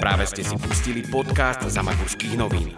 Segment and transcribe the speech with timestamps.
[0.00, 2.72] Práve ste si pustili podcast Zamagurských novín.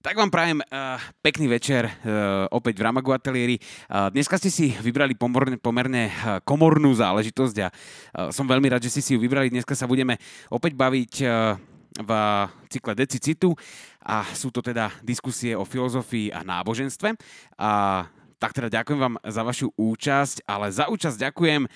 [0.00, 3.60] Tak vám prajem uh, pekný večer uh, opäť v Ramagu ateliéri.
[3.84, 8.88] Uh, dneska ste si vybrali pomorne, pomerne uh, komornú záležitosť a uh, som veľmi rád,
[8.88, 9.52] že ste si ju vybrali.
[9.52, 10.16] Dneska sa budeme
[10.48, 11.60] opäť baviť uh,
[12.00, 12.10] v
[12.72, 13.52] cykle Decicitu
[14.08, 17.12] a sú to teda diskusie o filozofii a náboženstve.
[17.60, 18.02] A
[18.40, 21.68] tak teda ďakujem vám za vašu účasť, ale za účasť ďakujem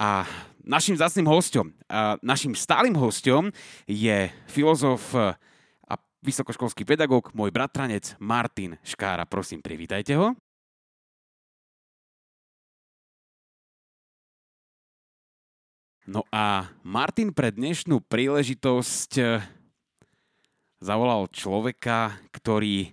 [0.00, 0.24] a
[0.68, 1.72] našim zácným hostom,
[2.20, 3.48] našim stálym hostom
[3.88, 9.24] je filozof a vysokoškolský pedagóg, môj bratranec Martin Škára.
[9.24, 10.36] Prosím, privítajte ho.
[16.08, 19.12] No a Martin pre dnešnú príležitosť
[20.80, 22.92] zavolal človeka, ktorý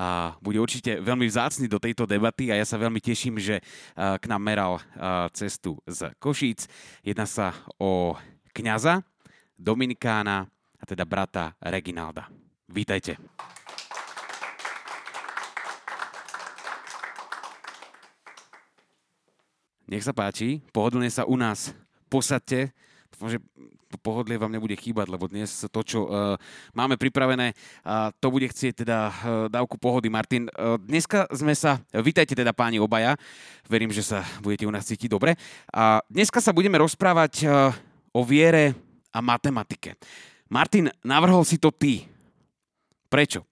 [0.00, 3.60] a bude určite veľmi vzácny do tejto debaty a ja sa veľmi teším, že
[3.92, 4.80] k nám meral
[5.36, 6.64] cestu z Košíc.
[7.04, 8.16] Jedná sa o
[8.56, 9.04] kňaza,
[9.60, 10.48] Dominikána
[10.80, 12.32] a teda brata Reginalda.
[12.64, 13.20] Vítajte.
[19.84, 21.76] Nech sa páči, pohodlne sa u nás
[22.08, 22.72] posadte.
[23.20, 23.44] Že
[23.92, 26.40] to pohodlie vám nebude chýbať, lebo dnes to, čo uh,
[26.72, 29.12] máme pripravené, uh, to bude chcieť teda uh,
[29.52, 30.08] dávku pohody.
[30.08, 33.18] Martin, uh, dneska sme sa, vítajte teda páni obaja,
[33.68, 35.36] verím, že sa budete u nás cítiť dobre.
[35.74, 37.74] A dneska sa budeme rozprávať uh,
[38.16, 38.72] o viere
[39.12, 39.98] a matematike.
[40.48, 42.06] Martin, navrhol si to ty.
[43.10, 43.42] Prečo?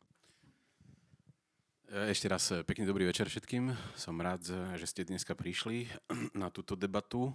[1.89, 3.72] Ešte raz pekný dobrý večer všetkým.
[3.96, 4.44] Som rád,
[4.77, 5.89] že ste dneska prišli
[6.41, 7.33] na túto debatu.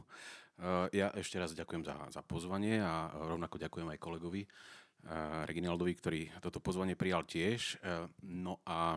[0.63, 5.91] Eh, ja ešte raz ďakujem za, za pozvanie a rovnako ďakujem aj kolegovi uh, Reginaldovi,
[5.91, 7.83] ktorý toto pozvanie prijal tiež.
[7.83, 8.95] Uh, no a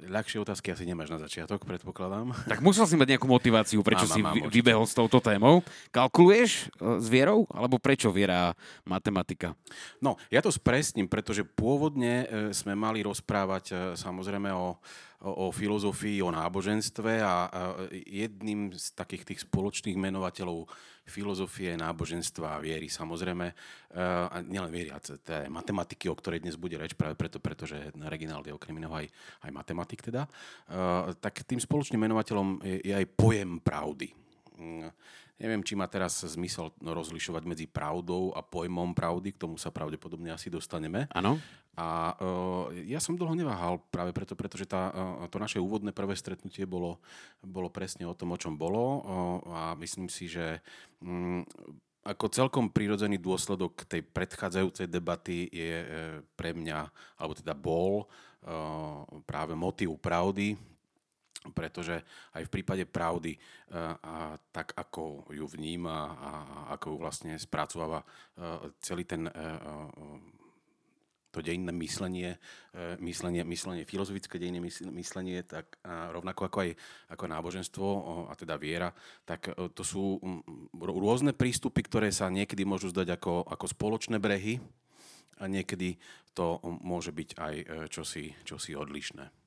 [0.00, 2.32] ľahšie otázky asi nemáš na začiatok, predpokladám.
[2.48, 5.64] Tak musel si mať nejakú motiváciu, prečo mám, si mám, vybehol s touto témou.
[5.92, 9.52] Kalkuluješ s vierou, alebo prečo viera matematika?
[10.00, 12.24] No, ja to spresním, pretože pôvodne
[12.56, 14.80] sme mali rozprávať samozrejme o
[15.20, 17.48] o, filozofii, o náboženstve a,
[17.92, 20.66] jedným z takých tých spoločných menovateľov
[21.10, 23.46] filozofie, náboženstva a viery samozrejme,
[24.30, 28.46] a nielen viery, a teda matematiky, o ktorej dnes bude reč, práve preto, pretože Reginald
[28.46, 29.10] je okrem iného aj,
[29.42, 30.30] aj matematik teda,
[31.18, 34.14] tak tým spoločným menovateľom je, je aj pojem pravdy.
[35.40, 40.28] Neviem, či má teraz zmysel rozlišovať medzi pravdou a pojmom pravdy, k tomu sa pravdepodobne
[40.28, 41.08] asi dostaneme.
[41.16, 41.40] Áno.
[41.80, 46.12] A uh, ja som dlho neváhal práve preto, pretože tá, uh, to naše úvodné prvé
[46.12, 47.00] stretnutie bolo,
[47.40, 49.00] bolo presne o tom, o čom bolo uh,
[49.48, 50.60] a myslím si, že
[51.00, 51.40] um,
[52.04, 55.84] ako celkom prirodzený dôsledok tej predchádzajúcej debaty je
[56.32, 56.88] pre mňa,
[57.20, 58.08] alebo teda bol,
[59.28, 60.56] práve motív pravdy,
[61.56, 62.04] pretože
[62.36, 63.32] aj v prípade pravdy,
[64.04, 66.30] a tak ako ju vníma a
[66.76, 68.04] ako ju vlastne spracováva
[68.80, 69.24] celý ten
[71.30, 72.42] to dejinné myslenie,
[72.98, 74.58] myslenie, myslenie filozofické dejinné
[74.90, 76.70] myslenie, tak rovnako ako aj
[77.14, 77.86] ako náboženstvo
[78.26, 78.90] a teda viera,
[79.22, 80.18] tak to sú
[80.74, 84.58] rôzne prístupy, ktoré sa niekedy môžu zdať ako, ako spoločné brehy
[85.38, 85.96] a niekedy
[86.34, 87.54] to môže byť aj
[87.94, 89.39] čosi, čosi odlišné.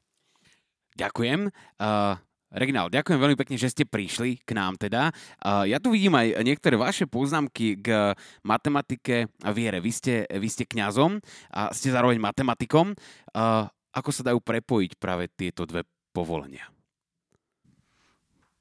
[0.97, 1.49] Ďakujem.
[1.81, 2.15] Uh,
[2.53, 5.09] Reginál, ďakujem veľmi pekne, že ste prišli k nám teda.
[5.41, 8.13] Uh, ja tu vidím aj niektoré vaše poznámky k
[8.45, 9.81] matematike a viere.
[9.81, 11.17] Vy ste, vy ste kňazom
[11.49, 12.93] a ste zároveň matematikom.
[13.33, 15.81] Uh, ako sa dajú prepojiť práve tieto dve
[16.13, 16.69] povolenia?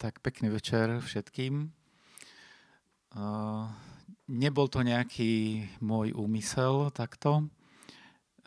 [0.01, 1.69] Tak pekný večer všetkým.
[3.13, 3.69] Uh,
[4.25, 7.45] nebol to nejaký môj úmysel takto.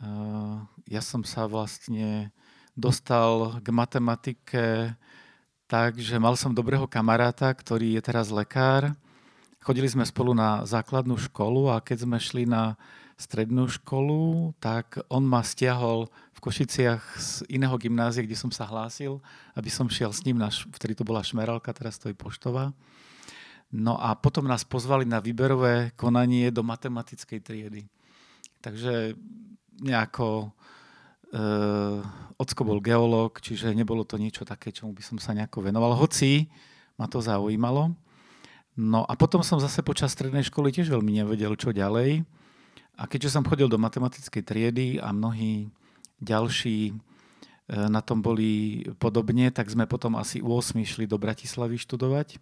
[0.02, 2.34] Uh, ja som sa vlastne
[2.76, 4.92] dostal k matematike
[5.66, 8.94] tak, že mal som dobrého kamaráta, ktorý je teraz lekár.
[9.58, 12.78] Chodili sme spolu na základnú školu a keď sme šli na
[13.16, 16.06] strednú školu, tak on ma stiahol
[16.36, 19.18] v Košiciach z iného gymnázia, kde som sa hlásil,
[19.56, 22.76] aby som šiel s ním, na, vtedy to bola Šmeralka, teraz to je Poštová.
[23.72, 27.82] No a potom nás pozvali na výberové konanie do matematickej triedy.
[28.62, 29.18] Takže
[29.82, 30.52] nejako
[31.34, 32.06] Uh,
[32.38, 36.46] ocko bol geológ, čiže nebolo to niečo také, čomu by som sa nejako venoval, hoci
[36.94, 37.92] ma to zaujímalo.
[38.76, 42.22] No a potom som zase počas strednej školy tiež veľmi nevedel, čo ďalej.
[42.96, 45.72] A keďže som chodil do matematickej triedy a mnohí
[46.20, 51.80] ďalší uh, na tom boli podobne, tak sme potom asi u 8 šli do Bratislavy
[51.80, 52.38] študovať.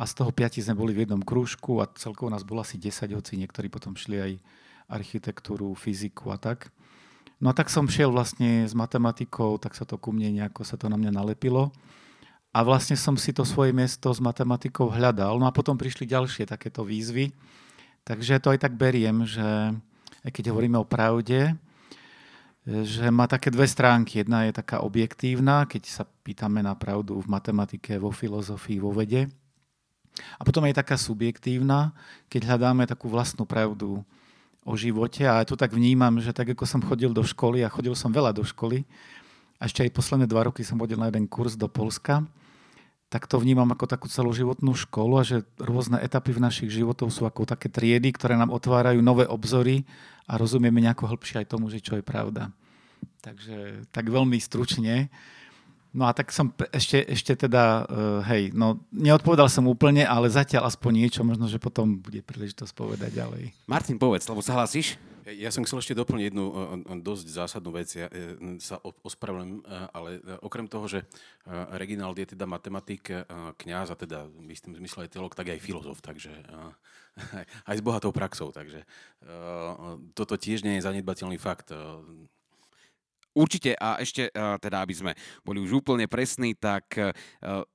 [0.00, 3.16] A z toho 5 sme boli v jednom krúžku a celkovo nás bolo asi 10,
[3.16, 4.32] hoci niektorí potom šli aj
[4.90, 6.72] architektúru, fyziku a tak.
[7.40, 10.76] No a tak som šiel vlastne s matematikou, tak sa to ku mne nejako sa
[10.76, 11.72] to na mňa nalepilo.
[12.52, 15.40] A vlastne som si to svoje miesto s matematikou hľadal.
[15.40, 17.32] No a potom prišli ďalšie takéto výzvy.
[18.04, 19.72] Takže to aj tak beriem, že
[20.20, 21.56] keď hovoríme o pravde,
[22.66, 24.20] že má také dve stránky.
[24.20, 29.32] Jedna je taká objektívna, keď sa pýtame na pravdu v matematike, vo filozofii, vo vede.
[30.36, 31.96] A potom je taká subjektívna,
[32.28, 34.04] keď hľadáme takú vlastnú pravdu
[34.64, 35.24] o živote.
[35.24, 38.36] A to tak vnímam, že tak ako som chodil do školy, a chodil som veľa
[38.36, 38.84] do školy,
[39.60, 42.24] a ešte aj posledné dva roky som hodil na jeden kurz do Polska,
[43.10, 47.26] tak to vnímam ako takú celoživotnú školu a že rôzne etapy v našich životoch sú
[47.26, 49.82] ako také triedy, ktoré nám otvárajú nové obzory
[50.30, 52.54] a rozumieme nejako hĺbšie aj tomu, že čo je pravda.
[53.20, 55.10] Takže tak veľmi stručne.
[55.90, 60.70] No a tak som ešte, ešte teda, uh, hej, no neodpovedal som úplne, ale zatiaľ
[60.70, 63.50] aspoň niečo, možno, že potom bude príležitosť povedať ďalej.
[63.66, 64.94] Martin, povedz, lebo sa hlasíš?
[65.30, 66.44] Ja som chcel ešte doplniť jednu
[67.06, 67.86] dosť zásadnú vec.
[67.94, 68.10] Ja
[68.58, 69.62] sa ospravedlňujem,
[69.94, 71.06] ale okrem toho, že
[71.76, 73.14] Reginald je teda matematik,
[73.54, 76.34] kňaz a teda v istom zmysle aj teolog, tak aj filozof, takže
[77.70, 78.50] aj s bohatou praxou.
[78.50, 78.82] Takže
[80.18, 81.70] toto tiež nie je zanedbateľný fakt.
[83.30, 85.12] Určite a ešte teda, aby sme
[85.46, 86.98] boli už úplne presní, tak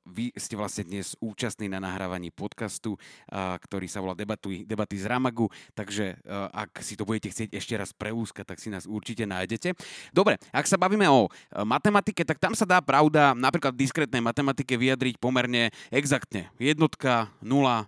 [0.03, 2.99] vy ste vlastne dnes účastní na nahrávaní podcastu,
[3.31, 6.19] ktorý sa volá Debaty, Debaty z Ramagu, takže
[6.51, 9.79] ak si to budete chcieť ešte raz preúskať, tak si nás určite nájdete.
[10.11, 11.31] Dobre, ak sa bavíme o
[11.63, 16.51] matematike, tak tam sa dá pravda napríklad v diskrétnej matematike vyjadriť pomerne exaktne.
[16.59, 17.87] Jednotka, nula,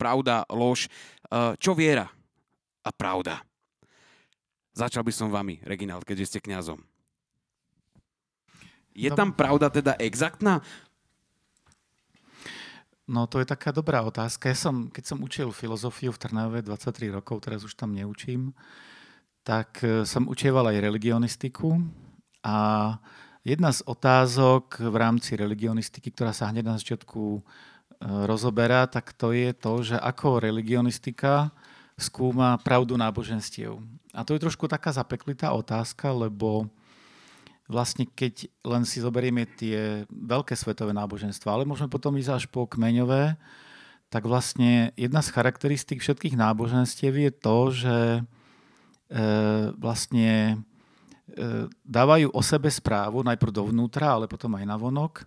[0.00, 0.88] pravda, lož.
[1.60, 2.08] Čo viera
[2.80, 3.44] a pravda?
[4.72, 6.80] Začal by som vami, Reginald, keďže ste kňazom.
[8.92, 9.16] Je no.
[9.16, 10.60] tam pravda teda exaktná?
[13.08, 14.48] No to je taká dobrá otázka.
[14.48, 18.54] Ja som, keď som učil filozofiu v Trnave 23 rokov, teraz už tam neučím,
[19.42, 21.82] tak e, som učieval aj religionistiku
[22.46, 22.56] a
[23.42, 27.40] jedna z otázok v rámci religionistiky, ktorá sa hneď na začiatku e,
[28.24, 31.50] rozoberá, tak to je to, že ako religionistika
[31.98, 33.82] skúma pravdu náboženstiev.
[34.14, 36.70] A to je trošku taká zapeklitá otázka, lebo
[37.72, 42.68] vlastne keď len si zoberieme tie veľké svetové náboženstva, ale môžeme potom ísť až po
[42.68, 43.40] kmeňové,
[44.12, 48.20] tak vlastne jedna z charakteristík všetkých náboženstiev je to, že e,
[49.80, 50.60] vlastne
[51.32, 55.24] e, dávajú o sebe správu najprv dovnútra, ale potom aj na vonok,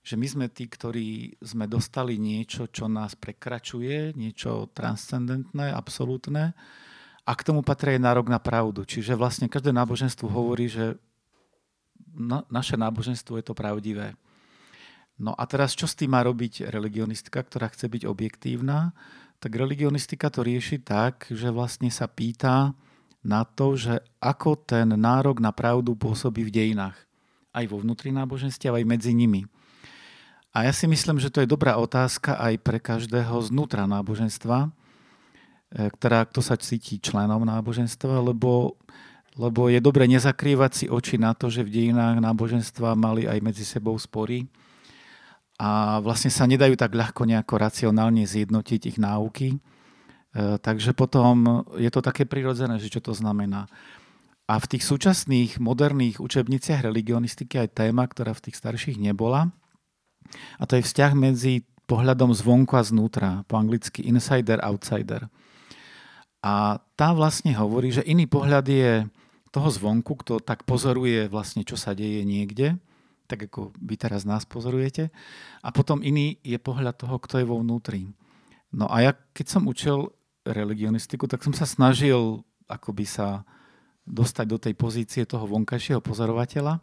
[0.00, 6.54] že my sme tí, ktorí sme dostali niečo, čo nás prekračuje, niečo transcendentné, absolútne,
[7.26, 8.86] a k tomu patrí aj nárok na pravdu.
[8.86, 10.96] Čiže vlastne každé náboženstvo hovorí, že
[12.14, 14.14] na, naše náboženstvo je to pravdivé.
[15.20, 18.96] No a teraz, čo s tým má robiť religionistika, ktorá chce byť objektívna?
[19.36, 22.72] Tak religionistika to rieši tak, že vlastne sa pýta
[23.20, 26.96] na to, že ako ten nárok na pravdu pôsobí v dejinách.
[27.52, 29.44] Aj vo vnútri náboženstva, aj medzi nimi.
[30.50, 34.70] A ja si myslím, že to je dobrá otázka aj pre každého znútra náboženstva, e,
[35.94, 38.74] ktorá, kto sa cíti členom náboženstva, lebo
[39.40, 43.64] lebo je dobre nezakrývať si oči na to, že v dejinách náboženstva mali aj medzi
[43.64, 44.44] sebou spory
[45.56, 49.56] a vlastne sa nedajú tak ľahko nejako racionálne zjednotiť ich náuky.
[49.56, 49.58] E,
[50.60, 53.64] takže potom je to také prirodzené, že čo to znamená.
[54.44, 59.52] A v tých súčasných moderných učebniciach religionistiky aj téma, ktorá v tých starších nebola.
[60.60, 65.28] A to je vzťah medzi pohľadom zvonku a znútra, po anglicky insider-outsider.
[66.40, 69.04] A tá vlastne hovorí, že iný pohľad je
[69.50, 72.78] toho zvonku, kto tak pozoruje vlastne, čo sa deje niekde,
[73.26, 75.10] tak ako vy teraz nás pozorujete.
[75.62, 78.10] A potom iný je pohľad toho, kto je vo vnútri.
[78.70, 80.14] No a ja, keď som učil
[80.46, 83.42] religionistiku, tak som sa snažil akoby sa
[84.06, 86.78] dostať do tej pozície toho vonkajšieho pozorovateľa.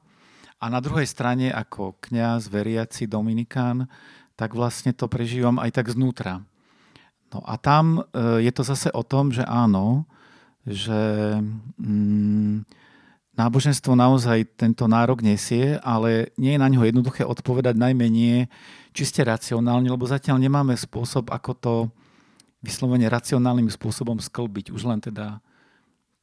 [0.57, 3.88] A na druhej strane, ako kňaz, veriaci, dominikán,
[4.36, 6.43] tak vlastne to prežívam aj tak znútra.
[7.31, 10.07] No a tam e, je to zase o tom, že áno,
[10.67, 11.00] že
[11.79, 12.67] mm,
[13.39, 18.51] náboženstvo naozaj tento nárok nesie, ale nie je na ňo jednoduché odpovedať najmä nie
[18.91, 21.74] čiste racionálne, lebo zatiaľ nemáme spôsob, ako to
[22.59, 24.75] vyslovene racionálnym spôsobom sklbiť.
[24.75, 25.39] Už len teda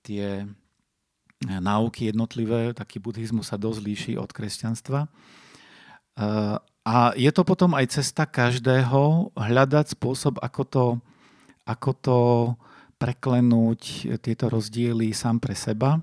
[0.04, 0.44] tie
[1.46, 5.06] náuky jednotlivé, taký buddhizmus sa dosť líši od kresťanstva.
[6.84, 10.84] A je to potom aj cesta každého hľadať spôsob, ako to,
[11.64, 12.18] ako to
[12.96, 16.00] preklenúť tieto rozdiely sám pre seba.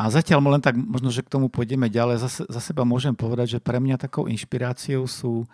[0.00, 3.58] A zatiaľ len tak, možno, že k tomu pôjdeme ďalej, za, za seba môžem povedať,
[3.58, 5.44] že pre mňa takou inšpiráciou sú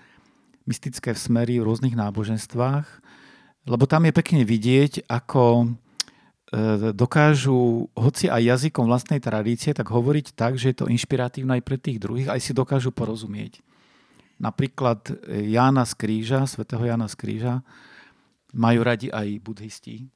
[0.68, 2.86] mystické smery v rôznych náboženstvách,
[3.66, 10.38] lebo tam je pekne vidieť, ako e, dokážu, hoci aj jazykom vlastnej tradície, tak hovoriť
[10.38, 13.58] tak, že je to inšpiratívne aj pre tých druhých, aj si dokážu porozumieť.
[14.36, 17.54] Napríklad Jána z Kríža, svätého Jána z Kríža,
[18.54, 20.06] majú radi aj budhisti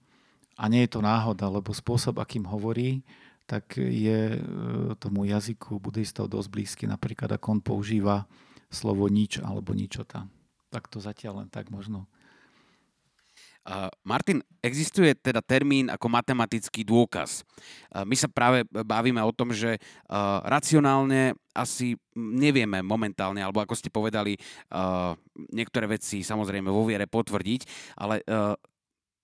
[0.60, 3.00] A nie je to náhoda, lebo spôsob, akým hovorí,
[3.48, 4.40] tak je e,
[5.00, 6.84] tomu jazyku buddhistov dosť blízky.
[6.84, 8.28] Napríklad, ako on používa
[8.68, 10.28] slovo nič alebo ničota.
[10.68, 12.04] Tak to zatiaľ len tak možno.
[14.02, 17.44] Martin, existuje teda termín ako matematický dôkaz.
[17.92, 23.92] My sa práve bavíme o tom, že uh, racionálne asi nevieme momentálne, alebo ako ste
[23.92, 24.38] povedali,
[25.50, 27.60] niektoré veci samozrejme vo viere potvrdiť,
[28.00, 28.22] ale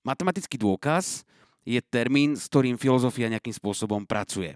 [0.06, 1.26] matematický dôkaz
[1.66, 4.54] je termín, s ktorým filozofia nejakým spôsobom pracuje.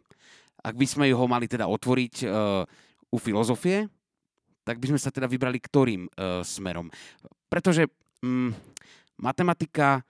[0.62, 2.23] Ak by sme ho mali teda otvoriť
[3.11, 3.90] u filozofie,
[4.62, 6.07] tak by sme sa teda vybrali ktorým
[6.47, 6.87] smerom.
[7.50, 7.90] Pretože
[8.23, 8.54] mm,
[9.19, 10.07] matematika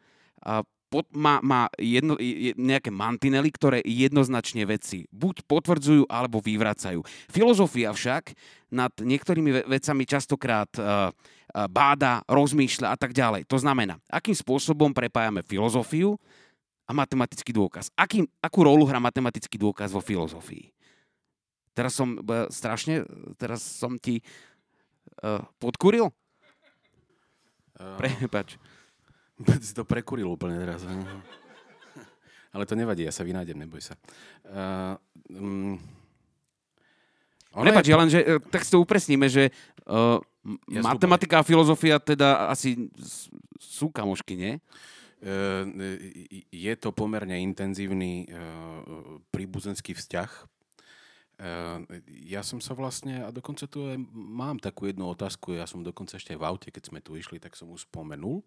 [0.90, 2.18] pod, má, má jedno,
[2.58, 7.06] nejaké mantinely, ktoré jednoznačne veci buď potvrdzujú, alebo vyvracajú.
[7.30, 8.34] Filozofia však
[8.74, 11.14] nad niektorými vecami častokrát uh,
[11.70, 13.46] báda, rozmýšľa a tak ďalej.
[13.46, 16.18] To znamená, akým spôsobom prepájame filozofiu
[16.86, 17.94] a matematický dôkaz.
[17.94, 20.74] Akým, akú rolu hrá matematický dôkaz vo filozofii?
[21.70, 23.06] Teraz som uh, strašne,
[23.38, 24.26] teraz som ti
[25.22, 26.10] uh, podkuril?
[27.78, 27.94] Uh...
[27.94, 28.58] Prepač.
[29.66, 30.84] si to prekuril úplne teraz.
[32.54, 33.94] Ale to nevadí, ja sa vynájdem, neboj sa.
[34.42, 34.98] Uh,
[35.30, 35.78] um,
[37.50, 37.90] Prepač, je...
[37.94, 39.54] ja len, že, e, tak si to upresníme, že
[39.86, 40.18] uh,
[40.70, 42.90] ja matematika a filozofia teda asi
[43.58, 44.52] sú kamošky, nie?
[45.22, 45.66] Uh,
[46.50, 50.30] je to pomerne intenzívny uh, príbuzenský vzťah.
[52.28, 56.20] Ja som sa vlastne, a dokonca tu aj mám takú jednu otázku, ja som dokonca
[56.20, 58.44] ešte v aute, keď sme tu išli, tak som už spomenul.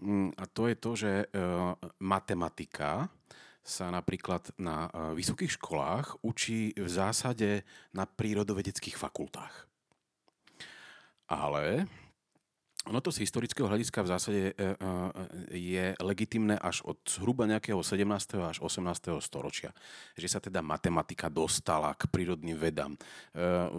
[0.00, 1.26] Mm, a to je to, že e,
[2.00, 3.12] matematika
[3.62, 7.62] sa napríklad na e, vysokých školách učí v zásade
[7.94, 9.68] na prírodovedeckých fakultách.
[11.30, 11.86] Ale
[12.82, 14.74] ono to z historického hľadiska v zásade e, e,
[15.54, 18.02] je legitimné až od zhruba nejakého 17.
[18.42, 19.22] až 18.
[19.22, 19.70] storočia.
[20.18, 22.98] Že sa teda matematika dostala k prírodným vedám.
[22.98, 22.98] E,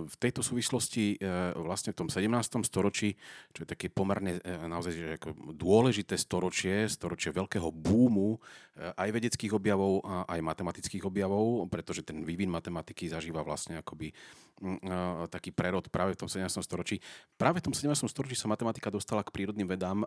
[0.07, 1.19] v tejto súvislosti
[1.59, 2.63] vlastne v tom 17.
[2.63, 3.19] storočí,
[3.51, 8.39] čo je také pomerne naozaj ako dôležité storočie, storočie veľkého búmu
[8.79, 14.09] aj vedeckých objavov, aj matematických objavov, pretože ten vývin matematiky zažíva vlastne akoby
[15.27, 16.47] taký prerod práve v tom 17.
[16.61, 17.01] storočí.
[17.35, 17.93] Práve v tom 17.
[18.07, 20.05] storočí sa matematika dostala k prírodným vedám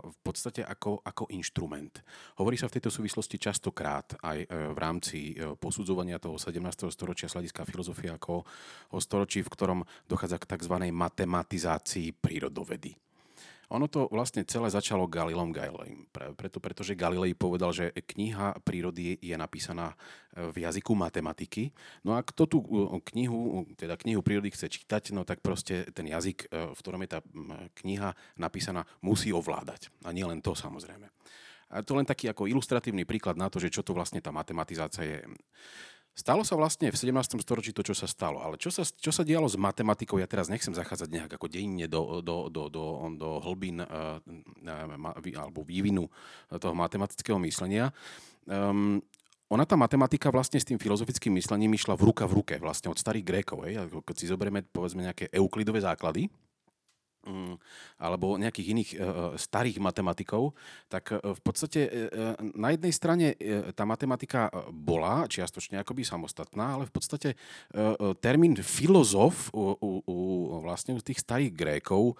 [0.00, 2.00] v podstate ako, ako inštrument.
[2.40, 6.90] Hovorí sa v tejto súvislosti častokrát aj e, v rámci e, posudzovania toho 17.
[6.92, 8.44] storočia z hľadiska filozofie ako
[8.92, 10.74] o storočí, v ktorom dochádza k tzv.
[10.90, 13.05] matematizácii prírodovedy.
[13.66, 16.06] Ono to vlastne celé začalo Galilom Galileim.
[16.14, 21.74] Preto, pretože Galilei povedal, že kniha prírody je napísaná e, v jazyku matematiky.
[22.06, 22.58] No a kto tú
[23.10, 27.10] knihu, teda knihu prírody chce čítať, no tak proste ten jazyk, e, v ktorom je
[27.10, 27.20] tá
[27.82, 29.90] kniha napísaná, musí ovládať.
[30.06, 31.10] A nie len to samozrejme.
[31.66, 35.02] A to len taký ako ilustratívny príklad na to, že čo to vlastne tá matematizácia
[35.02, 35.18] je.
[36.16, 37.36] Stalo sa vlastne v 17.
[37.44, 38.40] storočí to, čo sa stalo.
[38.40, 41.84] Ale čo sa, čo sa dialo s matematikou, ja teraz nechcem zachádzať nejak ako dejine
[41.92, 42.84] do, do, do, do,
[43.20, 44.16] do hlbín uh,
[45.36, 46.08] alebo vývinu
[46.48, 47.92] toho matematického myslenia.
[48.48, 49.04] Um,
[49.52, 52.96] ona tá matematika vlastne s tým filozofickým myslením išla v ruka v ruke, vlastne od
[52.96, 53.68] starých Grékov.
[53.68, 53.84] Hej?
[53.84, 56.32] Keď si zoberieme povedzme nejaké euklidové základy,
[57.96, 59.04] alebo nejakých iných e, e,
[59.40, 60.52] starých matematikov,
[60.86, 61.80] tak e, v podstate
[62.56, 63.26] na jednej strane
[63.72, 67.28] tá matematika bola čiastočne akoby samostatná, ale v podstate
[68.20, 70.16] termín filozof u, u, u,
[70.64, 72.18] vlastne u tých starých Grékov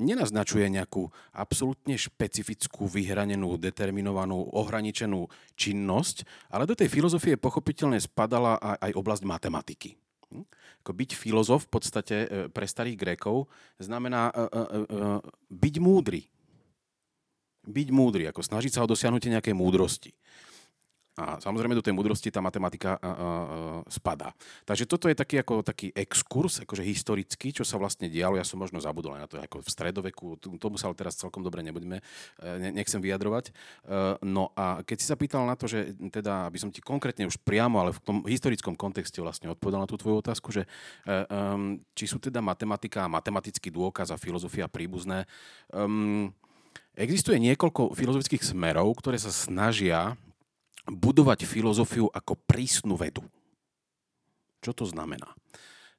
[0.00, 8.92] nenaznačuje nejakú absolútne špecifickú, vyhranenú, determinovanú, ohraničenú činnosť, ale do tej filozofie pochopiteľne spadala aj
[8.96, 9.99] oblasť matematiky.
[10.30, 10.46] Hm?
[10.86, 13.50] Ako byť filozof v podstate e, pre starých Grékov
[13.82, 15.18] znamená uh, uh,
[15.50, 16.22] byť múdry.
[17.66, 20.14] Byť múdry, ako snažiť sa o dosiahnutie nejakej múdrosti.
[21.20, 23.14] A samozrejme do tej múdrosti tá matematika uh, uh,
[23.92, 24.32] spadá.
[24.64, 28.40] Takže toto je taký, ako, taký exkurs, akože historický, čo sa vlastne dialo.
[28.40, 31.60] Ja som možno zabudol na to, ako v stredoveku, tomu sa ale teraz celkom dobre
[31.60, 32.00] nebudeme,
[32.40, 33.52] ne, nechcem vyjadrovať.
[33.84, 37.28] Uh, no a keď si sa pýtal na to, že teda, aby som ti konkrétne
[37.28, 41.28] už priamo, ale v tom historickom kontexte vlastne odpovedal na tú tvoju otázku, že uh,
[41.28, 45.28] um, či sú teda matematika a matematický dôkaz a filozofia príbuzné.
[45.68, 46.32] Um,
[46.98, 50.18] Existuje niekoľko filozofických smerov, ktoré sa snažia
[50.90, 53.22] budovať filozofiu ako prísnu vedu.
[54.60, 55.32] Čo to znamená?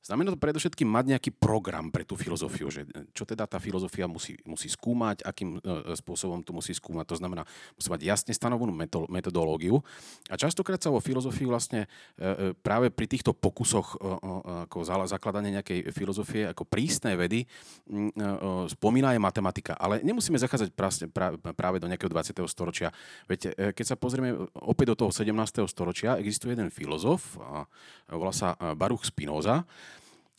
[0.02, 4.34] Znamená to predovšetkým mať nejaký program pre tú filozofiu, že čo teda tá filozofia musí,
[4.50, 7.06] musí skúmať, akým e, spôsobom to musí skúmať.
[7.14, 7.46] To znamená,
[7.78, 8.74] musí mať jasne stanovenú
[9.06, 9.78] metodológiu.
[10.26, 13.94] A častokrát sa vo filozofii vlastne e, e, práve pri týchto pokusoch
[14.66, 17.44] ako zakladanie nejakej filozofie ako prísnej vedy
[18.72, 19.74] spomína aj matematika.
[19.78, 20.74] Ale nemusíme zachádzať
[21.54, 22.42] práve do nejakého 20.
[22.50, 22.90] storočia.
[23.30, 25.68] Veď keď sa pozrieme opäť do toho 17.
[25.68, 27.38] storočia, existuje jeden filozof,
[28.10, 29.68] volá sa Baruch Spinoza,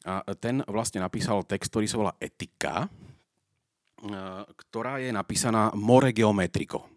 [0.03, 2.91] a ten vlastne napísal text, ktorý sa volá Etika,
[4.59, 6.91] ktorá je napísaná more geometriko.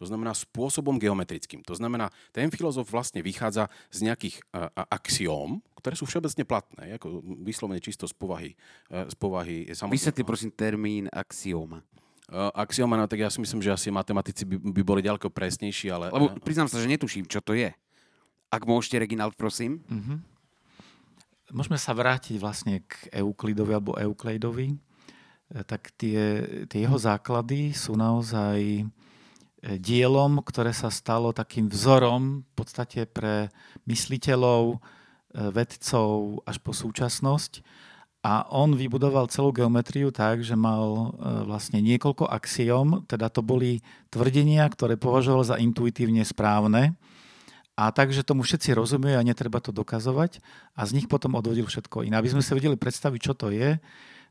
[0.00, 1.60] To znamená spôsobom geometrickým.
[1.68, 4.40] To znamená, ten filozof vlastne vychádza z nejakých
[4.88, 8.56] axióm, ktoré sú všeobecne platné, ako vyslovene čisto z povahy.
[8.88, 11.84] Z povahy Vysvetli prosím termín axióma.
[12.32, 16.08] Axióma, no tak ja si myslím, že asi matematici by, by boli ďaleko presnejší, ale...
[16.08, 17.68] Lebo priznám sa, že netuším, čo to je.
[18.48, 19.84] Ak môžete, Reginald, prosím.
[19.84, 20.16] Uh-huh.
[21.50, 24.70] Môžeme sa vrátiť vlastne k Euklidovi alebo Eukleidovi.
[24.70, 24.76] E,
[25.66, 28.84] tak tie, tie jeho základy sú naozaj e,
[29.82, 33.50] dielom, ktoré sa stalo takým vzorom v podstate pre
[33.90, 34.78] mysliteľov, e,
[35.50, 37.66] vedcov až po súčasnosť.
[38.20, 41.16] A on vybudoval celú geometriu tak, že mal
[41.48, 43.80] vlastne niekoľko axiom, teda to boli
[44.12, 47.00] tvrdenia, ktoré považoval za intuitívne správne
[47.80, 50.44] a takže tomu všetci rozumejú a netreba to dokazovať
[50.76, 52.20] a z nich potom odvodil všetko iné.
[52.20, 53.80] Aby sme si vedeli predstaviť, čo to je,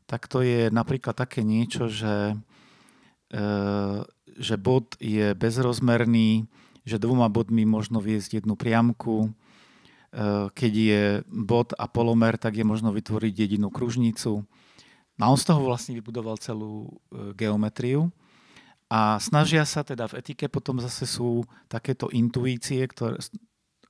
[0.06, 2.38] tak to je napríklad také niečo, že,
[3.34, 3.42] e,
[4.38, 6.46] že bod je bezrozmerný,
[6.86, 9.30] že dvoma bodmi možno viesť jednu priamku, e,
[10.54, 14.46] keď je bod a polomer, tak je možno vytvoriť jedinú kružnicu.
[15.18, 18.14] No a on z toho vlastne vybudoval celú e, geometriu.
[18.90, 23.22] A snažia sa teda v etike, potom zase sú takéto intuície, ktoré,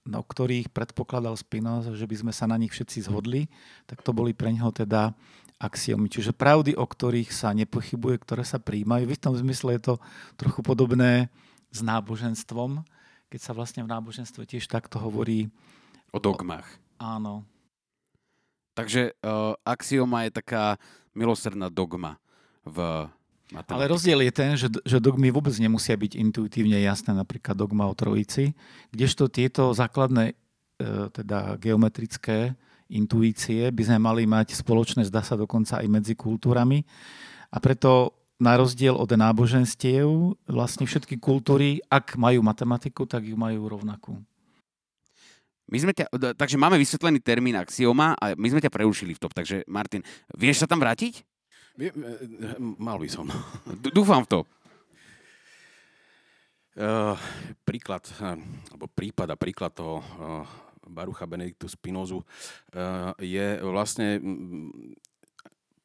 [0.04, 3.48] o ktorých predpokladal Spinoza, že by sme sa na nich všetci zhodli,
[3.88, 5.16] tak to boli pre neho teda
[5.56, 6.12] axiomy.
[6.12, 9.08] Čiže pravdy, o ktorých sa nepochybuje, ktoré sa príjmajú.
[9.08, 9.94] V istom zmysle je to
[10.36, 11.32] trochu podobné
[11.72, 12.84] s náboženstvom,
[13.32, 15.48] keď sa vlastne v náboženstve tiež takto hovorí.
[16.12, 16.66] O dogmách.
[17.00, 17.34] O, áno.
[18.76, 20.76] Takže uh, axioma je taká
[21.12, 22.16] milosrdná dogma
[22.64, 23.08] v
[23.50, 23.74] Matematika.
[23.74, 27.94] Ale rozdiel je ten, že, že dogmy vôbec nemusia byť intuitívne jasné, napríklad dogma o
[27.98, 28.54] trojici,
[28.94, 30.34] kdežto tieto základné e,
[31.10, 32.54] teda geometrické
[32.90, 36.82] intuície by sme mali mať spoločné, zdá sa dokonca aj medzi kultúrami.
[37.50, 40.06] A preto na rozdiel od náboženstiev,
[40.48, 44.16] vlastne všetky kultúry, ak majú matematiku, tak ju majú rovnakú.
[45.70, 49.30] My sme ťa, takže máme vysvetlený termín axioma a my sme ťa preušili v top.
[49.30, 50.02] Takže Martin,
[50.34, 51.22] vieš sa tam vrátiť?
[51.78, 51.92] E, e,
[52.58, 53.26] mal by som.
[53.94, 54.40] Dúfam v to.
[56.80, 57.18] Uh,
[57.66, 58.06] príklad,
[58.70, 60.46] alebo prípad a príklad toho uh,
[60.86, 64.22] Barucha Benediktu Spinozu uh, je vlastne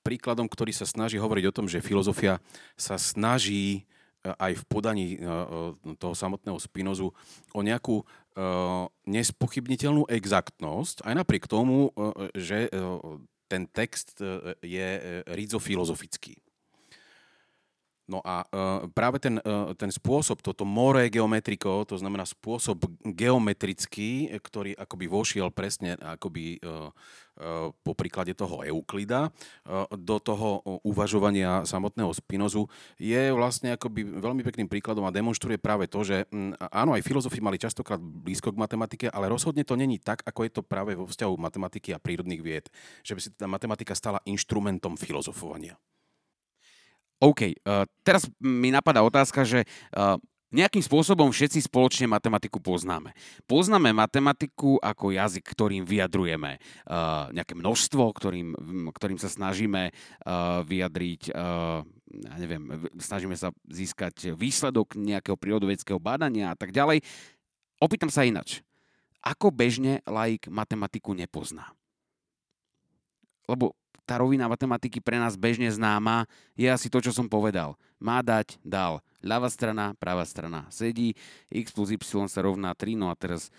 [0.06, 2.38] príkladom, ktorý sa snaží hovoriť o tom, že filozofia
[2.78, 3.90] sa snaží
[4.26, 5.08] aj v podaní
[6.02, 7.14] toho samotného Spinozu
[7.54, 8.02] o nejakú
[9.06, 11.94] nespochybniteľnú exaktnosť, aj napriek tomu,
[12.34, 12.70] že
[13.48, 16.36] ten text e, je e, rizofilozofický.
[18.06, 24.30] No a uh, práve ten, uh, ten spôsob, toto more geometriko, to znamená spôsob geometrický,
[24.46, 31.66] ktorý akoby vošiel presne akoby uh, uh, po príklade toho Euklida uh, do toho uvažovania
[31.66, 32.70] samotného Spinozu,
[33.02, 37.42] je vlastne akoby veľmi pekným príkladom a demonstruje práve to, že m, áno, aj filozofi
[37.42, 41.10] mali častokrát blízko k matematike, ale rozhodne to není tak, ako je to práve vo
[41.10, 42.70] vzťahu matematiky a prírodných vied,
[43.02, 45.74] že by si tá matematika stala inštrumentom filozofovania.
[47.26, 50.22] OK, uh, teraz mi napadá otázka, že uh,
[50.54, 53.12] nejakým spôsobom všetci spoločne matematiku poznáme.
[53.50, 58.54] Poznáme matematiku ako jazyk, ktorým vyjadrujeme uh, nejaké množstvo, ktorým,
[58.94, 61.82] ktorým sa snažíme uh, vyjadriť, uh,
[62.16, 67.04] ja neviem, snažíme sa získať výsledok nejakého prírodoveckého bádania a tak ďalej.
[67.82, 68.64] Opýtam sa inač.
[69.26, 71.74] Ako bežne laik matematiku nepozná?
[73.46, 73.74] Lebo
[74.06, 77.74] tá rovina matematiky pre nás bežne známa je asi to, čo som povedal.
[77.98, 79.02] Má dať, dal.
[79.26, 80.70] Ľavá strana, pravá strana.
[80.70, 81.18] Sedí,
[81.50, 81.98] x plus y
[82.30, 83.50] sa rovná 3, no a teraz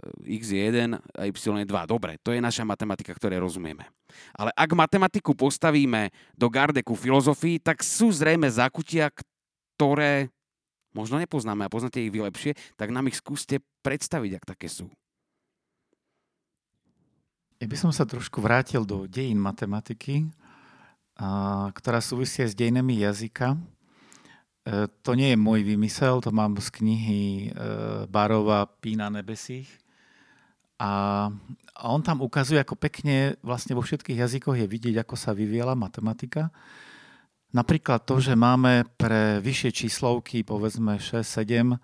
[0.00, 1.92] eh, x je 1 a y je 2.
[1.92, 3.84] Dobre, to je naša matematika, ktoré rozumieme.
[4.32, 9.12] Ale ak matematiku postavíme do gardeku filozofii, tak sú zrejme zakutia,
[9.76, 10.32] ktoré
[10.96, 14.88] možno nepoznáme a poznáte ich vy lepšie, tak nám ich skúste predstaviť, ak také sú.
[17.62, 20.26] Ja by som sa trošku vrátil do dejín matematiky,
[21.14, 23.54] a, ktorá súvisia s dejinami jazyka.
[23.54, 27.48] E, to nie je môj vymysel, to mám z knihy e,
[28.10, 29.70] Barova Pína nebesích.
[30.82, 31.30] A,
[31.78, 35.78] a on tam ukazuje, ako pekne vlastne vo všetkých jazykoch je vidieť, ako sa vyvíjala
[35.78, 36.50] matematika.
[37.54, 41.78] Napríklad to, že máme pre vyššie číslovky, povedzme 6, 7,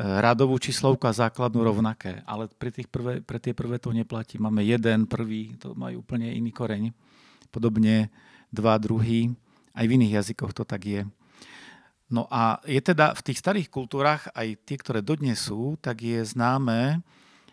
[0.00, 4.40] radovú číslovku a základnú rovnaké, ale pre, tých prvé, pre tie prvé to neplatí.
[4.40, 6.88] Máme jeden, prvý, to majú úplne iný koreň.
[7.52, 8.08] Podobne
[8.48, 9.28] dva, druhý,
[9.76, 11.02] aj v iných jazykoch to tak je.
[12.08, 16.24] No a je teda v tých starých kultúrach, aj tie, ktoré dodnes sú, tak je
[16.24, 17.04] známe,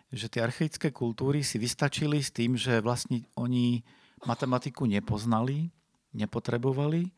[0.09, 3.83] že tie archaické kultúry si vystačili s tým, že vlastne oni
[4.23, 5.69] matematiku nepoznali,
[6.15, 7.11] nepotrebovali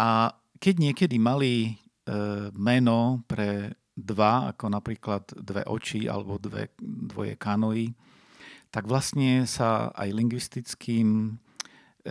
[0.00, 1.72] a keď niekedy mali e,
[2.56, 7.92] meno pre dva, ako napríklad dve oči alebo dve, dvoje kanoji,
[8.70, 11.30] tak vlastne sa aj lingvistickým e,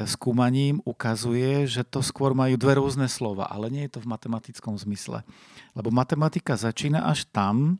[0.04, 4.76] skúmaním ukazuje, že to skôr majú dve rôzne slova, ale nie je to v matematickom
[4.76, 5.24] zmysle.
[5.72, 7.80] Lebo matematika začína až tam,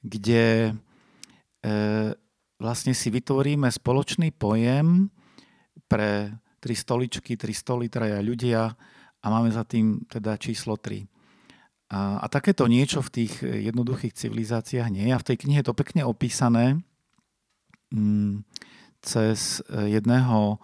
[0.00, 0.72] kde
[1.60, 1.72] e,
[2.56, 5.12] vlastne si vytvoríme spoločný pojem
[5.86, 8.72] pre tri stoličky, tri stoly, traja ľudia
[9.20, 11.15] a máme za tým teda číslo 3.
[11.86, 15.14] A, a takéto niečo v tých jednoduchých civilizáciách nie je.
[15.14, 16.82] A v tej knihe je to pekne opísané
[17.94, 18.42] mm,
[19.06, 20.56] cez jedného e,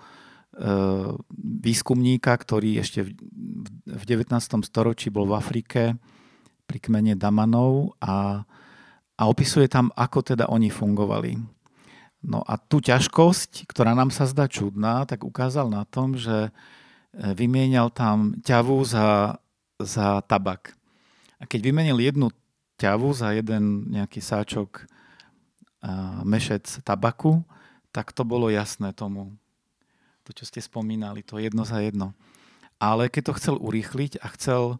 [1.39, 3.11] výskumníka, ktorý ešte v,
[3.87, 4.35] v 19.
[4.67, 5.83] storočí bol v Afrike
[6.67, 8.43] pri kmene Damanov a,
[9.15, 11.39] a opisuje tam, ako teda oni fungovali.
[12.23, 16.55] No a tú ťažkosť, ktorá nám sa zdá čudná, tak ukázal na tom, že
[17.13, 19.37] vymienial tam ťavu za,
[19.77, 20.73] za tabak.
[21.43, 22.31] A keď vymenil jednu
[22.79, 24.87] ťavu za jeden nejaký sáčok
[25.83, 27.43] a mešec tabaku,
[27.91, 29.35] tak to bolo jasné tomu.
[30.23, 32.15] To, čo ste spomínali, to jedno za jedno.
[32.79, 34.79] Ale keď to chcel urýchliť a chcel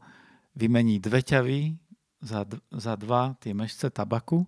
[0.55, 1.61] vymeniť dve ťavy
[2.23, 4.47] za, za dva tie mešce tabaku,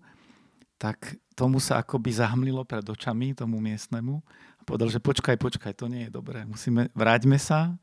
[0.79, 4.22] tak tomu sa akoby zahmlilo pred očami, tomu miestnemu.
[4.59, 6.46] A povedal, že počkaj, počkaj, to nie je dobré.
[6.46, 7.74] Musíme, vráťme sa,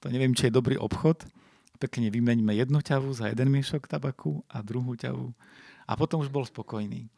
[0.00, 1.28] to neviem, či je dobrý obchod
[1.78, 5.34] pekne vymeňme jednu ťavu za jeden miešok tabaku a druhú ťavu.
[5.84, 7.10] A potom už bol spokojný.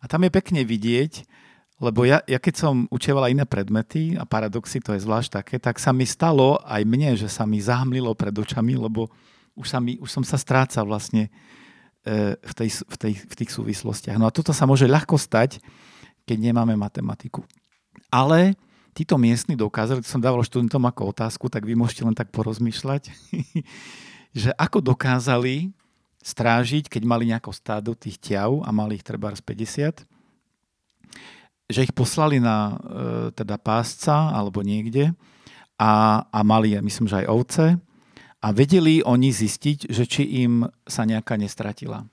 [0.00, 1.24] A tam je pekne vidieť,
[1.82, 5.82] lebo ja, ja keď som učievala iné predmety a paradoxy, to je zvlášť také, tak
[5.82, 9.10] sa mi stalo aj mne, že sa mi zahmlilo pred očami, lebo
[9.58, 11.28] už, sa mi, už som sa strácal vlastne
[12.06, 14.16] e, v, tej, v, tej, v tých súvislostiach.
[14.16, 15.58] No a toto sa môže ľahko stať,
[16.24, 17.42] keď nemáme matematiku.
[18.08, 18.54] Ale
[18.94, 23.10] títo miestni dokázali, to som dával študentom ako otázku, tak vy môžete len tak porozmýšľať,
[24.46, 25.74] že ako dokázali
[26.24, 30.08] strážiť, keď mali nejako stádo tých ťav a mali ich treba z 50,
[31.68, 32.74] že ich poslali na e,
[33.36, 35.12] teda pásca alebo niekde
[35.76, 37.66] a, a mali, myslím, že aj ovce
[38.40, 42.08] a vedeli oni zistiť, že či im sa nejaká nestratila.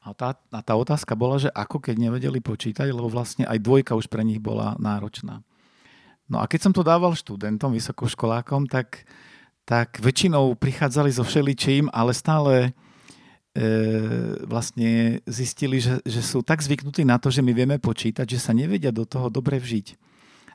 [0.00, 3.92] A tá, a tá otázka bola, že ako keď nevedeli počítať, lebo vlastne aj dvojka
[3.94, 5.44] už pre nich bola náročná.
[6.30, 9.02] No a keď som to dával študentom, vysokoškolákom, tak,
[9.66, 12.70] tak väčšinou prichádzali so všeličím, ale stále
[13.50, 13.66] e,
[14.46, 18.54] vlastne zistili, že, že sú tak zvyknutí na to, že my vieme počítať, že sa
[18.54, 19.98] nevedia do toho dobre vžiť.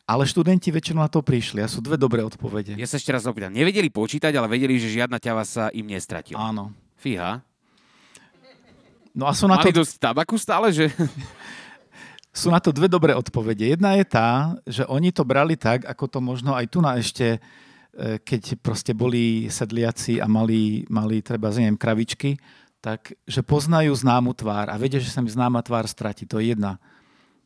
[0.08, 2.78] Ale študenti väčšinou na to prišli a sú dve dobré odpovede.
[2.80, 3.52] Ja sa ešte raz opýtam.
[3.52, 6.40] Nevedeli počítať, ale vedeli, že žiadna ťava sa im nestratila.
[6.40, 6.72] Áno.
[6.96, 7.44] Fíha.
[9.12, 9.82] No a sú na Mali to...
[9.84, 10.88] dosť tabaku stále, že...
[12.36, 13.72] sú na to dve dobré odpovede.
[13.72, 17.40] Jedna je tá, že oni to brali tak, ako to možno aj tu na ešte,
[17.96, 22.36] e, keď proste boli sedliaci a mali, mali treba, neviem, kravičky,
[22.84, 26.28] tak, že poznajú známu tvár a vedia, že sa mi známa tvár stratí.
[26.28, 26.76] To je jedna,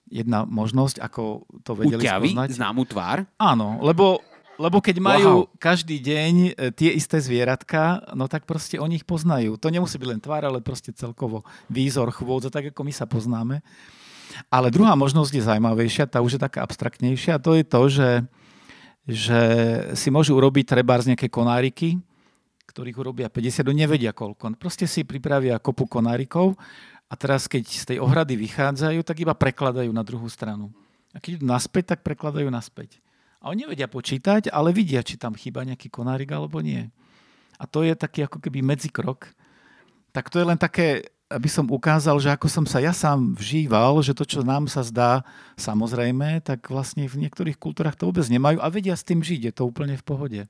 [0.10, 2.58] jedna možnosť, ako to vedeli Uťaví spoznať.
[2.58, 3.18] známu tvár?
[3.38, 4.20] Áno, lebo,
[4.58, 5.54] lebo keď majú Wow.
[5.62, 9.56] každý deň e, tie isté zvieratka, no tak proste oni ich poznajú.
[9.62, 13.62] To nemusí byť len tvár, ale proste celkovo výzor, chôdza, tak ako my sa poznáme.
[14.48, 18.12] Ale druhá možnosť je zaujímavejšia, tá už je taká abstraktnejšia, a to je to, že,
[19.10, 19.42] že
[19.98, 21.98] si môžu urobiť treba z nejaké konáriky,
[22.70, 24.54] ktorých urobia 50, no nevedia koľko.
[24.62, 26.54] Proste si pripravia kopu konárikov
[27.10, 30.70] a teraz, keď z tej ohrady vychádzajú, tak iba prekladajú na druhú stranu.
[31.10, 33.02] A keď idú naspäť, tak prekladajú naspäť.
[33.42, 36.86] A oni nevedia počítať, ale vidia, či tam chýba nejaký konárik alebo nie.
[37.58, 39.34] A to je taký ako keby medzikrok.
[40.14, 44.02] Tak to je len také aby som ukázal, že ako som sa ja sám vžíval,
[44.02, 45.22] že to, čo nám sa zdá
[45.62, 49.54] samozrejme, tak vlastne v niektorých kultúrach to vôbec nemajú a vedia s tým žiť, je
[49.54, 50.42] to úplne v pohode.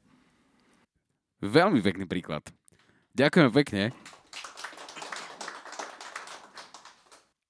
[1.44, 2.48] Veľmi pekný príklad.
[3.12, 3.84] Ďakujem pekne.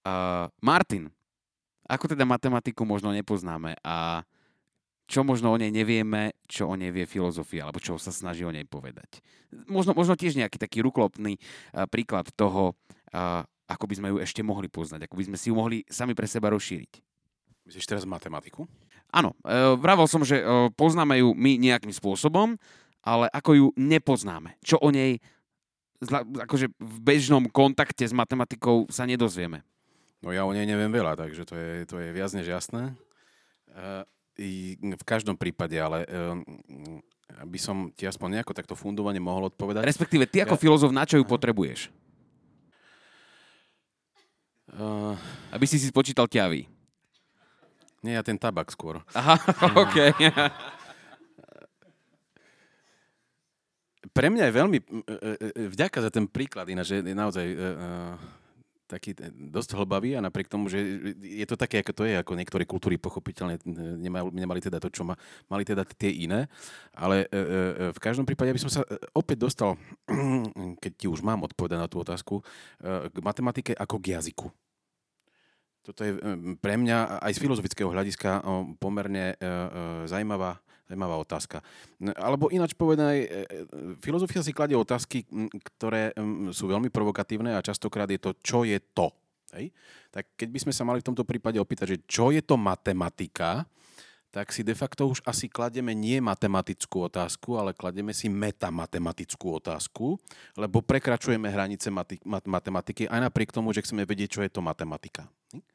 [0.01, 1.13] Uh, Martin,
[1.85, 4.25] ako teda matematiku možno nepoznáme a
[5.09, 8.53] čo možno o nej nevieme, čo o nej vie filozofia, alebo čo sa snaží o
[8.53, 9.21] nej povedať.
[9.65, 11.41] Možno, možno tiež nejaký taký ruklopný
[11.89, 12.77] príklad toho,
[13.69, 16.25] ako by sme ju ešte mohli poznať, ako by sme si ju mohli sami pre
[16.25, 16.93] seba rozšíriť.
[17.69, 18.65] Myslíš teraz matematiku?
[19.13, 22.57] Áno, e, vravel som, že e, poznáme ju my nejakým spôsobom,
[23.05, 24.57] ale ako ju nepoznáme.
[24.65, 25.21] Čo o nej
[26.01, 29.61] zla, akože v bežnom kontakte s matematikou sa nedozvieme.
[30.19, 32.93] No ja o nej neviem veľa, takže to je, to je viac než jasné.
[33.73, 34.05] E,
[34.79, 36.17] v každom prípade, ale e,
[37.43, 39.85] aby som ti aspoň nejako takto fundovane mohol odpovedať.
[39.85, 41.91] Respektíve, ty ako Ja- filozof, na čo ju potrebuješ?
[44.77, 45.17] Uh,
[45.49, 46.69] Aby si si spočítal ťavy.
[48.05, 49.01] nie, ja ten tabak skôr.
[49.17, 49.35] Aha,
[49.83, 49.97] OK.
[54.09, 57.57] Pre mňa je veľmi, e, e, e, vďaka za ten príklad, ináč je naozaj e,
[58.89, 60.81] taký e, dosť hlbavý a napriek tomu, že
[61.21, 63.63] je to také, ako to je, ako niektoré kultúry pochopiteľne e,
[64.01, 65.13] nemali, nemali teda to, čo ma,
[65.45, 66.49] mali teda tie iné,
[66.97, 67.45] ale e, e,
[67.93, 68.81] v každom prípade by som sa
[69.13, 69.77] opäť dostal,
[70.83, 74.49] keď ti už mám odpovedať na tú otázku, e, k matematike ako k jazyku.
[75.85, 76.11] Toto je
[76.59, 78.43] pre mňa aj z filozofického hľadiska
[78.77, 79.33] pomerne
[80.05, 81.61] zaujímavá, zaujímavá otázka.
[82.17, 83.63] Alebo ináč povedané, e, e,
[84.01, 85.21] filozofia si kladie otázky,
[85.77, 86.17] ktoré
[86.49, 89.13] sú veľmi provokatívne a častokrát je to, čo je to.
[89.53, 89.69] Hej?
[90.09, 93.69] Tak keď by sme sa mali v tomto prípade opýtať, že čo je to matematika,
[94.29, 100.21] tak si de facto už asi klademe nie matematickú otázku, ale klademe si metamatematickú otázku,
[100.53, 104.61] lebo prekračujeme hranice mati- mat- matematiky aj napriek tomu, že chceme vedieť, čo je to
[104.61, 105.25] matematika.
[105.53, 105.65] Hm?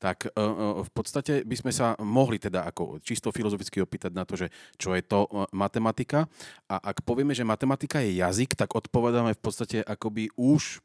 [0.00, 0.44] Tak e, e,
[0.80, 4.48] v podstate by sme sa mohli teda ako čisto filozoficky opýtať na to, že
[4.80, 6.24] čo je to e, matematika.
[6.72, 10.80] A ak povieme, že matematika je jazyk, tak odpovedáme v podstate akoby už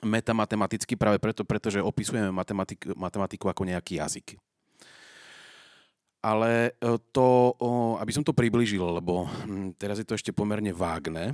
[0.00, 4.40] metamatematicky práve preto, pretože opisujeme matematik- matematiku ako nejaký jazyk.
[6.18, 6.74] Ale
[7.14, 7.54] to,
[8.02, 11.30] aby som to priblížil, lebo hm, teraz je to ešte pomerne vágne,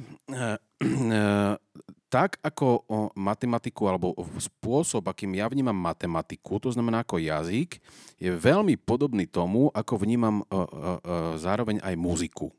[2.14, 2.86] tak ako
[3.18, 7.82] matematiku alebo spôsob, akým ja vnímam matematiku, to znamená ako jazyk,
[8.22, 12.54] je veľmi podobný tomu, ako vnímam e, e, e, zároveň aj muziku.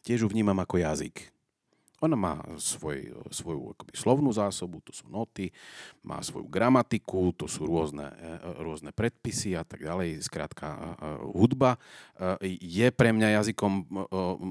[0.00, 1.28] Tiež ju vnímam ako jazyk.
[1.98, 5.50] Ona má svoj, svoju akoby, slovnú zásobu, to sú noty,
[6.06, 10.22] má svoju gramatiku, to sú rôzne, e, rôzne predpisy a tak ďalej.
[10.22, 10.86] Skrátka, e, e,
[11.34, 11.74] hudba
[12.42, 13.86] je pre mňa jazykom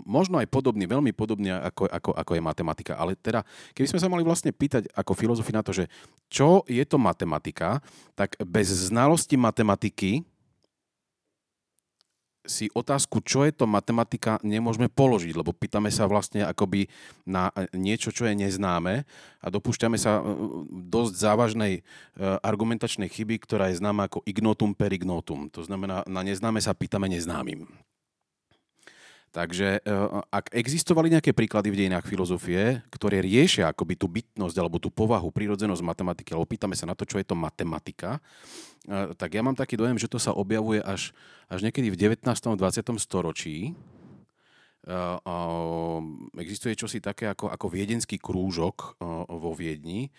[0.08, 2.94] možno aj podobný, veľmi podobný ako, ako, ako je matematika.
[2.96, 3.44] Ale teda,
[3.76, 5.92] keby sme sa mali vlastne pýtať ako filozofi na to, že
[6.32, 7.84] čo je to matematika,
[8.16, 10.24] tak bez znalosti matematiky
[12.48, 16.88] si otázku, čo je to matematika, nemôžeme položiť, lebo pýtame sa vlastne akoby
[17.28, 19.04] na niečo, čo je neznáme
[19.44, 20.22] a dopúšťame sa e,
[20.88, 21.82] dosť závažnej e,
[22.42, 25.52] argumentačnej chyby, ktorá je známa ako ignotum per ignotum.
[25.54, 27.87] To znamená, na neznáme sa pýtame neznámym.
[29.38, 29.90] Takže e,
[30.34, 35.30] ak existovali nejaké príklady v dejinách filozofie, ktoré riešia akoby tú bytnosť alebo tú povahu,
[35.30, 38.18] prírodzenosť matematiky, alebo pýtame sa na to, čo je to matematika,
[38.90, 41.14] e, tak ja mám taký dojem, že to sa objavuje až,
[41.46, 42.26] až niekedy v 19.
[42.26, 42.58] 20.
[42.98, 43.78] storočí.
[44.82, 45.06] E,
[46.42, 48.98] Existuje čosi také ako, ako viedenský krúžok
[49.30, 50.10] vo Viedni,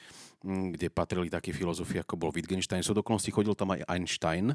[0.44, 2.86] kde patrili takí filozofi, ako bol Wittgenstein.
[2.86, 4.54] Sú dokonalosti chodil tam aj Einstein.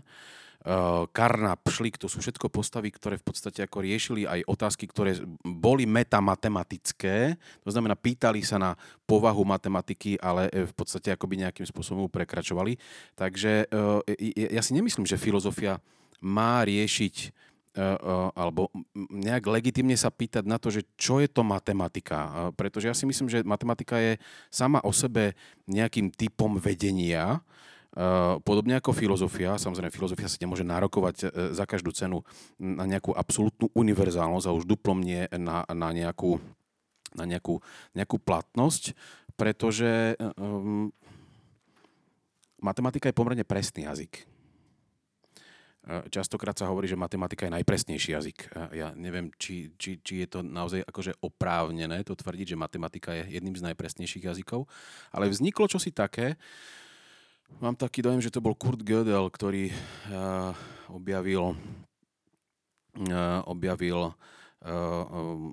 [1.12, 5.84] Karnap, Schlick, to sú všetko postavy, ktoré v podstate ako riešili aj otázky, ktoré boli
[5.84, 8.72] metamatematické, to znamená pýtali sa na
[9.04, 12.80] povahu matematiky, ale e, v podstate akoby nejakým spôsobom prekračovali.
[13.19, 15.84] Takže e, ja si nemyslím, že filozofia
[16.24, 17.30] má riešiť e,
[18.38, 22.52] alebo nejak legitimne sa pýtať na to, že čo je to matematika.
[22.54, 24.22] Pretože ja si myslím, že matematika je
[24.54, 25.34] sama o sebe
[25.66, 27.42] nejakým typom vedenia,
[28.42, 32.26] podobne ako filozofia, samozrejme filozofia sa nemôže nárokovať za každú cenu
[32.58, 36.42] na nejakú absolútnu univerzálnosť a už duplom nie na, na, nejakú,
[37.14, 37.62] na nejakú,
[37.94, 38.98] nejakú platnosť,
[39.38, 40.90] pretože um,
[42.62, 44.33] matematika je pomerne presný jazyk.
[45.84, 48.38] Uh, častokrát sa hovorí, že matematika je najpresnejší jazyk.
[48.72, 53.36] Ja neviem, či, či, či je to naozaj akože oprávnené to tvrdiť, že matematika je
[53.36, 54.63] jedným z najpresnejších jazykov,
[55.12, 56.39] ale vzniklo čosi také,
[57.62, 60.58] Mám taký dojem, že to bol Kurt Gödel, ktorý uh,
[60.89, 64.15] objavil, uh, objavil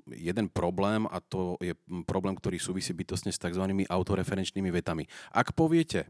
[0.07, 1.75] jeden problém a to je
[2.07, 3.59] problém, ktorý súvisí bytostne s tzv.
[3.91, 5.03] autoreferenčnými vetami.
[5.35, 6.07] Ak poviete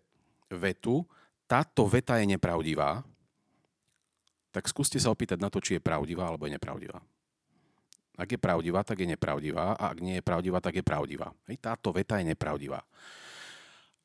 [0.53, 1.09] vetu,
[1.49, 3.01] táto veta je nepravdivá,
[4.51, 6.99] tak skúste sa opýtať na to, či je pravdivá alebo je nepravdivá.
[8.19, 11.31] Ak je pravdivá, tak je nepravdivá a ak nie je pravdivá, tak je pravdivá.
[11.47, 12.83] Hej, táto veta je nepravdivá.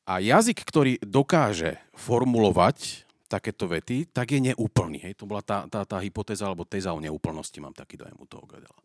[0.07, 5.03] A jazyk, ktorý dokáže formulovať takéto vety, tak je neúplný.
[5.03, 5.19] Hej?
[5.19, 8.47] To bola tá, tá, tá hypotéza alebo téza o neúplnosti, mám taký dojem u toho
[8.47, 8.79] Gödela.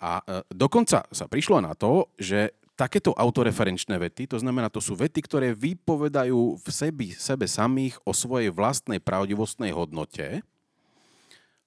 [0.00, 4.96] A e, dokonca sa prišlo na to, že takéto autoreferenčné vety, to znamená, to sú
[4.96, 10.44] vety, ktoré vypovedajú v sebi, sebe samých o svojej vlastnej pravdivostnej hodnote,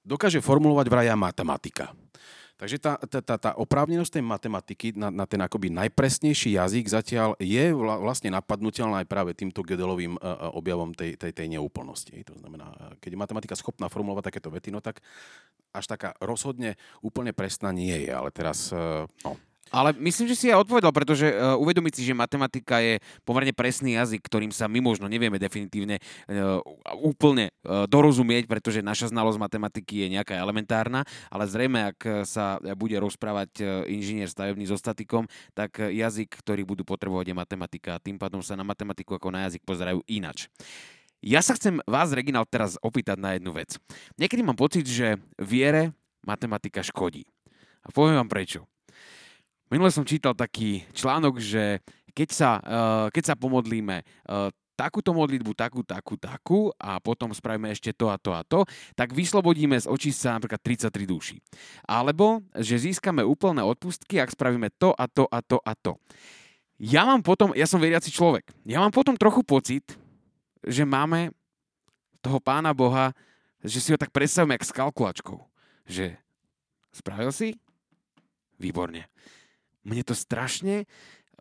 [0.03, 1.91] dokáže formulovať vraja matematika.
[2.59, 7.39] Takže tá, tá, tá, tá oprávnenosť tej matematiky na, na ten akoby najpresnejší jazyk zatiaľ
[7.39, 12.19] je vlastne napadnutelná aj práve týmto Gödelovým uh, objavom tej, tej, tej neúplnosti.
[12.27, 14.99] To znamená, keď je matematika schopná formulovať takéto vety, no tak
[15.71, 18.11] až taká rozhodne úplne presná nie je.
[18.11, 18.75] Ale teraz,
[19.23, 19.39] no,
[19.71, 23.95] ale myslím, že si aj odpovedal, pretože uh, uvedomiť si, že matematika je pomerne presný
[23.95, 26.59] jazyk, ktorým sa my možno nevieme definitívne uh,
[26.99, 32.99] úplne uh, dorozumieť, pretože naša znalosť matematiky je nejaká elementárna, ale zrejme, ak sa bude
[32.99, 38.41] rozprávať uh, inžinier stavebný so statikom, tak jazyk, ktorý budú potrebovať je matematika tým pádom
[38.41, 40.49] sa na matematiku ako na jazyk pozerajú inač.
[41.19, 43.75] Ja sa chcem vás, Reginald, teraz opýtať na jednu vec.
[44.15, 45.91] Niekedy mám pocit, že viere
[46.23, 47.27] matematika škodí.
[47.83, 48.63] A poviem vám prečo.
[49.69, 51.85] Minule som čítal taký článok, že
[52.17, 57.69] keď sa, uh, keď sa pomodlíme uh, takúto modlitbu, takú, takú, takú a potom spravíme
[57.69, 58.63] ešte to a to a to,
[58.95, 61.37] tak vyslobodíme z očistca napríklad 33 duší.
[61.83, 65.99] Alebo, že získame úplné odpustky, ak spravíme to a to a to a to.
[66.79, 69.83] Ja mám potom, ja som veriaci človek, ja mám potom trochu pocit,
[70.63, 71.35] že máme
[72.23, 73.11] toho pána Boha,
[73.59, 75.43] že si ho tak predstavíme jak s kalkulačkou.
[75.83, 76.15] Že
[76.95, 77.59] spravil si?
[78.55, 79.11] Výborne.
[79.89, 80.85] Mne to strašne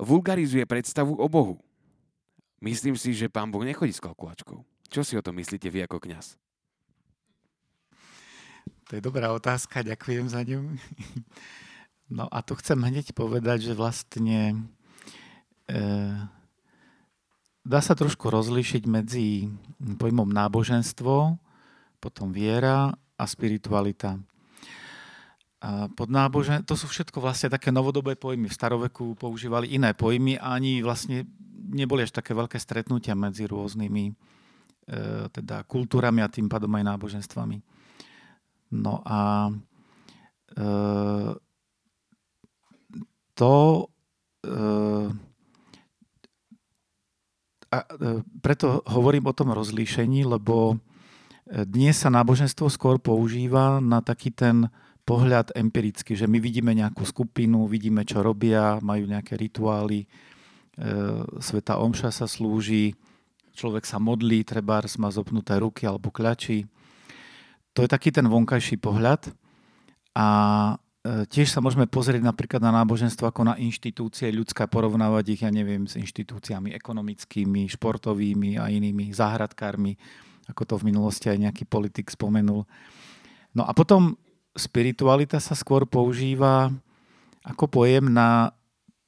[0.00, 1.60] vulgarizuje predstavu o Bohu.
[2.64, 4.64] Myslím si, že pán Boh nechodí s kalkulačkou.
[4.88, 6.40] Čo si o tom myslíte vy ako kňaz?
[8.88, 10.64] To je dobrá otázka, ďakujem za ňu.
[12.08, 14.64] No a tu chcem hneď povedať, že vlastne
[15.68, 15.76] e,
[17.68, 21.36] dá sa trošku rozlíšiť medzi pojmom náboženstvo,
[22.00, 24.24] potom viera a spiritualita.
[25.98, 26.62] Pod nábožen...
[26.70, 28.46] To sú všetko vlastne také novodobé pojmy.
[28.46, 31.26] V staroveku používali iné pojmy a ani vlastne
[31.68, 34.12] neboli až také veľké stretnutia medzi rôznymi e,
[35.34, 37.58] teda kultúrami a tým pádom aj náboženstvami.
[38.78, 39.50] No a
[40.54, 40.64] e,
[43.34, 43.54] to
[44.46, 45.26] e,
[47.68, 47.84] a
[48.40, 50.80] preto hovorím o tom rozlíšení, lebo
[51.44, 54.72] dnes sa náboženstvo skôr používa na taký ten
[55.08, 60.06] pohľad empirický, že my vidíme nejakú skupinu, vidíme, čo robia, majú nejaké rituály, e,
[61.40, 62.92] Sveta Omša sa slúži,
[63.56, 66.68] človek sa modlí, trebárs má zopnuté ruky alebo kľačí.
[67.72, 69.32] To je taký ten vonkajší pohľad.
[70.12, 70.26] A
[70.76, 75.48] e, tiež sa môžeme pozrieť napríklad na náboženstvo ako na inštitúcie ľudská, porovnávať ich, ja
[75.48, 79.96] neviem, s inštitúciami ekonomickými, športovými a inými záhradkármi,
[80.52, 82.68] ako to v minulosti aj nejaký politik spomenul.
[83.56, 84.20] No a potom
[84.58, 86.74] spiritualita sa skôr používa
[87.46, 88.52] ako pojem na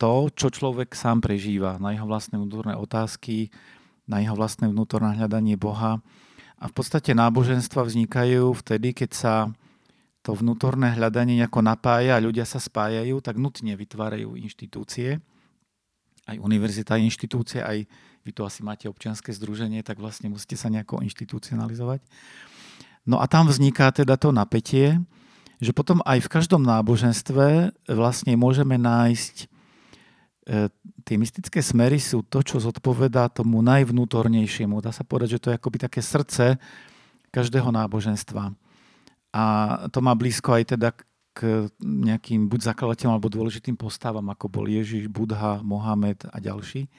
[0.00, 3.52] to, čo človek sám prežíva, na jeho vlastné vnútorné otázky,
[4.08, 6.00] na jeho vlastné vnútorné hľadanie Boha.
[6.56, 9.34] A v podstate náboženstva vznikajú vtedy, keď sa
[10.20, 15.20] to vnútorné hľadanie nejako napája a ľudia sa spájajú, tak nutne vytvárajú inštitúcie.
[16.28, 17.88] Aj univerzita je inštitúcia, aj
[18.24, 22.04] vy tu asi máte občianske združenie, tak vlastne musíte sa nejako inštitucionalizovať.
[23.08, 25.00] No a tam vzniká teda to napätie,
[25.60, 29.46] že potom aj v každom náboženstve vlastne môžeme nájsť e,
[31.04, 34.80] tie mystické smery sú to, čo zodpovedá tomu najvnútornejšiemu.
[34.80, 36.56] Dá sa povedať, že to je akoby také srdce
[37.28, 38.56] každého náboženstva.
[39.30, 39.44] A
[39.92, 40.90] to má blízko aj teda
[41.30, 46.90] k nejakým buď zakladateľom alebo dôležitým postavám, ako bol Ježiš, Budha, Mohamed a ďalší.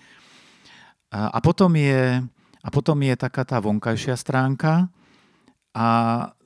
[1.12, 2.24] A, potom, je,
[2.64, 4.88] a potom je taká tá vonkajšia stránka
[5.76, 5.88] a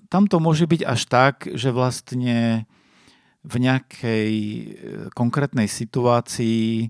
[0.10, 2.70] tam to môže byť až tak, že vlastne
[3.46, 4.66] v nejakej e,
[5.14, 6.88] konkrétnej situácii e,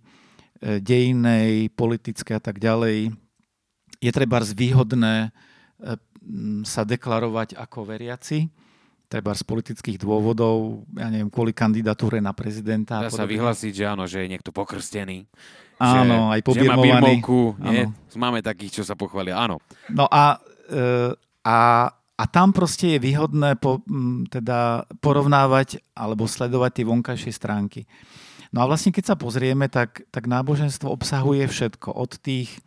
[0.80, 3.12] dejnej, politické a tak ďalej
[4.00, 5.30] je treba zvýhodné e,
[6.64, 8.50] sa deklarovať ako veriaci,
[9.06, 13.04] treba z politických dôvodov, ja neviem, kvôli kandidatúre na prezidenta.
[13.04, 15.28] Dá sa vyhlásiť, že áno, že je niekto pokrstený.
[15.78, 16.72] Áno, aj pobirmovaný.
[16.72, 17.84] Že má birmovku, nie?
[18.16, 19.60] Máme takých, čo sa pochvália, áno.
[19.92, 20.40] No a,
[21.46, 21.58] a
[22.16, 23.84] a tam proste je výhodné po,
[24.32, 27.84] teda porovnávať alebo sledovať tie vonkajšie stránky.
[28.56, 31.92] No a vlastne keď sa pozrieme, tak, tak náboženstvo obsahuje všetko.
[31.92, 32.64] Od tých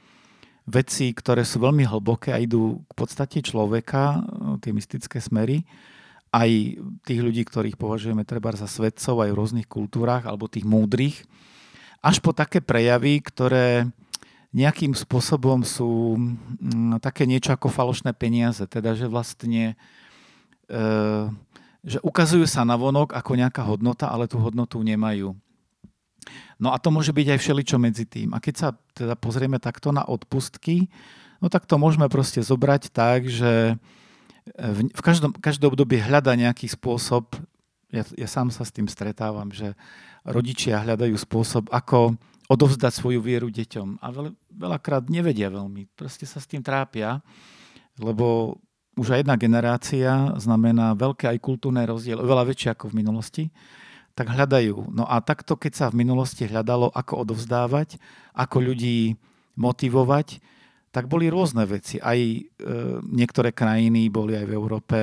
[0.69, 4.21] vecí, ktoré sú veľmi hlboké a idú k podstate človeka,
[4.61, 5.65] tie mystické smery,
[6.29, 6.77] aj
[7.09, 11.25] tých ľudí, ktorých považujeme treba za svetcov aj v rôznych kultúrach, alebo tých múdrych,
[12.05, 13.89] až po také prejavy, ktoré
[14.53, 18.65] nejakým spôsobom sú mm, také niečo ako falošné peniaze.
[18.65, 19.77] Teda, že vlastne
[20.69, 20.83] e,
[21.85, 25.37] že ukazujú sa na vonok ako nejaká hodnota, ale tú hodnotu nemajú.
[26.59, 28.35] No a to môže byť aj všeličo medzi tým.
[28.35, 30.91] A keď sa teda pozrieme takto na odpustky,
[31.39, 33.79] no tak to môžeme proste zobrať tak, že
[34.59, 37.37] v, v každom, každom období hľada nejaký spôsob,
[37.89, 39.73] ja, ja sám sa s tým stretávam, že
[40.27, 42.19] rodičia hľadajú spôsob, ako
[42.49, 44.01] odovzdať svoju vieru deťom.
[44.01, 45.85] A veľ, veľakrát nevedia veľmi.
[45.93, 47.21] Proste sa s tým trápia,
[48.01, 48.57] lebo
[48.99, 53.45] už aj jedna generácia znamená veľké aj kultúrne rozdiel, oveľa väčšie ako v minulosti,
[54.19, 54.91] tak hľadajú.
[54.91, 58.03] No a takto, keď sa v minulosti hľadalo, ako odovzdávať,
[58.35, 59.15] ako ľudí
[59.55, 60.43] motivovať,
[60.91, 62.03] tak boli rôzne veci.
[62.03, 62.43] Aj e,
[63.07, 64.99] niektoré krajiny boli aj v Európe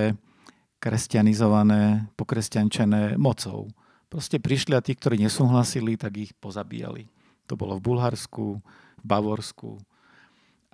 [0.83, 3.71] kresťanizované, pokresťančené mocou.
[4.11, 7.14] Proste prišli a tí, ktorí nesúhlasili, tak ich pozabíjali.
[7.45, 8.59] To bolo v Bulharsku,
[9.01, 9.77] v Bavorsku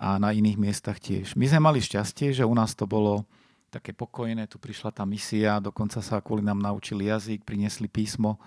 [0.02, 1.38] a na iných miestach tiež.
[1.38, 3.28] My sme mali šťastie, že u nás to bolo
[3.72, 8.42] také pokojné, tu prišla tá misia, dokonca sa kvôli nám naučili jazyk, priniesli písmo,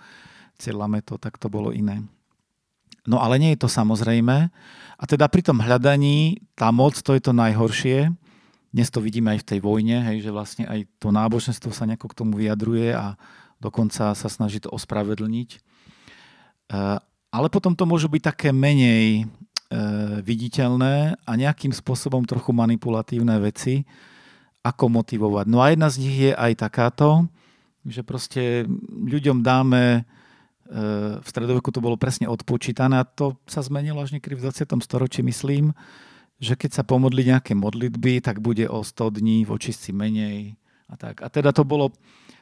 [0.61, 2.05] cieľame to, tak to bolo iné.
[3.05, 4.49] No ale nie je to samozrejme.
[4.97, 8.13] A teda pri tom hľadaní tá moc, to je to najhoršie.
[8.75, 12.11] Dnes to vidíme aj v tej vojne, hej, že vlastne aj to náboženstvo sa nejako
[12.11, 13.15] k tomu vyjadruje a
[13.63, 15.63] dokonca sa snaží to ospravedlniť.
[17.35, 19.23] Ale potom to môžu byť také menej e,
[20.23, 23.83] viditeľné a nejakým spôsobom trochu manipulatívne veci,
[24.63, 25.45] ako motivovať.
[25.51, 27.27] No a jedna z nich je aj takáto,
[27.83, 30.03] že proste ľuďom dáme, e,
[31.19, 34.79] v stredoveku to bolo presne odpočítané a to sa zmenilo až niekedy v 20.
[34.87, 35.75] storočí, myslím,
[36.39, 40.55] že keď sa pomodli nejaké modlitby, tak bude o 100 dní v očistci menej
[40.87, 41.19] a tak.
[41.19, 41.91] A teda to bolo,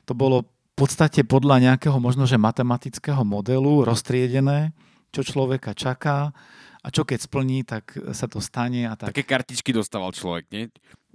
[0.05, 0.45] to bolo
[0.83, 4.75] podstate podľa nejakého možno, že matematického modelu roztriedené,
[5.15, 6.35] čo človeka čaká
[6.83, 8.91] a čo keď splní, tak sa to stane.
[8.91, 9.15] A tak.
[9.15, 10.67] Také kartičky dostával človek, nie?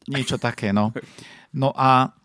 [0.07, 0.95] Niečo také, no.
[1.51, 2.15] No a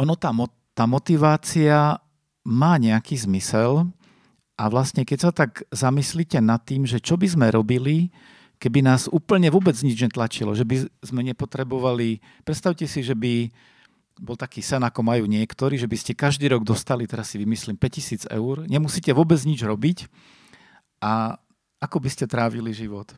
[0.00, 0.32] ono, tá,
[0.72, 2.00] tá motivácia
[2.48, 3.84] má nejaký zmysel
[4.56, 8.08] a vlastne keď sa tak zamyslíte nad tým, že čo by sme robili,
[8.56, 13.52] keby nás úplne vôbec nič netlačilo, že by sme nepotrebovali, predstavte si, že by
[14.18, 17.74] bol taký sen, ako majú niektorí, že by ste každý rok dostali, teraz si vymyslím,
[17.74, 20.06] 5000 eur, nemusíte vôbec nič robiť
[21.02, 21.34] a
[21.82, 23.12] ako by ste trávili život.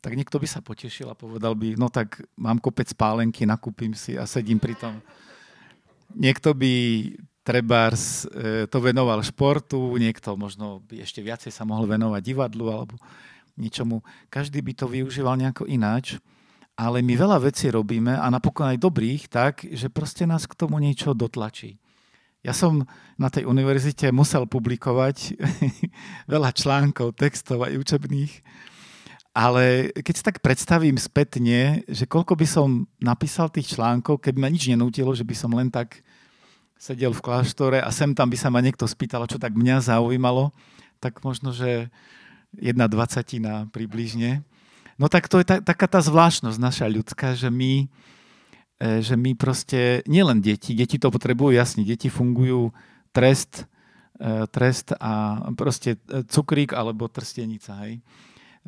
[0.00, 4.16] Tak niekto by sa potešil a povedal by, no tak mám kopec pálenky, nakúpim si
[4.16, 4.98] a sedím pri tom.
[6.16, 6.72] Niekto by
[7.44, 12.96] trebárs e, to venoval športu, niekto možno by ešte viacej sa mohol venovať divadlu alebo
[13.60, 14.00] ničomu.
[14.32, 16.16] Každý by to využíval nejako ináč
[16.80, 20.80] ale my veľa vecí robíme a napokon aj dobrých tak, že proste nás k tomu
[20.80, 21.76] niečo dotlačí.
[22.40, 22.88] Ja som
[23.20, 25.36] na tej univerzite musel publikovať
[26.32, 28.32] veľa článkov, textov aj učebných,
[29.36, 34.48] ale keď si tak predstavím spätne, že koľko by som napísal tých článkov, keby ma
[34.48, 36.00] nič nenútilo, že by som len tak
[36.80, 40.48] sedel v kláštore a sem tam by sa ma niekto spýtal, čo tak mňa zaujímalo,
[40.96, 41.92] tak možno, že
[42.56, 44.48] jedna dvacatina približne.
[45.00, 47.88] No tak to je ta, taká tá zvláštnosť naša ľudská, že my,
[48.76, 52.68] e, že my proste, nielen deti, deti to potrebujú, jasne, deti fungujú
[53.08, 53.64] trest,
[54.20, 58.04] e, trest a proste e, cukrík alebo trstenica, hej.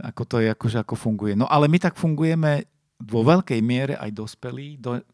[0.00, 1.36] Ako to je, akože ako funguje.
[1.36, 2.64] No ale my tak fungujeme
[2.96, 5.04] vo veľkej miere aj dospelí, do,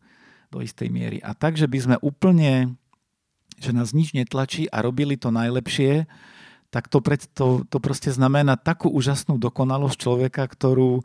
[0.54, 1.18] do istej miery.
[1.18, 2.78] A tak, že by sme úplne,
[3.58, 6.06] že nás nič netlačí a robili to najlepšie,
[6.68, 11.00] tak to, pred, to, to proste znamená takú úžasnú dokonalosť človeka, ktorú,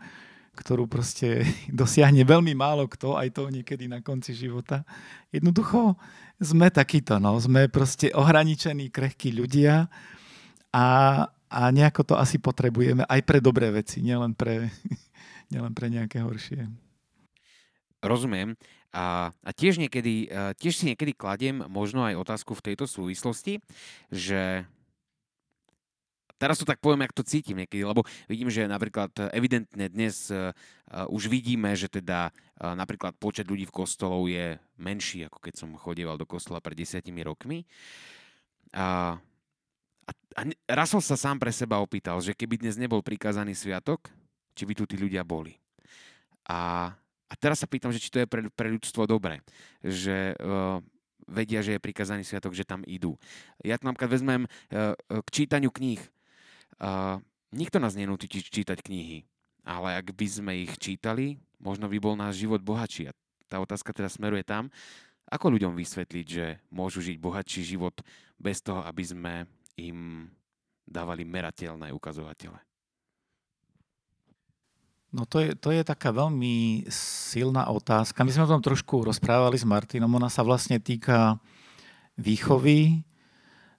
[0.59, 4.83] ktorú proste dosiahne veľmi málo kto, aj to niekedy na konci života.
[5.31, 5.95] Jednoducho
[6.43, 7.39] sme takíto, no.
[7.39, 9.87] sme proste ohraničení, krehkí ľudia
[10.75, 10.87] a,
[11.47, 14.67] a nejako to asi potrebujeme aj pre dobré veci, nielen pre,
[15.53, 16.67] nielen pre nejaké horšie.
[18.03, 18.59] Rozumiem.
[18.93, 23.57] A, a tiež, niekedy, tiež si niekedy kladiem možno aj otázku v tejto súvislosti,
[24.11, 24.67] že
[26.37, 30.27] teraz to tak poviem, jak to cítim niekedy, lebo vidím, že napríklad e, evidentne dnes
[30.29, 30.51] uh,
[31.09, 32.29] už vidíme, že teda
[32.61, 37.25] napríklad počet ľudí v kostolov je menší, ako keď som chodieval do kostola pred desiatimi
[37.25, 37.65] rokmi.
[38.71, 39.17] A,
[40.05, 40.41] a, a
[40.77, 44.07] Russell sa sám pre seba opýtal, že keby dnes nebol prikázaný sviatok,
[44.53, 45.57] či by tu tí ľudia boli.
[46.47, 46.91] A,
[47.27, 49.41] a teraz sa pýtam, že či to je pre, pre ľudstvo dobré,
[49.81, 50.79] že uh,
[51.25, 53.17] vedia, že je prikázaný sviatok, že tam idú.
[53.63, 55.99] Ja to napríklad vezmem uh, k čítaniu kníh.
[56.77, 57.21] Uh,
[57.53, 59.25] nikto nás nenúti čítať knihy,
[59.63, 63.09] ale ak by sme ich čítali, možno by bol náš život bohatší.
[63.09, 63.15] A
[63.47, 64.73] tá otázka teda smeruje tam,
[65.29, 67.95] ako ľuďom vysvetliť, že môžu žiť bohatší život
[68.35, 69.33] bez toho, aby sme
[69.79, 70.29] im
[70.83, 72.59] dávali merateľné ukazovatele.
[75.13, 78.25] No to je, to je taká veľmi silná otázka.
[78.25, 80.09] My sme o tom trošku rozprávali s Martinom.
[80.09, 81.37] Ona sa vlastne týka
[82.17, 83.05] výchovy,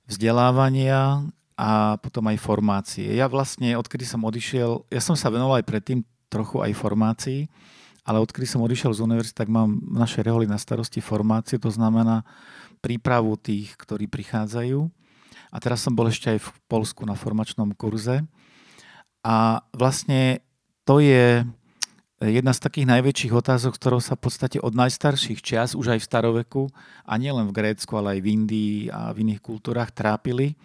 [0.07, 3.07] vzdelávania a potom aj formácie.
[3.15, 7.47] Ja vlastne, odkedy som odišiel, ja som sa venoval aj predtým trochu aj formácií,
[8.03, 11.71] ale odkedy som odišiel z univerzity, tak mám v našej reholi na starosti formácie, to
[11.71, 12.27] znamená
[12.83, 14.85] prípravu tých, ktorí prichádzajú.
[15.55, 18.27] A teraz som bol ešte aj v Polsku na formačnom kurze.
[19.23, 20.43] A vlastne
[20.85, 21.47] to je
[22.21, 26.09] jedna z takých najväčších otázok, ktorou sa v podstate od najstarších čias, už aj v
[26.11, 26.63] staroveku,
[27.07, 30.59] a nielen v Grécku, ale aj v Indii a v iných kultúrach trápili,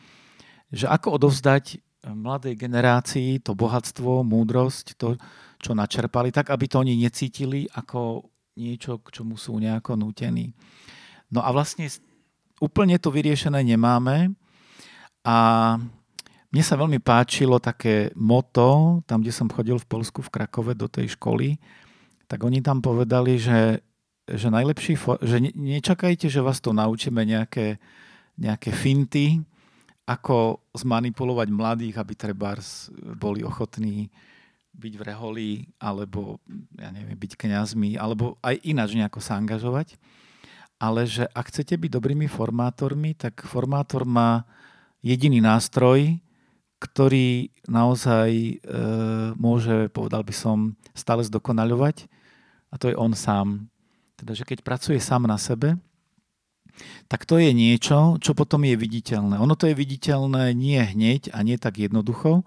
[0.69, 5.19] že ako odovzdať mladej generácii to bohatstvo, múdrosť, to,
[5.59, 8.23] čo načerpali, tak aby to oni necítili ako
[8.55, 10.55] niečo, k čomu sú nejako nútení.
[11.31, 11.87] No a vlastne
[12.63, 14.35] úplne to vyriešené nemáme
[15.23, 15.37] a
[16.49, 20.89] mne sa veľmi páčilo také moto, tam, kde som chodil v Polsku, v Krakove, do
[20.89, 21.61] tej školy,
[22.25, 23.85] tak oni tam povedali, že,
[24.25, 27.77] že najlepší, že nečakajte, že vás to naučíme nejaké,
[28.33, 29.45] nejaké finty,
[30.09, 32.57] ako zmanipulovať mladých, aby treba
[33.13, 34.09] boli ochotní
[34.73, 36.41] byť v reholi, alebo
[36.73, 40.01] ja neviem, byť kňazmi, alebo aj ináč nejako sa angažovať.
[40.81, 44.47] Ale že ak chcete byť dobrými formátormi, tak formátor má
[45.03, 46.17] jediný nástroj,
[46.79, 48.53] ktorý naozaj e,
[49.35, 52.07] môže, povedal by som, stále zdokonaľovať
[52.71, 53.67] a to je on sám.
[54.15, 55.75] Teda, že keď pracuje sám na sebe,
[57.09, 59.41] tak to je niečo, čo potom je viditeľné.
[59.41, 62.45] Ono to je viditeľné nie hneď a nie tak jednoducho.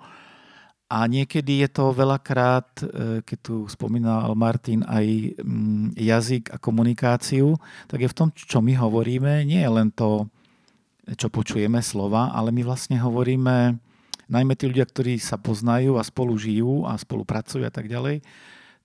[0.92, 2.84] A niekedy je to veľakrát, e,
[3.24, 7.56] keď tu spomínal Martin aj mm, jazyk a komunikáciu,
[7.88, 10.28] tak je v tom, čo my hovoríme, nie je len to,
[11.16, 13.80] čo počujeme slova, ale my vlastne hovoríme,
[14.28, 18.20] najmä tí ľudia, ktorí sa poznajú a spolu žijú a spolupracujú a tak ďalej,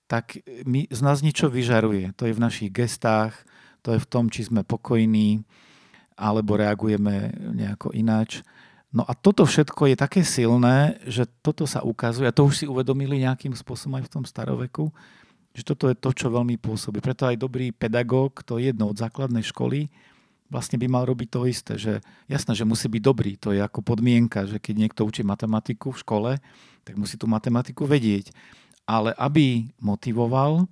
[0.08, 2.16] tak my, z nás niečo vyžaruje.
[2.16, 3.36] To je v našich gestách,
[3.88, 5.40] to je v tom, či sme pokojní,
[6.12, 8.44] alebo reagujeme nejako ináč.
[8.92, 12.66] No a toto všetko je také silné, že toto sa ukazuje, a to už si
[12.68, 14.92] uvedomili nejakým spôsobom aj v tom staroveku,
[15.56, 17.00] že toto je to, čo veľmi pôsobí.
[17.00, 19.88] Preto aj dobrý pedagóg, to je jedno od základnej školy,
[20.52, 21.72] vlastne by mal robiť to isté.
[21.80, 25.96] Že, jasné, že musí byť dobrý, to je ako podmienka, že keď niekto učí matematiku
[25.96, 26.30] v škole,
[26.84, 28.36] tak musí tú matematiku vedieť.
[28.84, 30.68] Ale aby motivoval,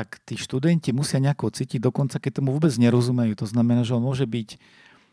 [0.00, 3.36] tak tí študenti musia nejako cítiť, dokonca keď tomu vôbec nerozumejú.
[3.36, 4.56] To znamená, že on môže byť,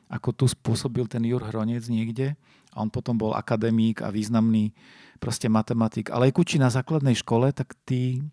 [0.08, 2.40] ako tu spôsobil ten Jur Hronec niekde,
[2.72, 4.72] a on potom bol akademík a významný
[5.20, 6.08] proste matematik.
[6.08, 8.24] Ale aj kuči na základnej škole, tak tí,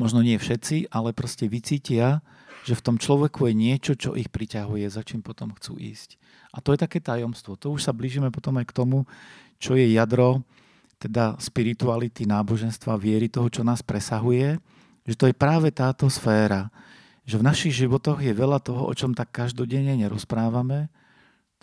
[0.00, 2.24] možno nie všetci, ale proste vycítia,
[2.64, 6.16] že v tom človeku je niečo, čo ich priťahuje, za čím potom chcú ísť.
[6.56, 7.60] A to je také tajomstvo.
[7.60, 9.04] To už sa blížime potom aj k tomu,
[9.60, 10.40] čo je jadro
[10.96, 14.56] teda spirituality, náboženstva, viery, toho, čo nás presahuje
[15.08, 16.68] že to je práve táto sféra,
[17.24, 20.92] že v našich životoch je veľa toho, o čom tak každodenne nerozprávame.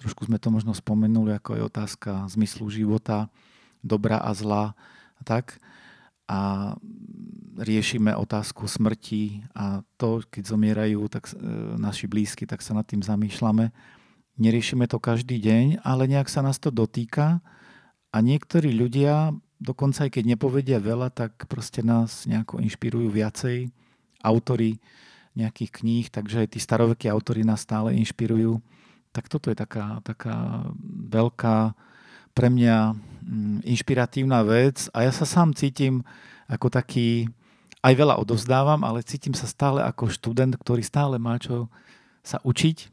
[0.02, 3.30] Trošku sme to možno spomenuli, ako je otázka zmyslu života,
[3.86, 4.74] dobra a zla
[5.18, 5.62] a tak.
[6.26, 6.74] A
[7.62, 11.38] riešime otázku smrti a to, keď zomierajú tak, e,
[11.78, 13.70] naši blízky, tak sa nad tým zamýšľame.
[14.42, 17.40] Neriešime to každý deň, ale nejak sa nás to dotýka
[18.10, 23.74] a niektorí ľudia dokonca aj keď nepovedia veľa, tak proste nás nejako inšpirujú viacej.
[24.22, 24.78] Autory
[25.36, 28.62] nejakých kníh, takže aj tí starovekí autory nás stále inšpirujú.
[29.12, 30.70] Tak toto je taká, taká
[31.12, 31.76] veľká
[32.32, 36.04] pre mňa mm, inšpiratívna vec a ja sa sám cítim
[36.48, 37.28] ako taký,
[37.82, 41.68] aj veľa odovzdávam, ale cítim sa stále ako študent, ktorý stále má čo
[42.26, 42.92] sa učiť,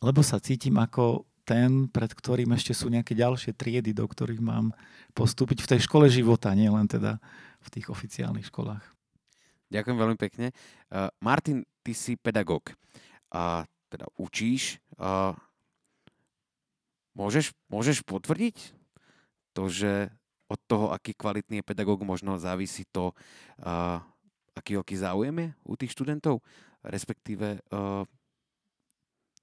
[0.00, 4.70] lebo sa cítim ako ten, pred ktorým ešte sú nejaké ďalšie triedy, do ktorých mám
[5.18, 7.18] postúpiť v tej škole života, nie len teda
[7.58, 8.86] v tých oficiálnych školách.
[9.74, 10.54] Ďakujem veľmi pekne.
[10.86, 12.70] Uh, Martin, ty si pedagóg.
[13.34, 14.78] A teda učíš.
[14.94, 15.34] Uh,
[17.18, 18.70] môžeš, môžeš potvrdiť
[19.50, 20.14] to, že
[20.46, 23.10] od toho, aký kvalitný je pedagóg, možno závisí to,
[23.62, 23.98] uh,
[24.54, 26.42] aký veľký záujem je u tých študentov,
[26.86, 28.06] respektíve uh,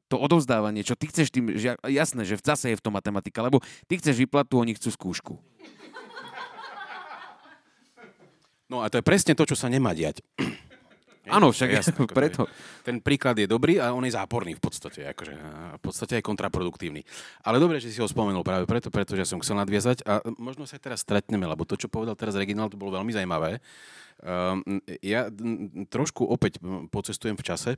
[0.08, 3.60] to odovzdávanie, čo ty chceš tým, že jasné, že zase je v tom matematika, lebo
[3.86, 5.34] ty chceš vyplatu, oni chcú skúšku.
[8.68, 10.20] No a to je presne to, čo sa nemá diať.
[11.28, 12.48] Áno, však jasné, akože preto.
[12.84, 15.08] Ten príklad je dobrý a on je záporný v podstate.
[15.12, 15.36] Akože,
[15.76, 17.04] v podstate aj kontraproduktívny.
[17.44, 20.80] Ale dobre, že si ho spomenul práve preto, pretože som chcel nadviazať a možno sa
[20.80, 23.60] teraz stretneme, lebo to, čo povedal teraz Reginald, to bolo veľmi zaujímavé.
[24.24, 24.64] Um,
[25.04, 25.30] ja
[25.92, 26.58] trošku opäť
[26.90, 27.72] pocestujem v čase,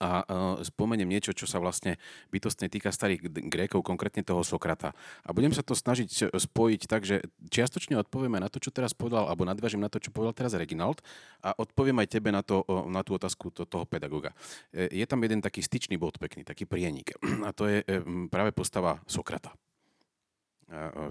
[0.00, 0.24] a
[0.64, 2.00] spomeniem niečo, čo sa vlastne
[2.32, 4.96] bytostne týka starých Grékov, konkrétne toho Sokrata.
[5.26, 7.20] A budem sa to snažiť spojiť tak, že
[7.52, 11.04] čiastočne odpovieme na to, čo teraz povedal, alebo nadviažím na to, čo povedal teraz Reginald
[11.44, 14.32] a odpoviem aj tebe na, to, na tú otázku to, toho pedagoga.
[14.72, 17.12] E, je tam jeden taký styčný bod pekný, taký prienik.
[17.46, 17.96] A to je e,
[18.32, 19.52] práve postava Sokrata.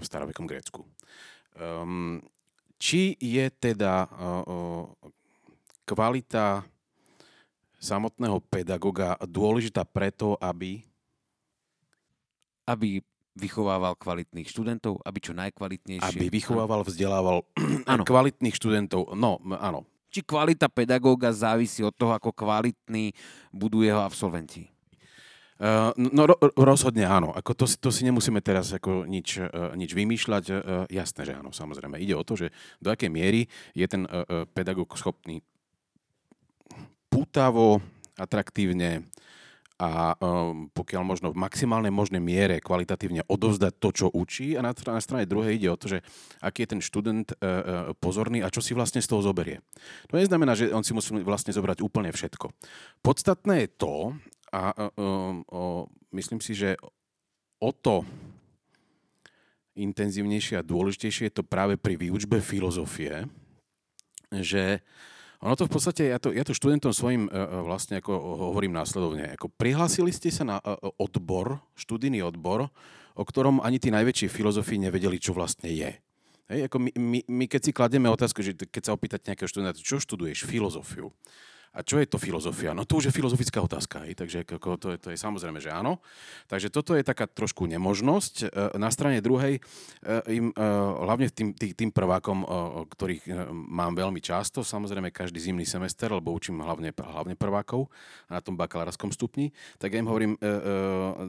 [0.00, 0.88] starovekom Grécku.
[1.52, 2.24] Um,
[2.80, 4.08] či je teda
[5.84, 6.64] kvalita
[7.80, 10.84] samotného pedagoga dôležitá preto, aby...
[12.68, 13.00] Aby
[13.34, 16.04] vychovával kvalitných študentov, aby čo najkvalitnejšie...
[16.04, 17.42] Aby vychovával, vzdelával
[17.90, 18.04] ano.
[18.04, 19.16] kvalitných študentov.
[19.16, 19.88] No, áno.
[20.10, 23.14] Či kvalita pedagóga závisí od toho, ako kvalitní
[23.54, 24.66] budú jeho absolventi?
[25.60, 27.36] Uh, no ro, rozhodne áno.
[27.36, 30.44] Ako to, to si nemusíme teraz ako nič, uh, nič vymýšľať.
[30.50, 30.56] Uh,
[30.88, 32.00] jasné, že áno, samozrejme.
[32.00, 32.48] Ide o to, že
[32.80, 33.44] do akej miery
[33.76, 35.44] je ten uh, pedagóg schopný
[37.10, 37.82] pútavo,
[38.14, 39.10] atraktívne
[39.80, 44.76] a um, pokiaľ možno v maximálnej možnej miere kvalitatívne odovzdať to, čo učí a na,
[44.76, 46.04] na strane druhej ide o to, že
[46.44, 47.60] aký je ten študent uh, uh,
[47.96, 49.64] pozorný a čo si vlastne z toho zoberie.
[50.12, 52.52] To neznamená, že on si musí vlastne zobrať úplne všetko.
[53.00, 53.94] Podstatné je to,
[54.50, 56.74] a um, o, myslím si, že
[57.62, 58.02] o to
[59.78, 63.30] intenzívnejšie a dôležitejšie je to práve pri výučbe filozofie,
[64.34, 64.82] že
[65.40, 68.12] ono to v podstate, ja to, ja to študentom svojim uh, vlastne ako
[68.52, 72.68] hovorím následovne, ako prihlásili ste sa na uh, odbor, študijný odbor,
[73.16, 75.96] o ktorom ani tí najväčší filozofii nevedeli, čo vlastne je.
[76.50, 79.78] Hej, ako my, my, my keď si kladieme otázku, že keď sa opýtate nejakého študenta,
[79.78, 80.44] čo študuješ?
[80.50, 81.14] Filozofiu.
[81.70, 82.74] A čo je to filozofia?
[82.74, 84.18] No to už je filozofická otázka, hej?
[84.18, 86.02] takže to, je, to je samozrejme, že áno.
[86.50, 88.34] Takže toto je taká trošku nemožnosť.
[88.42, 89.62] E, na strane druhej,
[90.02, 90.66] e, im, e,
[91.06, 92.42] hlavne tým, tým, tým prvákom,
[92.90, 97.86] ktorých mám veľmi často, samozrejme každý zimný semester, lebo učím hlavne, hlavne prvákov
[98.26, 100.34] na tom bakalárskom stupni, tak ja im hovorím,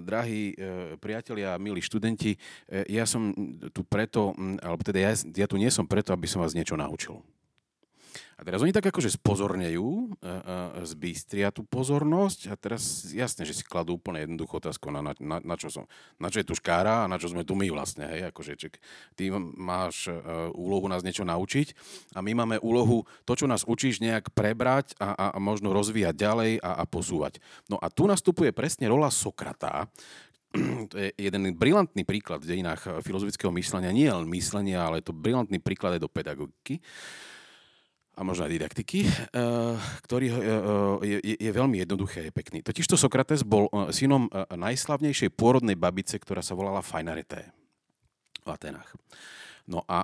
[0.06, 0.58] drahí
[0.98, 2.34] priatelia, milí študenti,
[2.90, 3.34] ja som
[3.74, 7.22] tu preto, alebo teda ja, ja tu nie som preto, aby som vás niečo naučil.
[8.42, 10.18] A teraz oni tak akože spozornejú,
[10.82, 15.56] zbystria tú pozornosť a teraz jasne, že si kladú úplne jednoduchú otázku, na, na, na,
[15.62, 15.86] čo som,
[16.18, 18.82] na čo je tu škára a na čo sme tu my vlastne, hej, akože ček,
[19.14, 21.78] ty máš uh, úlohu nás niečo naučiť
[22.18, 26.18] a my máme úlohu to, čo nás učíš, nejak prebrať a, a, a možno rozvíjať
[26.18, 27.38] ďalej a, a posúvať.
[27.70, 29.86] No a tu nastupuje presne rola Sokrata,
[30.90, 35.62] to je jeden brilantný príklad v dejinách filozofického myslenia, nie len myslenia, ale to brilantný
[35.62, 36.82] príklad aj do pedagogiky
[38.16, 40.36] a možno aj didaktiky, eh, ktorý eh,
[41.02, 42.60] je, je, je veľmi jednoduché a je pekný.
[42.60, 47.50] Totižto Sokrates bol eh, synom najslavnejšej pôrodnej babice, ktorá sa volala Fajnareté
[48.44, 48.98] v Atenách.
[49.70, 50.04] No a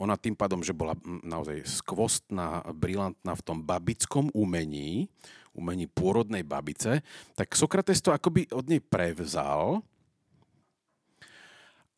[0.00, 5.06] ona tým pádom, že bola hm, naozaj skvostná, brilantná v tom babickom umení,
[5.52, 7.04] umení pôrodnej babice,
[7.36, 9.84] tak Sokrates to akoby od nej prevzal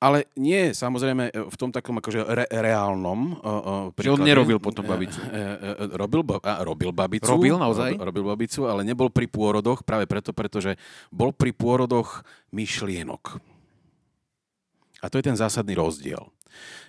[0.03, 4.11] ale nie samozrejme e, v tom takom akože re, reálnom uh, príklade.
[4.11, 5.23] Že on nerobil potom babicu.
[5.23, 7.31] Uh, uh, uh, robil, robil babicu.
[7.31, 7.95] Robil naozaj?
[7.95, 10.75] Robil, robil babicu, ale nebol pri pôrodoch práve preto, pretože
[11.15, 13.39] bol pri pôrodoch myšlienok.
[15.03, 16.27] A to je ten zásadný rozdiel.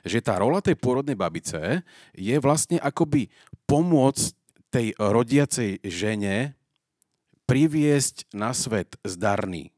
[0.01, 1.85] Že tá rola tej pôrodnej babice
[2.17, 3.29] je vlastne akoby
[3.69, 4.33] pomôcť
[4.73, 6.57] tej rodiacej žene
[7.45, 9.72] priviesť na svet zdarný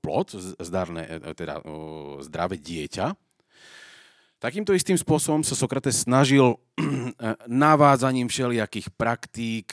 [0.00, 0.26] plod,
[0.60, 1.60] zdarné, e, teda
[2.24, 3.12] zdravé dieťa.
[4.42, 6.60] Takýmto istým spôsobom sa Sokrates snažil
[7.48, 9.72] navádzaním všelijakých praktík,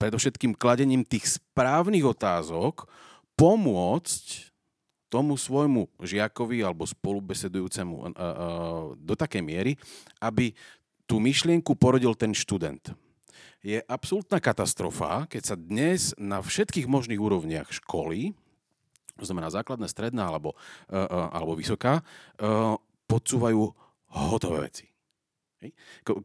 [0.00, 2.88] predovšetkým kladením tých správnych otázok,
[3.36, 4.48] pomôcť
[5.12, 8.16] tomu svojmu žiakovi alebo spolubesedujúcemu
[8.96, 9.76] do takej miery,
[10.16, 10.56] aby
[11.04, 12.96] tú myšlienku porodil ten študent
[13.62, 18.34] je absolútna katastrofa, keď sa dnes na všetkých možných úrovniach školy,
[19.14, 20.58] to znamená základná, stredná alebo,
[20.90, 22.74] uh, alebo vysoká, uh,
[23.06, 23.62] podsúvajú
[24.12, 24.86] hotové veci.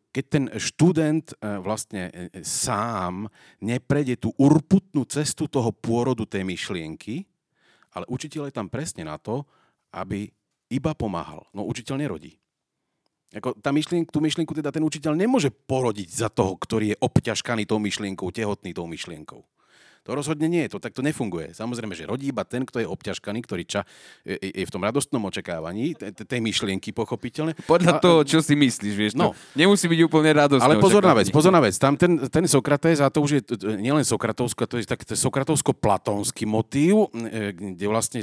[0.09, 1.29] Keď ten študent
[1.61, 2.09] vlastne
[2.41, 3.29] sám
[3.61, 7.21] neprejde tú urputnú cestu toho pôrodu tej myšlienky,
[7.93, 9.45] ale učiteľ je tam presne na to,
[9.93, 10.25] aby
[10.73, 11.45] iba pomáhal.
[11.53, 12.41] No učiteľ nerodí.
[13.35, 17.67] Ako tá myšlienk, tú myšlienku teda ten učiteľ nemôže porodiť za toho, ktorý je obťažkaný
[17.67, 19.43] tou myšlienkou, tehotný tou myšlienkou.
[20.03, 21.55] To rozhodne nie, to takto nefunguje.
[21.55, 23.81] Samozrejme, že rodí iba ten, kto je obťažkaný, ktorý ča,
[24.27, 27.57] je, je v tom radostnom očakávaní tej myšlienky, pochopiteľne.
[27.65, 29.33] Podľa a, toho, čo si myslíš, vieš, no.
[29.57, 30.65] nemusí byť úplne radostné.
[30.65, 31.75] Ale pozor na vec, pozor na vec.
[31.77, 33.41] Tam ten, ten Sokrates, a to už je
[33.79, 38.19] nielen Sokratovsko, to je tak Sokratovsko-platónsky motív, e, kde vlastne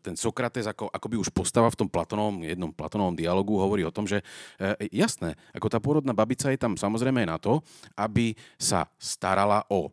[0.00, 4.04] ten Sokrates ako, by už postava v tom Platonovom, jednom Platonovom dialogu hovorí o tom,
[4.06, 4.22] že
[4.58, 7.60] e, jasné, ako tá pôrodná babica je tam samozrejme aj na to,
[7.98, 9.90] aby sa starala o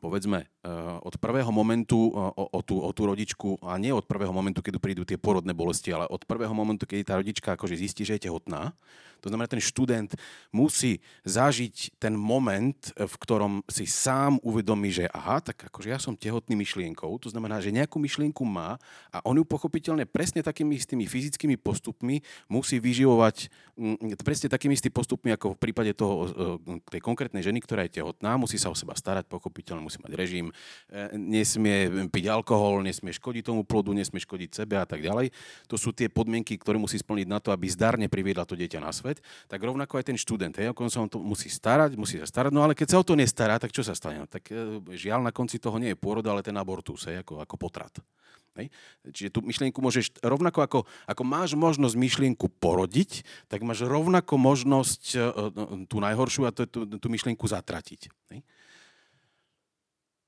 [0.00, 0.46] povedzme,
[1.04, 4.82] od prvého momentu o, o, tú, o tú rodičku, a nie od prvého momentu, keď
[4.82, 8.26] prídu tie porodné bolesti, ale od prvého momentu, keď tá rodička akože zistí, že je
[8.26, 8.74] tehotná,
[9.18, 10.14] to znamená, ten študent
[10.54, 16.14] musí zažiť ten moment, v ktorom si sám uvedomí, že aha, tak akože ja som
[16.14, 18.78] tehotný myšlienkou, to znamená, že nejakú myšlienku má
[19.10, 24.94] a on ju pochopiteľne presne takými istými fyzickými postupmi musí vyživovať mm, presne takými istými
[24.94, 28.76] postupmi, ako v prípade toho, e, tej konkrétnej ženy, ktorá je tehotná, musí sa o
[28.78, 34.20] seba starať, pochopiteľne musí mať režim, e, nesmie piť alkohol, nesmie škodiť tomu plodu, nesmie
[34.20, 35.32] škodiť sebe a tak ďalej.
[35.68, 38.92] To sú tie podmienky, ktoré musí splniť na to, aby zdarne priviedla to dieťa na
[38.92, 39.18] svet
[39.48, 42.52] tak rovnako aj ten študent, hej, on sa on to musí starať, musí sa starať,
[42.52, 44.24] no ale keď sa o to nestará, tak čo sa stane?
[44.28, 47.54] Tak e, žiaľ na konci toho nie je pôrod, ale ten abortus, hej, ako, ako
[47.56, 47.94] potrat.
[48.58, 48.74] Hej.
[49.14, 55.02] Čiže tú myšlienku môžeš, rovnako ako, ako máš možnosť myšlienku porodiť, tak máš rovnako možnosť
[55.14, 58.10] uh, tú najhoršiu a tú, tú, tú myšlienku zatratiť.
[58.34, 58.42] Hej.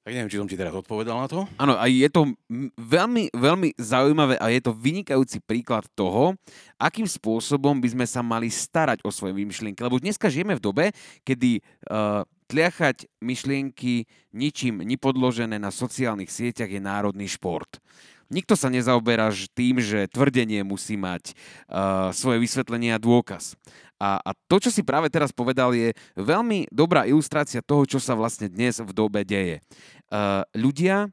[0.00, 1.44] Tak neviem, či som ti teraz odpovedal na to.
[1.60, 2.32] Áno, a je to
[2.80, 6.40] veľmi, veľmi zaujímavé a je to vynikajúci príklad toho,
[6.80, 9.84] akým spôsobom by sme sa mali starať o svoje myšlienky.
[9.84, 10.84] Lebo dneska žijeme v dobe,
[11.20, 11.60] kedy
[11.92, 17.76] uh, tliachať myšlienky ničím nepodložené na sociálnych sieťach je národný šport.
[18.30, 21.34] Nikto sa nezaoberá tým, že tvrdenie musí mať
[21.66, 23.58] uh, svoje vysvetlenie a dôkaz.
[24.00, 28.16] A, a to, čo si práve teraz povedal, je veľmi dobrá ilustrácia toho, čo sa
[28.16, 29.60] vlastne dnes v dobe deje.
[30.08, 31.10] Uh, ľudia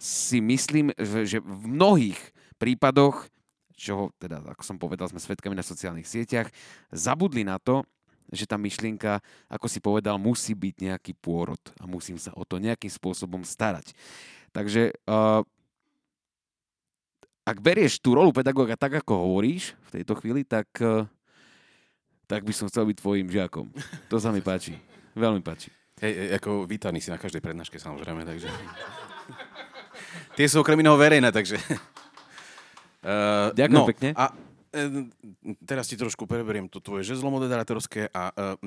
[0.00, 2.18] si myslím, že, v mnohých
[2.58, 3.28] prípadoch,
[3.76, 6.50] čo teda, ako som povedal, sme svetkami na sociálnych sieťach,
[6.90, 7.84] zabudli na to,
[8.32, 12.56] že tá myšlienka, ako si povedal, musí byť nejaký pôrod a musím sa o to
[12.56, 13.92] nejakým spôsobom starať.
[14.50, 15.44] Takže uh,
[17.44, 21.04] ak berieš tú rolu pedagóga tak, ako hovoríš v tejto chvíli, tak uh,
[22.24, 23.68] tak by som chcel byť tvojim žiakom.
[24.08, 24.80] To sa mi páči.
[25.12, 25.68] Veľmi páči.
[26.00, 28.48] Hej, ako vítaný si na každej prednáške samozrejme, takže...
[30.34, 31.60] Tie sú okrem iného verejné, takže...
[33.04, 34.10] Uh, Ďakujem no, pekne.
[34.16, 34.32] A
[35.62, 38.58] teraz ti trošku preberiem to tvoje žezlo moderátorské a uh,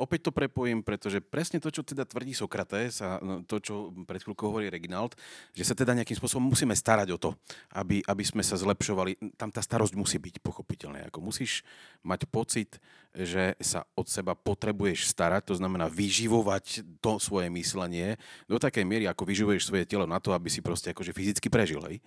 [0.00, 4.24] opäť to prepojím, pretože presne to, čo teda tvrdí Sokrates a no, to, čo pred
[4.24, 5.14] chvíľkou hovorí Reginald,
[5.52, 7.30] že sa teda nejakým spôsobom musíme starať o to,
[7.76, 9.36] aby, aby sme sa zlepšovali.
[9.36, 11.12] Tam tá starosť musí byť pochopiteľná.
[11.12, 11.62] Ako musíš
[12.00, 12.80] mať pocit,
[13.12, 18.14] že sa od seba potrebuješ starať, to znamená vyživovať to svoje myslenie
[18.46, 21.82] do takej miery, ako vyživuješ svoje telo na to, aby si proste akože fyzicky prežil.
[21.84, 21.98] Hej?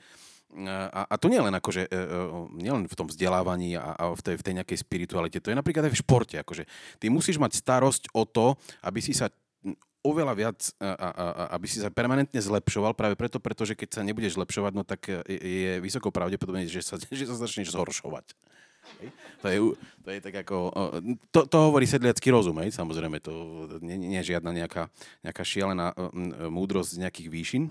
[0.94, 2.20] A, a to nie len, akože, e, e,
[2.62, 5.58] nie len v tom vzdelávaní a, a v, tej, v tej nejakej spiritualite, to je
[5.58, 6.36] napríklad aj v športe.
[6.38, 6.70] Akože,
[7.02, 8.54] ty musíš mať starosť o to,
[8.86, 9.34] aby si sa
[10.04, 11.26] oveľa viac, a, a, a,
[11.58, 15.82] aby si sa permanentne zlepšoval, práve preto, pretože keď sa nebudeš zlepšovať, no tak je,
[15.82, 18.38] vysoko pravdepodobne, že sa, že sa začneš zhoršovať.
[19.42, 19.60] To je,
[20.04, 20.76] to je tak ako...
[21.32, 22.76] To, to hovorí sedliacký rozum, hej?
[22.76, 23.24] samozrejme.
[23.24, 23.34] To
[23.80, 24.92] nie, nie je žiadna nejaká,
[25.24, 25.96] nejaká šialená
[26.52, 27.64] múdrosť z nejakých výšin.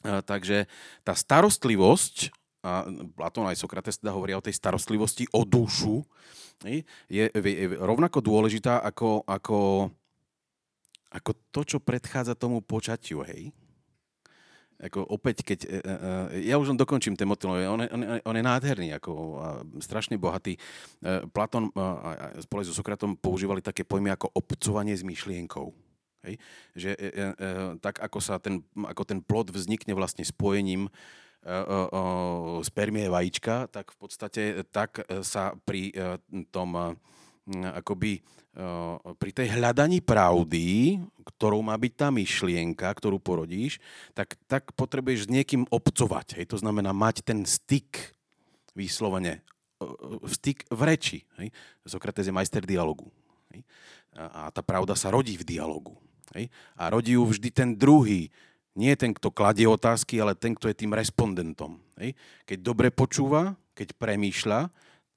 [0.00, 0.64] Takže
[1.04, 2.84] tá starostlivosť, a
[3.16, 6.04] Platón aj Sokrates teda hovoria o tej starostlivosti o dušu,
[6.64, 9.88] je, je, je rovnako dôležitá ako, ako,
[11.08, 13.48] ako to, čo predchádza tomu počatiu, hej?
[14.80, 15.58] Ako opäť, keď...
[15.64, 19.12] E, e, e, ja už len dokončím ten motil, on, on, on je nádherný, ako
[19.80, 20.56] strašne bohatý.
[21.36, 21.68] Platón
[22.40, 25.68] spolu so Sokratom používali také pojmy ako obcovanie s myšlienkou.
[26.26, 26.34] Hej?
[26.76, 27.48] Že e, e, e,
[27.80, 30.90] tak ako, sa ten, ako ten plod vznikne vlastne spojením e,
[31.48, 31.76] e,
[32.66, 35.92] spermie vajíčka, tak v podstate tak sa pri
[36.52, 36.98] tom
[37.50, 38.20] akoby
[39.16, 43.78] pri tej hľadaní pravdy, ktorou má byť tá myšlienka, ktorú porodíš,
[44.10, 46.38] tak, tak potrebuješ s niekým obcovať.
[46.38, 46.50] Hej?
[46.50, 48.10] To znamená mať ten styk
[48.74, 49.46] vyslovene,
[50.26, 51.18] styk v reči.
[51.38, 51.54] Hej?
[51.86, 53.08] Sokrates je majster dialogu.
[53.54, 53.62] Hej?
[54.18, 55.94] A tá pravda sa rodí v dialogu.
[56.36, 56.52] Hej?
[56.78, 58.30] A rodí ju vždy ten druhý.
[58.78, 61.82] Nie ten, kto kladie otázky, ale ten, kto je tým respondentom.
[61.98, 62.14] Hej?
[62.46, 64.70] Keď dobre počúva, keď premýšľa,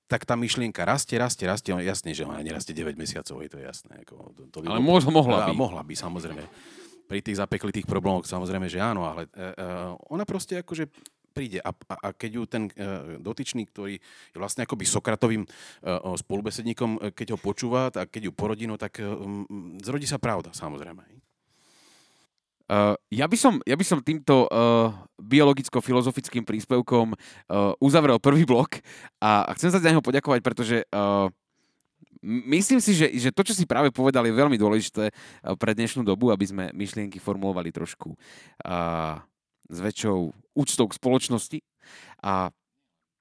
[0.07, 1.73] tak tá myšlienka rastie, rastie, rastie.
[1.73, 4.05] Jasne, že ona nerastie 9 mesiacov, je to jasné.
[4.05, 5.01] Ako, to, to by ale bol...
[5.09, 5.53] mohla by.
[5.57, 6.43] Mohla by, samozrejme.
[7.09, 10.87] Pri tých zapeklitých problémoch samozrejme, že áno, ale uh, ona proste akože
[11.33, 11.59] príde.
[11.65, 17.11] A, a, a keď ju ten uh, dotyčný, ktorý je vlastne akoby Sokratovým uh, spolubesedníkom,
[17.17, 19.43] keď ho počúva, tak keď ju porodí, no tak um,
[19.81, 21.01] zrodí sa pravda, samozrejme.
[22.63, 28.79] Uh, ja, by som, ja by som týmto uh, biologicko-filozofickým príspevkom uh, uzavrel prvý blok
[29.19, 31.27] a, a chcem sa za neho poďakovať, pretože uh,
[32.23, 35.11] myslím si, že, že to, čo si práve povedal, je veľmi dôležité
[35.59, 39.19] pre dnešnú dobu, aby sme myšlienky formulovali trošku uh,
[39.67, 41.59] s väčšou úctou k spoločnosti.
[42.23, 42.49] A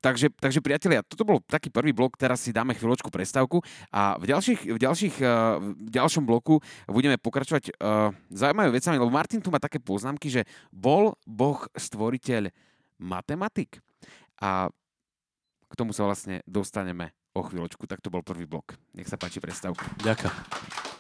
[0.04, 4.30] takže, takže priatelia, toto bol taký prvý blok, teraz si dáme chvíľočku prestávku a v,
[4.30, 6.58] ďalších, v, ďalších, uh, v ďalšom bloku
[6.90, 10.42] budeme pokračovať uh, zaujímavé vecami, lebo Martin tu má také poznámky, že
[10.74, 12.50] bol Boh stvoriteľ
[13.02, 13.82] matematik
[14.42, 14.70] a
[15.70, 17.88] k tomu sa vlastne dostaneme o chvíľočku.
[17.88, 18.76] Tak to bol prvý blok.
[18.92, 19.88] Nech sa páči prestávka.
[20.04, 20.91] Ďakujem.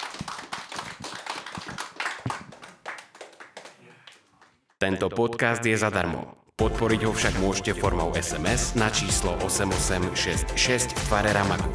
[4.82, 6.34] Tento podcast je zadarmo.
[6.58, 10.58] Podporiť ho však môžete formou SMS na číslo 8866
[10.90, 11.70] v tvare Ramagu.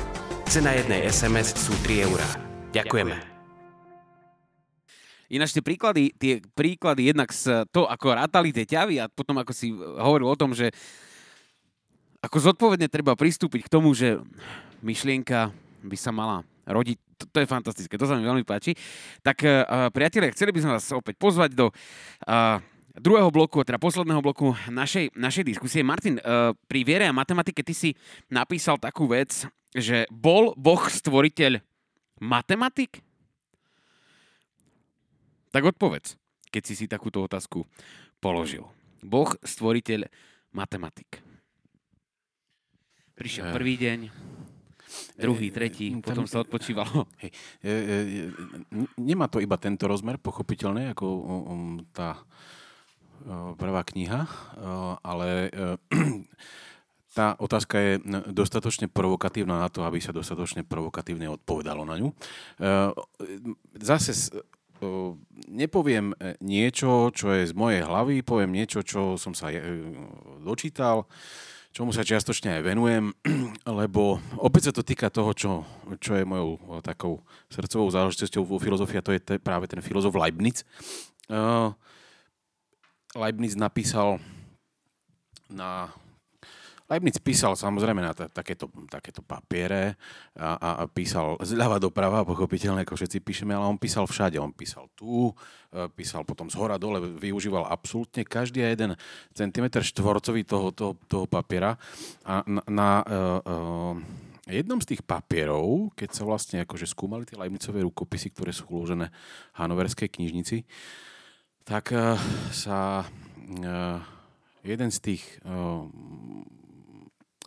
[0.52, 2.28] Cena jednej SMS sú 3 eurá.
[2.76, 3.16] Ďakujeme.
[5.32, 9.56] Ináč tie príklady, tie príklady jednak z to, ako rátali tie ťavy a potom ako
[9.56, 10.76] si hovoril o tom, že
[12.20, 14.20] ako zodpovedne treba pristúpiť k tomu, že
[14.84, 17.24] myšlienka by sa mala rodiť.
[17.24, 18.76] To, to je fantastické, to sa mi veľmi páči.
[19.24, 22.60] Tak uh, priatelia, chceli by sme vás opäť pozvať do uh,
[22.98, 25.86] druhého bloku, teda posledného bloku našej, našej diskusie.
[25.86, 27.90] Martin, uh, pri viere a matematike ty si
[28.28, 31.62] napísal takú vec, že bol Boh stvoriteľ
[32.22, 33.02] matematik?
[35.54, 36.18] Tak odpovedz,
[36.50, 37.64] keď si si takúto otázku
[38.18, 38.66] položil.
[39.06, 40.10] Boh stvoriteľ
[40.54, 41.22] matematik.
[43.18, 44.00] Prišiel prvý deň,
[45.18, 47.10] druhý, tretí, potom sa odpočívalo.
[47.22, 47.32] Hej,
[48.98, 52.22] nemá to iba tento rozmer, pochopiteľne, ako um, tá
[53.60, 54.26] prvá kniha,
[55.04, 55.52] ale
[57.18, 57.94] tá otázka je
[58.32, 62.14] dostatočne provokatívna na to, aby sa dostatočne provokatívne odpovedalo na ňu.
[63.82, 64.14] Zase
[65.50, 69.50] nepoviem niečo, čo je z mojej hlavy, poviem niečo, čo som sa
[70.46, 71.10] dočítal,
[71.74, 73.14] čomu sa čiastočne aj venujem,
[73.82, 75.52] lebo opäť sa to týka toho, čo,
[75.98, 80.14] čo je mojou takou srdcovou záležitosťou vo filozofii, a to je te, práve ten filozof
[80.14, 80.62] Leibniz.
[83.16, 84.20] Uh, Leibniz napísal
[85.48, 85.92] na
[86.88, 90.00] Leibniz písal samozrejme na t- takéto, takéto papiere
[90.40, 94.40] a, a, a písal zľava doprava, pochopiteľne, ako všetci píšeme, ale on písal všade.
[94.40, 95.36] On písal tu,
[95.76, 98.96] e, písal potom z hora dole, využíval absolútne každý jeden
[99.36, 101.76] centimetr štvorcový toho, toho, toho papiera.
[102.24, 103.96] A na, na uh, uh,
[104.48, 109.12] jednom z tých papierov, keď sa vlastne akože skúmali tie Leibnizové rukopisy, ktoré sú uložené
[109.52, 110.64] v Hanoverskej knižnici,
[111.68, 112.16] tak uh,
[112.56, 114.00] sa uh,
[114.64, 115.84] jeden z tých uh,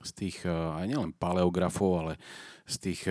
[0.01, 2.13] z tých aj nielen paleografov, ale
[2.65, 3.05] z tých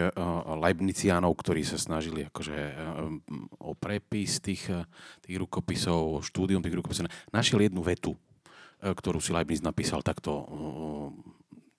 [0.57, 2.57] Leibniciánov, ktorí sa snažili akože
[3.61, 4.73] o prepis tých,
[5.21, 8.17] tých rukopisov, o štúdium tých rukopisov, našiel jednu vetu,
[8.81, 10.49] ktorú si Leibniz napísal takto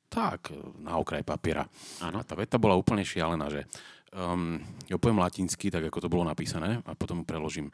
[0.06, 1.66] tak, na okraj papiera.
[2.06, 2.22] Ano.
[2.22, 3.66] A tá veta bola úplne šialená, že
[4.14, 7.66] um, ja poviem latinsky, tak ako to bolo napísané, a potom preložím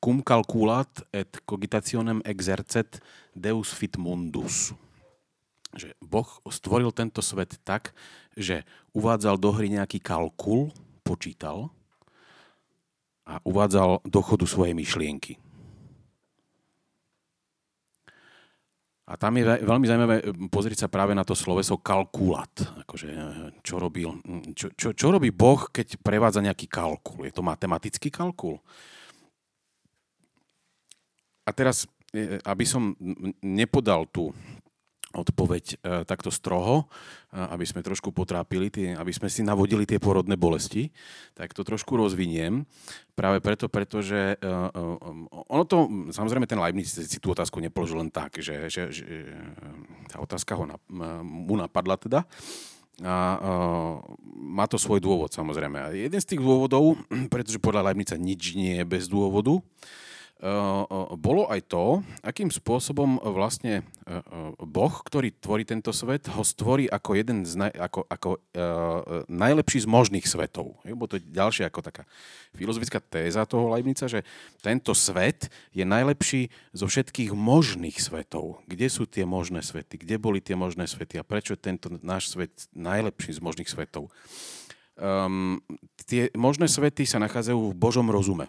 [0.00, 3.00] cum calculat et cogitationem exercet
[3.32, 4.72] deus fit mundus.
[5.70, 7.94] Že Boh stvoril tento svet tak,
[8.34, 10.74] že uvádzal do hry nejaký kalkul,
[11.06, 11.70] počítal
[13.26, 15.38] a uvádzal do chodu svoje myšlienky.
[19.10, 20.16] A tam je veľmi zaujímavé
[20.54, 22.62] pozrieť sa práve na to sloveso kalkulat.
[22.86, 23.10] Akože,
[23.58, 24.06] čo, robil,
[24.54, 27.26] čo, čo, čo robí Boh, keď prevádza nejaký kalkul?
[27.26, 28.62] Je to matematický kalkul?
[31.50, 32.94] A teraz, e, aby som
[33.42, 34.30] nepodal tú
[35.10, 36.86] odpoveď e, takto stroho,
[37.34, 40.94] e, aby sme trošku potrápili, tie, aby sme si navodili tie porodné bolesti,
[41.34, 42.62] tak to trošku rozviniem.
[43.18, 44.38] Práve preto, pretože
[45.50, 49.28] ono to, samozrejme ten Leibniz si tú otázku nepoložil len tak, že, že, že
[50.08, 50.64] tá otázka ho,
[51.20, 52.24] mu napadla teda.
[53.00, 53.96] A uh,
[54.28, 55.76] má to svoj dôvod, samozrejme.
[55.80, 57.00] A jeden z tých dôvodov,
[57.32, 59.64] pretože podľa Leibnica nič nie je bez dôvodu, uh,
[61.20, 64.24] bolo aj to, akým spôsobom vlastne eh,
[64.56, 68.40] Boh, ktorý tvorí tento svet, ho stvorí ako jeden z naj, ako, ako uh,
[69.28, 70.80] najlepší z možných svetov.
[70.80, 72.08] Bo to je ďalšia ako taká
[72.56, 74.24] filozofická téza toho Leibnica, že
[74.64, 78.64] tento svet je najlepší zo všetkých možných svetov.
[78.64, 80.00] Kde sú tie možné svety?
[80.00, 81.20] Kde boli tie možné svety?
[81.20, 84.08] A prečo je tento náš svet najlepší z možných svetov?
[85.00, 85.60] Um,
[86.08, 88.48] tie možné svety sa nachádzajú v Božom rozume.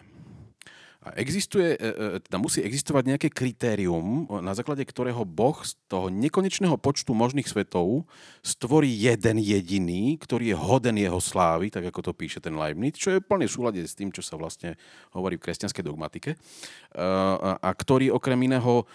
[1.02, 6.06] A existuje, e, e, teda musí existovať nejaké kritérium, na základe ktorého Boh z toho
[6.06, 8.06] nekonečného počtu možných svetov
[8.38, 13.18] stvorí jeden jediný, ktorý je hoden jeho slávy, tak ako to píše ten Leibniz, čo
[13.18, 14.78] je plne v súlade s tým, čo sa vlastne
[15.10, 16.36] hovorí v kresťanskej dogmatike, e,
[17.42, 18.86] a ktorý okrem iného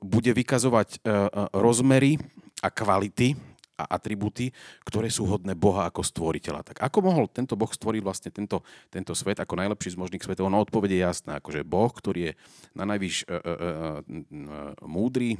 [0.00, 1.04] bude vykazovať
[1.52, 2.16] rozmery
[2.64, 4.54] a kvality a atributy,
[4.86, 6.62] ktoré sú hodné Boha ako stvoriteľa.
[6.62, 10.46] Tak ako mohol tento Boh stvoriť vlastne tento, tento svet ako najlepší z možných svetov?
[10.46, 12.32] No odpovede je jasná, akože Boh, ktorý je
[12.72, 15.34] na najvyš uh, uh, uh, múdry,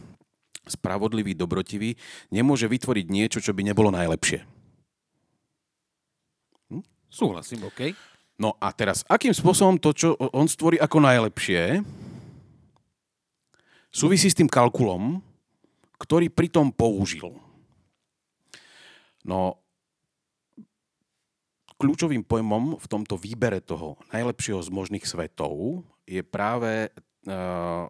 [0.67, 1.95] spravodlivý, dobrotivý,
[2.33, 4.43] nemôže vytvoriť niečo, čo by nebolo najlepšie.
[7.15, 7.95] Súhlasím, OK.
[8.43, 11.87] No a teraz, akým spôsobom to, čo on stvorí ako najlepšie,
[13.95, 15.23] súvisí s tým kalkulom,
[16.03, 17.44] ktorý pritom použil.
[19.25, 19.65] No,
[21.81, 27.89] kľúčovým pojmom v tomto výbere toho najlepšieho z možných svetov je práve uh,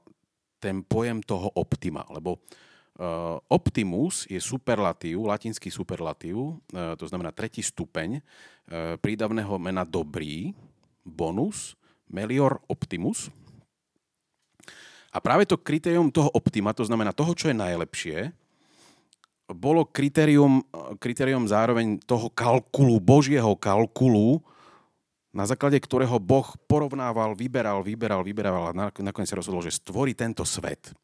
[0.63, 7.61] ten pojem toho optima, lebo uh, optimus je superlatív, latinský superlatív, uh, to znamená tretí
[7.61, 8.23] stupeň
[9.05, 10.57] prídavného mena dobrý,
[11.05, 11.77] bonus,
[12.09, 13.29] melior optimus.
[15.13, 18.33] A práve to kritérium toho optima, to znamená toho, čo je najlepšie,
[19.53, 20.65] bolo kritérium,
[20.97, 24.41] kritérium zároveň toho kalkulu, božieho kalkulu,
[25.35, 30.47] na základe ktorého Boh porovnával, vyberal, vyberal, vyberal a nakoniec sa rozhodol, že stvorí tento
[30.47, 30.95] svet.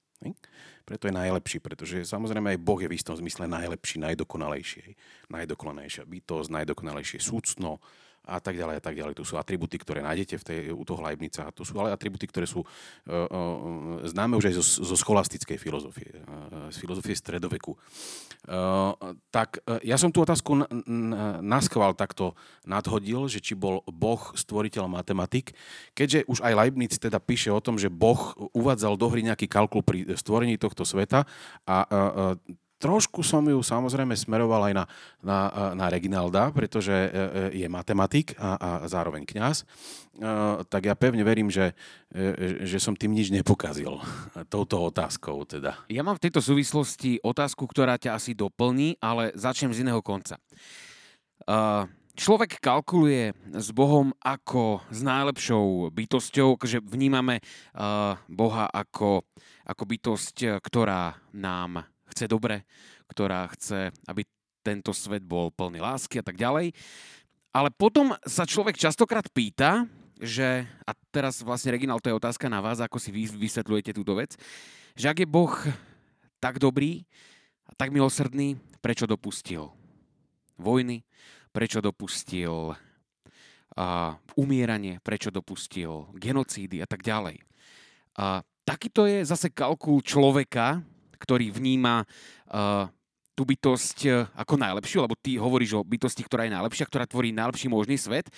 [0.86, 4.94] Preto je najlepší, pretože samozrejme aj Boh je v istom zmysle najlepší, najdokonalejší.
[5.32, 7.82] Najdokonalejšia bytosť, najdokonalejšie súcno,
[8.30, 9.18] a tak ďalej a tak ďalej.
[9.18, 11.50] To sú atributy, ktoré nájdete v tej, u toho Leibnica.
[11.50, 12.68] To sú ale atributy, ktoré sú uh,
[13.10, 17.74] uh, známe už aj zo, zo scholastickej filozofie, uh, z filozofie stredoveku.
[18.46, 18.94] Uh,
[19.34, 21.12] tak uh, ja som tú otázku n- n-
[21.42, 25.52] naschval takto nadhodil, že či bol Boh stvoriteľ matematik,
[25.98, 29.82] keďže už aj Leibniz teda píše o tom, že Boh uvádzal do hry nejaký kalkul
[29.82, 31.26] pri stvorení tohto sveta
[31.66, 32.34] a uh, uh,
[32.80, 34.84] trošku som ju samozrejme smeroval aj na,
[35.20, 35.38] na,
[35.76, 37.10] na Reginalda, pretože e, e,
[37.60, 39.62] je matematik a, a zároveň kňaz.
[39.62, 39.64] E,
[40.64, 41.76] tak ja pevne verím, že,
[42.64, 44.00] že som tým nič nepokazil
[44.52, 45.44] touto otázkou.
[45.44, 45.76] Teda.
[45.92, 50.40] Ja mám v tejto súvislosti otázku, ktorá ťa asi doplní, ale začnem z iného konca.
[52.20, 57.40] Človek kalkuluje s Bohom ako s najlepšou bytosťou, že vnímame
[58.28, 59.24] Boha ako,
[59.64, 62.66] ako bytosť, ktorá nám chce dobre,
[63.08, 64.26] ktorá chce, aby
[64.60, 66.76] tento svet bol plný lásky a tak ďalej.
[67.50, 69.88] Ale potom sa človek častokrát pýta,
[70.20, 74.14] že, a teraz vlastne Reginal, to je otázka na vás, ako si vy vysvetľujete túto
[74.14, 74.36] vec,
[74.92, 75.54] že ak je Boh
[76.38, 77.08] tak dobrý
[77.64, 79.72] a tak milosrdný, prečo dopustil
[80.60, 81.02] vojny,
[81.50, 82.76] prečo dopustil
[83.74, 87.40] a, umieranie, prečo dopustil genocídy a tak ďalej.
[88.20, 90.84] A takýto je zase kalkul človeka,
[91.20, 92.08] ktorý vníma
[92.48, 92.88] uh,
[93.36, 97.36] tú bytosť uh, ako najlepšiu, lebo ty hovoríš o bytosti, ktorá je najlepšia, ktorá tvorí
[97.36, 98.32] najlepší možný svet.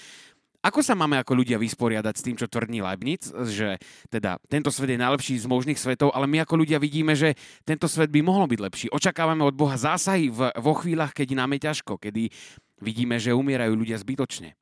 [0.63, 4.95] Ako sa máme ako ľudia vysporiadať s tým, čo tvrdí Leibniz, že teda tento svet
[4.95, 7.35] je najlepší z možných svetov, ale my ako ľudia vidíme, že
[7.67, 8.87] tento svet by mohol byť lepší.
[8.95, 12.31] Očakávame od Boha zásahy v, vo chvíľach, keď nám je ťažko, kedy
[12.79, 14.55] vidíme, že umierajú ľudia zbytočne.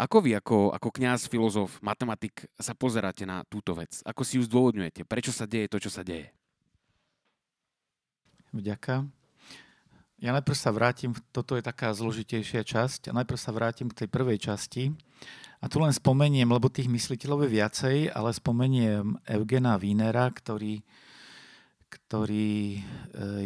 [0.00, 4.00] Ako vy, ako, ako kňaz, filozof, matematik, sa pozeráte na túto vec?
[4.08, 5.04] Ako si ju zdôvodňujete?
[5.04, 6.32] Prečo sa deje to, čo sa deje?
[8.52, 9.04] Vďaka.
[10.18, 14.08] Ja najprv sa vrátim, toto je taká zložitejšia časť, a najprv sa vrátim k tej
[14.10, 14.90] prvej časti.
[15.62, 20.82] A tu len spomeniem, lebo tých mysliteľov je viacej, ale spomeniem Eugena Wienera, ktorý,
[21.86, 22.80] ktorý e,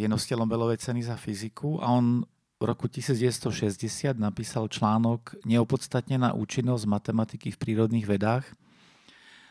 [0.01, 2.25] je nositeľom Belovej ceny za fyziku a on
[2.57, 8.47] v roku 1960 napísal článok Neopodstatnená účinnosť matematiky v prírodných vedách.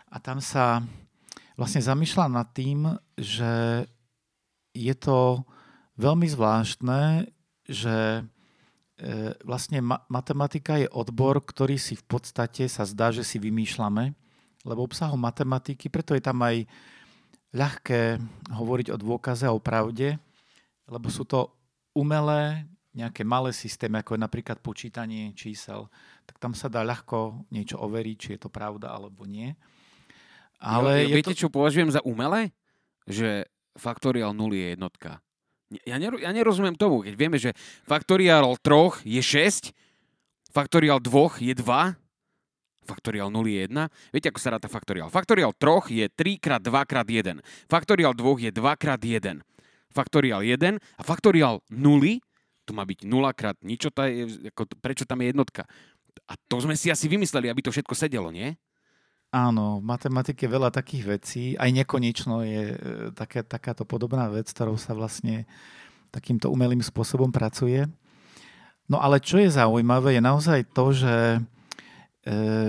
[0.08, 0.80] A tam sa
[1.60, 2.88] vlastne zamýšľa nad tým,
[3.20, 3.84] že
[4.72, 5.43] je to
[5.99, 7.28] veľmi zvláštne,
[7.67, 8.22] že e,
[9.45, 14.15] vlastne matematika je odbor, ktorý si v podstate sa zdá, že si vymýšľame,
[14.65, 16.65] lebo obsahom matematiky, preto je tam aj
[17.51, 18.19] ľahké
[18.51, 20.15] hovoriť o dôkaze a o pravde,
[20.88, 21.51] lebo sú to
[21.91, 25.88] umelé, nejaké malé systémy, ako je napríklad počítanie čísel,
[26.28, 29.55] tak tam sa dá ľahko niečo overiť, či je to pravda alebo nie.
[30.59, 31.47] Ale jo, viete, to...
[31.47, 32.51] čo považujem za umelé?
[33.07, 33.47] Že
[33.78, 35.22] faktoriál 0 je jednotka.
[35.88, 37.55] Ja, ner- ja nerozumiem tomu, keď vieme, že
[37.88, 39.72] faktoriál 3 je 6,
[40.51, 41.95] faktoriál 2 je 2,
[42.84, 44.11] faktoriál 0 je 1.
[44.11, 45.07] Viete, ako sa ráta faktoriál?
[45.07, 47.39] Faktoriál 3 je 3 krát 2 krát 1.
[47.72, 49.39] Faktoriál 2 je 2 krát 1.
[49.91, 52.19] Faktoriál 1 a faktoriál 0,
[52.67, 55.63] tu má byť 0 krát nič, ako, prečo tam je jednotka?
[56.28, 58.55] A to sme si asi vymysleli, aby to všetko sedelo, nie?
[59.32, 62.78] Áno, v matematike veľa takých vecí, aj nekonečno je e,
[63.16, 65.48] také, takáto podobná vec, ktorou sa vlastne
[66.12, 67.88] takýmto umelým spôsobom pracuje.
[68.92, 71.40] No ale čo je zaujímavé, je naozaj to, že e,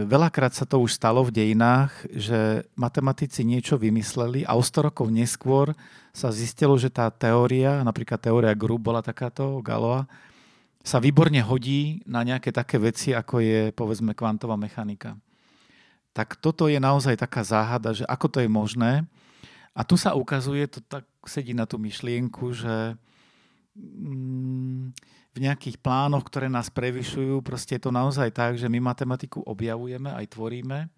[0.07, 5.11] veľakrát sa to už stalo v dejinách, že matematici niečo vymysleli a o 100 rokov
[5.11, 5.75] neskôr
[6.15, 10.07] sa zistilo, že tá teória, napríklad teória Gru bola takáto, Galoa,
[10.87, 15.19] sa výborne hodí na nejaké také veci, ako je povedzme kvantová mechanika
[16.13, 19.09] tak toto je naozaj taká záhada, že ako to je možné.
[19.73, 22.93] A tu sa ukazuje, to tak sedí na tú myšlienku, že
[23.73, 24.93] mm,
[25.33, 30.13] v nejakých plánoch, ktoré nás prevyšujú, proste je to naozaj tak, že my matematiku objavujeme,
[30.13, 30.93] aj tvoríme,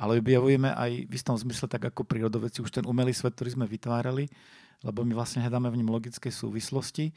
[0.00, 3.66] ale objavujeme aj v istom zmysle tak ako prírodoveci už ten umelý svet, ktorý sme
[3.68, 4.24] vytvárali,
[4.80, 7.12] lebo my vlastne hľadáme v ňom logické súvislosti,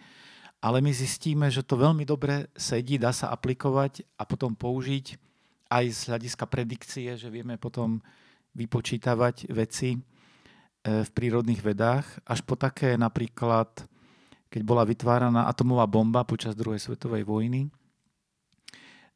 [0.59, 5.28] ale my zistíme, že to veľmi dobre sedí, dá sa aplikovať a potom použiť
[5.69, 8.01] aj z hľadiska predikcie, že vieme potom
[8.57, 9.99] vypočítavať veci e,
[10.83, 13.85] v prírodných vedách, až po také napríklad
[14.49, 17.69] keď bola vytváraná atomová bomba počas druhej svetovej vojny,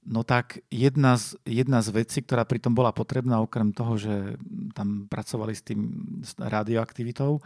[0.06, 4.38] no tak jedna z, jedna z vecí, ktorá pritom bola potrebná, okrem toho, že
[4.78, 5.80] tam pracovali s tým
[6.22, 7.42] s radioaktivitou,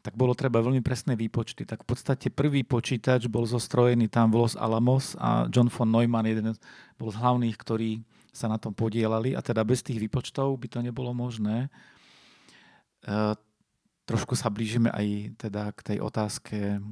[0.00, 1.68] tak bolo treba veľmi presné výpočty.
[1.68, 6.26] Tak v podstate prvý počítač bol zostrojený tam v Los Alamos a John von Neumann,
[6.26, 6.56] jeden
[6.96, 8.00] bol z hlavných, ktorí
[8.30, 11.66] sa na tom podielali a teda bez tých výpočtov by to nebolo možné.
[13.02, 13.34] E,
[14.06, 15.06] trošku sa blížime aj
[15.38, 16.82] teda k tej otázke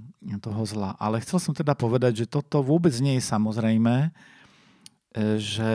[0.43, 0.95] toho zla.
[0.99, 4.11] Ale chcel som teda povedať, že toto vôbec nie je samozrejme, e,
[5.39, 5.73] že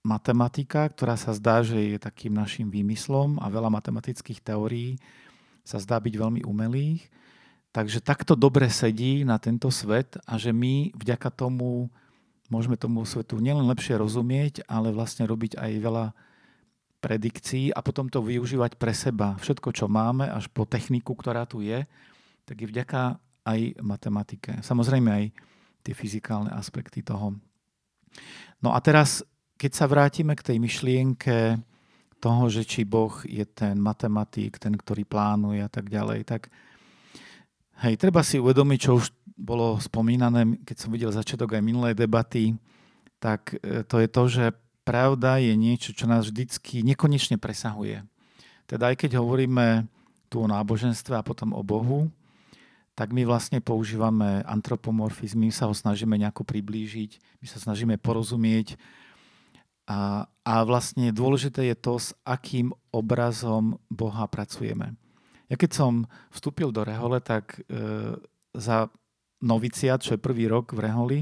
[0.00, 4.96] matematika, ktorá sa zdá, že je takým našim výmyslom a veľa matematických teórií
[5.60, 7.04] sa zdá byť veľmi umelých,
[7.70, 11.92] takže takto dobre sedí na tento svet a že my vďaka tomu
[12.50, 16.06] môžeme tomu svetu nielen lepšie rozumieť, ale vlastne robiť aj veľa
[17.00, 19.38] predikcií a potom to využívať pre seba.
[19.40, 21.88] Všetko, čo máme, až po techniku, ktorá tu je,
[22.44, 23.16] tak je vďaka
[23.48, 24.60] aj matematike.
[24.60, 25.24] Samozrejme aj
[25.80, 27.40] tie fyzikálne aspekty toho.
[28.60, 29.24] No a teraz,
[29.56, 31.56] keď sa vrátime k tej myšlienke
[32.20, 36.52] toho, že či Boh je ten matematik, ten, ktorý plánuje a tak ďalej, tak
[37.80, 39.08] hej, treba si uvedomiť, čo už
[39.40, 42.60] bolo spomínané, keď som videl začiatok aj minulej debaty,
[43.16, 44.44] tak e, to je to, že
[44.84, 48.04] pravda je niečo, čo nás vždycky nekonečne presahuje.
[48.68, 49.88] Teda aj keď hovoríme
[50.30, 52.12] tu o náboženstve a potom o Bohu,
[52.94, 58.76] tak my vlastne používame antropomorfizmy, my sa ho snažíme nejako priblížiť, my sa snažíme porozumieť.
[59.88, 64.94] A, a vlastne dôležité je to, s akým obrazom Boha pracujeme.
[65.50, 65.92] Ja keď som
[66.30, 68.14] vstúpil do Rehole, tak e,
[68.54, 68.86] za
[69.40, 71.20] noviciat, čo je prvý rok v Reholi,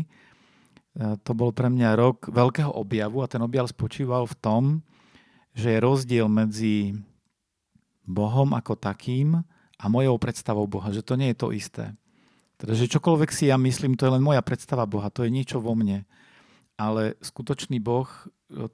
[0.98, 4.62] E, to bol pre mňa rok veľkého objavu a ten objav spočíval v tom,
[5.54, 6.98] že je rozdiel medzi
[8.02, 9.38] Bohom ako takým
[9.78, 11.84] a mojou predstavou Boha, že to nie je to isté.
[12.58, 15.62] Teda, že čokoľvek si ja myslím, to je len moja predstava Boha, to je niečo
[15.62, 16.02] vo mne.
[16.74, 18.10] Ale skutočný Boh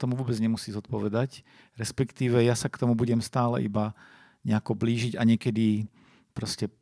[0.01, 1.45] tomu vôbec nemusí zodpovedať,
[1.77, 3.93] respektíve ja sa k tomu budem stále iba
[4.41, 5.85] nejako blížiť a niekedy
[6.33, 6.73] proste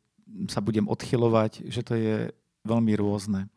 [0.48, 2.16] sa budem odchylovať, že to je
[2.64, 3.52] veľmi rôzne.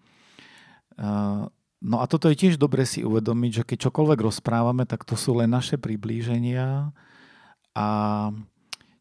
[1.76, 5.38] No a toto je tiež dobre si uvedomiť, že keď čokoľvek rozprávame, tak to sú
[5.38, 6.90] len naše priblíženia
[7.76, 7.88] a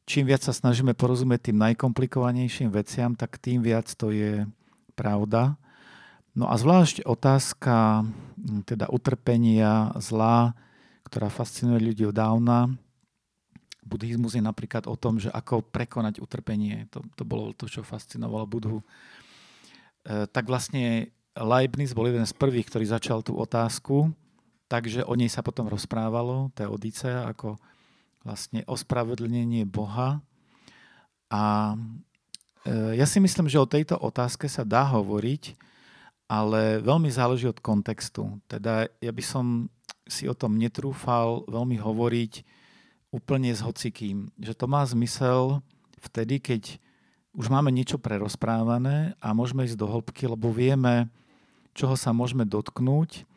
[0.05, 4.45] čím viac sa snažíme porozumieť tým najkomplikovanejším veciam, tak tým viac to je
[4.93, 5.57] pravda.
[6.35, 8.03] No a zvlášť otázka
[8.67, 10.51] teda utrpenia, zla,
[11.07, 12.75] ktorá fascinuje ľudí od dávna.
[13.87, 16.91] Buddhizmus je napríklad o tom, že ako prekonať utrpenie.
[16.91, 18.83] To, to bolo to, čo fascinovalo Budhu.
[20.05, 24.13] E, tak vlastne Leibniz bol jeden z prvých, ktorý začal tú otázku,
[24.69, 27.57] takže o nej sa potom rozprávalo, Odisea, ako
[28.21, 30.21] vlastne ospravedlnenie Boha.
[31.33, 31.73] A
[32.63, 35.57] e, ja si myslím, že o tejto otázke sa dá hovoriť,
[36.25, 38.41] ale veľmi záleží od kontextu.
[38.45, 39.69] Teda ja by som
[40.05, 42.45] si o tom netrúfal veľmi hovoriť
[43.09, 44.29] úplne s hocikým.
[44.37, 45.65] Že to má zmysel
[46.01, 46.77] vtedy, keď
[47.35, 51.11] už máme niečo prerozprávané a môžeme ísť do hĺbky, lebo vieme,
[51.75, 53.27] čoho sa môžeme dotknúť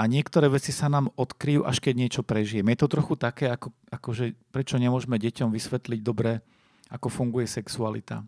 [0.00, 2.72] a niektoré veci sa nám odkryjú, až keď niečo prežijeme.
[2.72, 4.24] Je to trochu také, ako, ako že
[4.54, 6.40] prečo nemôžeme deťom vysvetliť dobre,
[6.88, 8.24] ako funguje sexualita.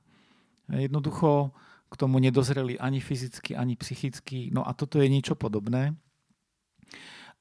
[0.69, 1.57] Jednoducho
[1.91, 4.55] k tomu nedozreli ani fyzicky, ani psychicky.
[4.55, 5.97] No a toto je niečo podobné.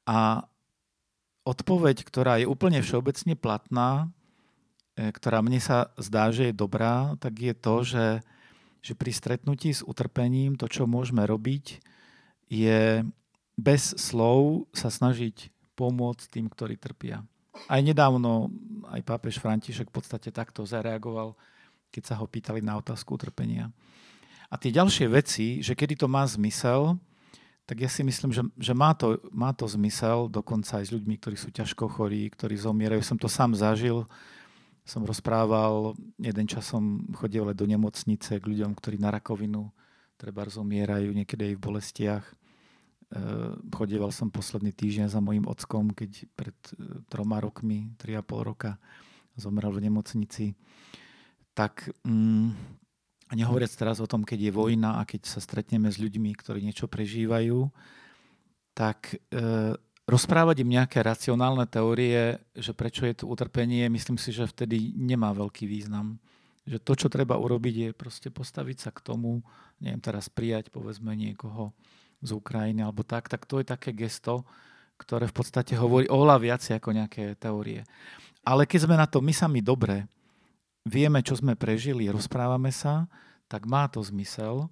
[0.10, 0.45] A
[1.45, 4.10] odpoveď, ktorá je úplne všeobecne platná,
[4.99, 8.05] ktorá mne sa zdá, že je dobrá, tak je to, že
[8.79, 11.83] že pri stretnutí s utrpením to, čo môžeme robiť,
[12.47, 13.03] je
[13.59, 17.23] bez slov sa snažiť pomôcť tým, ktorí trpia.
[17.67, 18.47] Aj nedávno
[18.88, 21.35] aj pápež František v podstate takto zareagoval,
[21.91, 23.67] keď sa ho pýtali na otázku utrpenia.
[24.47, 26.95] A tie ďalšie veci, že kedy to má zmysel,
[27.67, 31.21] tak ja si myslím, že, že má, to, má to zmysel dokonca aj s ľuďmi,
[31.21, 33.03] ktorí sú ťažko chorí, ktorí zomierajú.
[33.05, 34.09] Som to sám zažil
[34.90, 39.70] som rozprával, jeden čas som chodil do nemocnice k ľuďom, ktorí na rakovinu
[40.18, 42.26] treba zomierajú, niekedy aj v bolestiach.
[42.26, 42.34] E,
[43.70, 48.41] chodieval som posledný týždeň za mojim ockom, keď pred e, troma rokmi, tri a pol
[48.49, 48.82] roka
[49.38, 50.57] zomrel v nemocnici.
[51.53, 52.52] tak mm,
[53.36, 56.90] nehovoriac teraz o tom, keď je vojna a keď sa stretneme s ľuďmi, ktorí niečo
[56.90, 57.70] prežívajú,
[58.74, 59.76] tak e,
[60.10, 65.30] rozprávať im nejaké racionálne teórie, že prečo je tu utrpenie, myslím si, že vtedy nemá
[65.31, 66.18] veľký význam.
[66.65, 69.45] Že to, čo treba urobiť, je proste postaviť sa k tomu,
[69.77, 71.72] neviem, teraz prijať, povedzme, niekoho
[72.19, 74.44] z Ukrajiny alebo tak, tak to je také gesto,
[74.99, 77.88] ktoré v podstate hovorí oveľa viac ako nejaké teórie.
[78.44, 80.03] Ale keď sme na to my sami dobre,
[80.84, 83.07] vieme, čo sme prežili, rozprávame sa,
[83.48, 84.68] tak má to zmysel.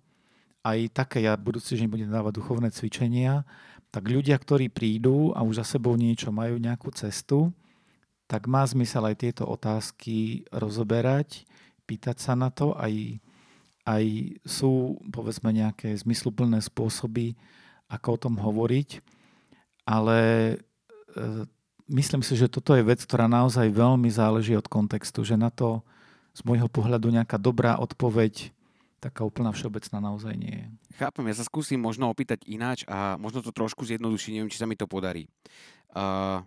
[0.66, 3.48] Aj také, ja budúci že budem dávať duchovné cvičenia,
[3.92, 7.52] tak ľudia, ktorí prídu a už za sebou niečo majú, nejakú cestu,
[8.28, 11.48] tak má zmysel aj tieto otázky rozoberať,
[11.88, 13.24] pýtať sa na to, aj,
[13.88, 14.04] aj
[14.44, 17.40] sú povedzme nejaké zmysluplné spôsoby,
[17.88, 19.00] ako o tom hovoriť,
[19.88, 20.20] ale
[20.52, 20.56] e,
[21.88, 25.80] myslím si, že toto je vec, ktorá naozaj veľmi záleží od kontextu, že na to
[26.36, 28.52] z môjho pohľadu nejaká dobrá odpoveď
[28.98, 30.66] taká úplná všeobecná naozaj nie je.
[30.98, 34.66] Chápem, ja sa skúsim možno opýtať ináč a možno to trošku zjednodušiť, neviem, či sa
[34.66, 35.30] mi to podarí.
[35.94, 36.42] Uh,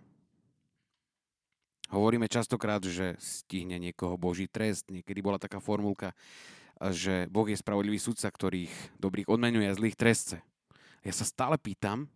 [1.91, 4.91] hovoríme častokrát, že stihne niekoho Boží trest.
[4.91, 6.11] Niekedy bola taká formulka,
[6.91, 10.43] že Boh je spravodlivý sudca, ktorých dobrých odmenuje a zlých trestce.
[11.01, 12.11] Ja sa stále pýtam,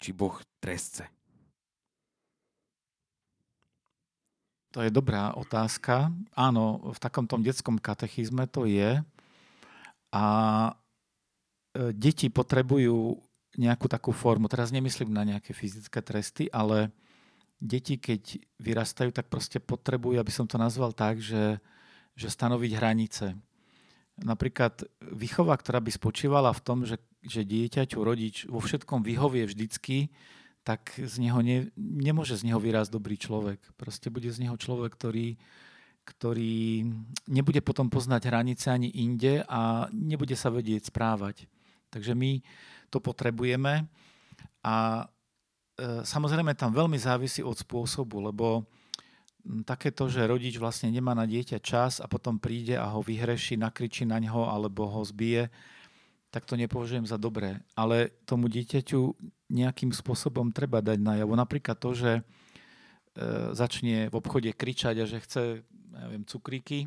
[0.00, 1.19] či Boh trestce.
[4.70, 6.14] To je dobrá otázka.
[6.38, 9.02] Áno, v takom tom detskom katechizme to je.
[10.14, 10.26] A
[11.74, 13.18] e, deti potrebujú
[13.58, 14.46] nejakú takú formu.
[14.46, 16.94] Teraz nemyslím na nejaké fyzické tresty, ale
[17.58, 21.58] deti, keď vyrastajú, tak proste potrebujú, aby som to nazval tak, že,
[22.14, 23.34] že stanoviť hranice.
[24.22, 30.14] Napríklad výchova, ktorá by spočívala v tom, že, že dieťaťu rodič vo všetkom vyhovie vždycky,
[30.70, 33.58] tak z neho ne, nemôže z neho vyrásť dobrý človek.
[33.74, 35.34] Proste bude z neho človek, ktorý,
[36.06, 36.86] ktorý
[37.26, 41.50] nebude potom poznať hranice ani inde a nebude sa vedieť správať.
[41.90, 42.38] Takže my
[42.86, 43.90] to potrebujeme
[44.62, 44.76] a
[45.74, 48.62] e, samozrejme tam veľmi závisí od spôsobu, lebo
[49.66, 54.06] takéto, že rodič vlastne nemá na dieťa čas a potom príde a ho vyhreší, nakričí
[54.06, 55.50] na ňo alebo ho zbije,
[56.30, 57.58] tak to nepovažujem za dobré.
[57.74, 59.00] Ale tomu dieťaťu
[59.50, 61.34] nejakým spôsobom treba dať najavo.
[61.34, 62.22] Napríklad to, že e,
[63.54, 65.42] začne v obchode kričať a že chce
[65.90, 66.86] ja viem, cukríky,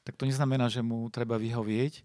[0.00, 2.02] tak to neznamená, že mu treba vyhovieť.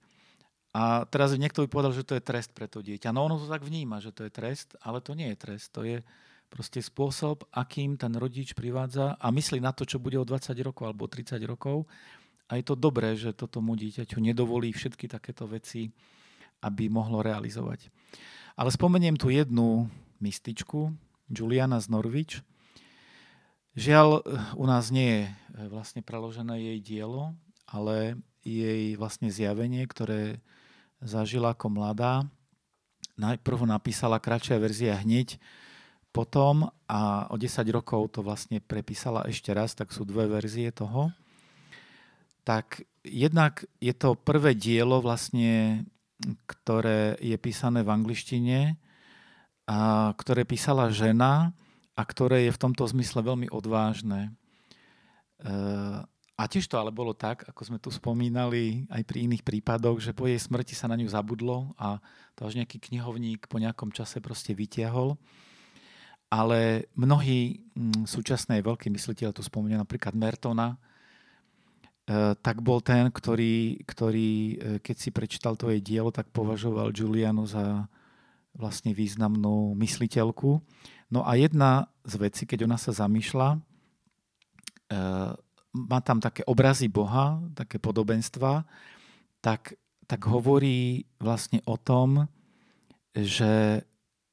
[0.76, 3.16] A teraz niekto by povedal, že to je trest pre to dieťa.
[3.16, 5.72] No ono to tak vníma, že to je trest, ale to nie je trest.
[5.72, 6.04] To je
[6.52, 10.92] proste spôsob, akým ten rodič privádza a myslí na to, čo bude o 20 rokov
[10.92, 11.88] alebo 30 rokov.
[12.52, 15.90] A je to dobré, že to tomu dieťaťu nedovolí všetky takéto veci
[16.62, 17.90] aby mohlo realizovať.
[18.56, 19.92] Ale spomeniem tu jednu
[20.24, 20.96] mystičku,
[21.28, 22.40] Juliana z Norwich.
[23.76, 24.24] Žiaľ,
[24.56, 25.32] u nás nie je e,
[25.68, 27.36] vlastne preložené jej dielo,
[27.68, 28.16] ale
[28.46, 30.40] jej vlastne zjavenie, ktoré
[31.04, 32.24] zažila ako mladá.
[33.20, 35.36] Najprv napísala kratšia verzia hneď,
[36.16, 41.12] potom a o 10 rokov to vlastne prepísala ešte raz, tak sú dve verzie toho.
[42.48, 45.84] Tak jednak je to prvé dielo vlastne
[46.48, 48.80] ktoré je písané v angličtine
[49.68, 51.52] a ktoré písala žena
[51.96, 54.32] a ktoré je v tomto zmysle veľmi odvážne.
[55.40, 55.52] E,
[56.36, 60.12] a tiež to ale bolo tak, ako sme tu spomínali aj pri iných prípadoch, že
[60.12, 62.04] po jej smrti sa na ňu zabudlo a
[62.36, 65.16] to až nejaký knihovník po nejakom čase proste vytiahol.
[66.28, 70.76] Ale mnohí mm, súčasné veľkí mysliteľ, tu spomínam napríklad Mertona,
[72.38, 77.50] tak bol ten, ktorý, ktorý, eh, keď si prečítal to jej dielo, tak považoval Julianu
[77.50, 77.90] za
[78.54, 80.62] vlastne významnú mysliteľku.
[81.12, 85.34] No a jedna z vecí, keď ona sa zamýšľa, eh,
[85.76, 88.64] má tam také obrazy Boha, také podobenstva,
[89.42, 89.76] tak,
[90.08, 92.32] tak hovorí vlastne o tom,
[93.12, 93.84] že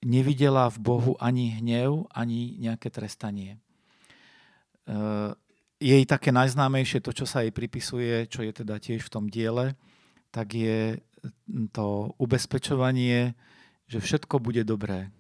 [0.05, 3.59] nevidela v Bohu ani hnev, ani nejaké trestanie
[5.83, 9.75] jej také najznámejšie, to, čo sa jej pripisuje, čo je teda tiež v tom diele,
[10.31, 11.03] tak je
[11.75, 13.35] to ubezpečovanie,
[13.91, 15.11] že všetko bude dobré.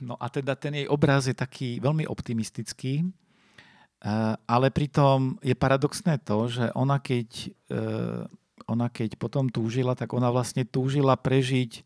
[0.00, 6.22] No a teda ten jej obraz je taký veľmi optimistický, eh, ale pritom je paradoxné
[6.24, 7.28] to, že ona keď,
[7.68, 8.24] eh,
[8.70, 11.84] ona keď potom túžila, tak ona vlastne túžila prežiť,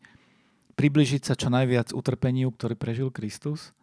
[0.77, 3.73] približiť sa čo najviac utrpeniu, ktorý prežil Kristus.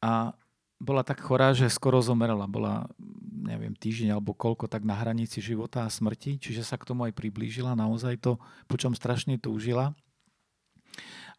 [0.00, 0.32] A
[0.76, 2.44] bola tak chorá, že skoro zomrela.
[2.44, 2.84] Bola,
[3.32, 7.16] neviem, týždeň alebo koľko, tak na hranici života a smrti, čiže sa k tomu aj
[7.16, 8.36] priblížila, naozaj to,
[8.68, 9.96] po čom strašne túžila.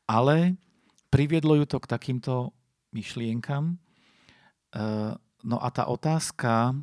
[0.10, 0.58] Ale
[1.14, 2.56] priviedlo ju to k takýmto
[2.96, 3.78] myšlienkam.
[4.74, 4.84] E,
[5.46, 6.74] no a tá otázka,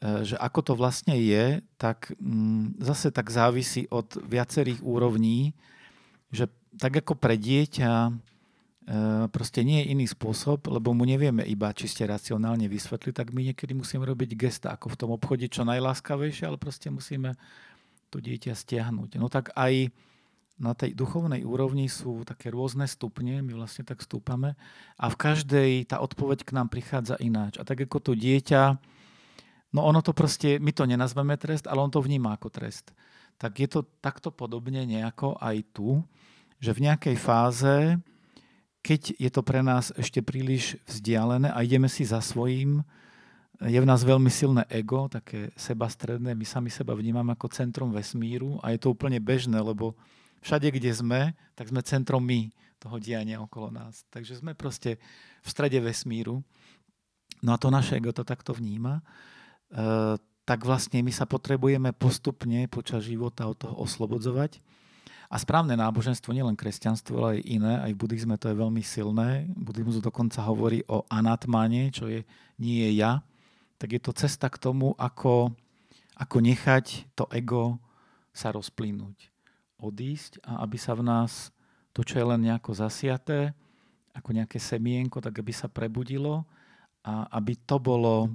[0.00, 5.52] e, že ako to vlastne je, tak mm, zase tak závisí od viacerých úrovní,
[6.32, 6.48] že
[6.80, 8.14] tak ako pre dieťa
[9.32, 13.72] proste nie je iný spôsob, lebo mu nevieme iba čiste racionálne vysvetliť, tak my niekedy
[13.72, 17.32] musíme robiť gesta, ako v tom obchode čo najláskavejšie, ale proste musíme
[18.12, 19.16] to dieťa stiahnuť.
[19.16, 19.88] No tak aj
[20.54, 24.54] na tej duchovnej úrovni sú také rôzne stupne, my vlastne tak stúpame
[24.94, 27.58] a v každej tá odpoveď k nám prichádza ináč.
[27.58, 28.78] A tak ako to dieťa,
[29.74, 32.94] no ono to proste, my to nenazveme trest, ale on to vníma ako trest.
[33.34, 36.06] Tak je to takto podobne nejako aj tu,
[36.62, 37.98] že v nejakej fáze,
[38.84, 42.84] keď je to pre nás ešte príliš vzdialené a ideme si za svojím,
[43.64, 48.60] je v nás veľmi silné ego, také sebastredné, my sami seba vnímame ako centrum vesmíru
[48.60, 49.96] a je to úplne bežné, lebo
[50.44, 51.20] všade, kde sme,
[51.56, 54.04] tak sme centrom my toho diania okolo nás.
[54.12, 55.00] Takže sme proste
[55.40, 56.44] v strede vesmíru.
[57.40, 59.00] No a to naše ego to takto vníma.
[59.00, 59.02] E,
[60.44, 64.60] tak vlastne my sa potrebujeme postupne počas života od toho oslobodzovať.
[65.34, 69.50] A správne náboženstvo, nielen kresťanstvo, ale aj iné, aj v buddhizme to je veľmi silné.
[69.58, 72.22] Buddhizmus dokonca hovorí o anatmane, čo je
[72.62, 73.18] nie je ja.
[73.82, 75.50] Tak je to cesta k tomu, ako,
[76.14, 77.82] ako nechať to ego
[78.30, 79.34] sa rozplynúť
[79.82, 81.50] odísť a aby sa v nás
[81.90, 83.50] to, čo je len nejako zasiaté,
[84.14, 86.46] ako nejaké semienko, tak aby sa prebudilo
[87.02, 88.30] a aby to bolo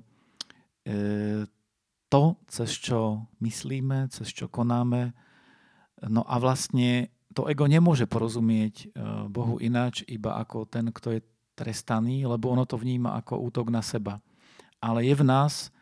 [0.84, 1.48] e,
[2.12, 5.16] to, cez čo myslíme, cez čo konáme.
[6.08, 8.86] No a vlastne to ego nemôže porozumieť e,
[9.28, 11.22] Bohu ináč, iba ako ten, kto je
[11.60, 14.24] trestaný, lebo ono to vníma ako útok na seba.
[14.80, 15.76] Ale je v nás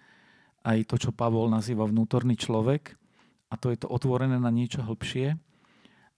[0.66, 2.98] aj to, čo Pavol nazýva vnútorný človek,
[3.48, 5.38] a to je to otvorené na niečo hĺbšie,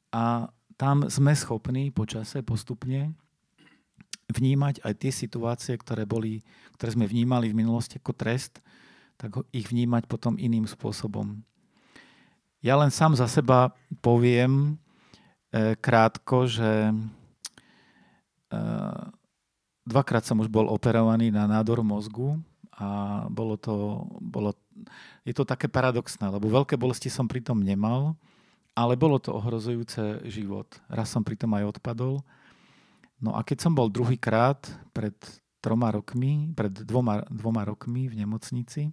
[0.10, 0.50] a
[0.80, 3.14] tam sme schopní počase postupne
[4.30, 6.42] vnímať aj tie situácie, ktoré, boli,
[6.78, 8.62] ktoré sme vnímali v minulosti ako trest,
[9.18, 11.42] tak ich vnímať potom iným spôsobom.
[12.60, 13.72] Ja len sám za seba
[14.03, 14.76] poviem
[15.48, 16.94] e, krátko, že e,
[19.88, 22.36] dvakrát som už bol operovaný na nádor mozgu
[22.76, 24.60] a bolo to, bolo,
[25.23, 28.19] je to také paradoxné, lebo veľké bolesti som pritom nemal,
[28.76, 30.68] ale bolo to ohrozujúce život.
[30.91, 32.27] Raz som pritom aj odpadol.
[33.23, 35.15] No a keď som bol druhýkrát pred
[35.64, 38.91] troma rokmi, pred dvoma, dvoma rokmi v nemocnici,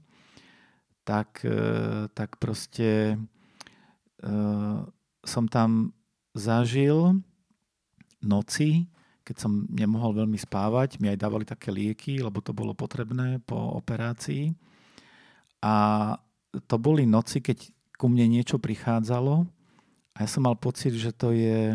[1.03, 3.19] tak, e, tak proste
[5.27, 5.95] som tam
[6.35, 7.23] zažil
[8.23, 8.91] noci,
[9.27, 13.59] keď som nemohol veľmi spávať, mi aj dávali také lieky, lebo to bolo potrebné po
[13.75, 14.55] operácii.
[15.67, 15.75] A
[16.71, 17.67] to boli noci, keď
[17.99, 19.49] ku mne niečo prichádzalo
[20.15, 21.75] a ja som mal pocit, že to je,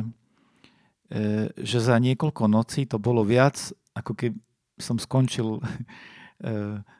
[1.12, 1.24] e,
[1.60, 3.58] že za niekoľko nocí to bolo viac,
[3.98, 4.32] ako keď
[4.80, 5.60] som skončil,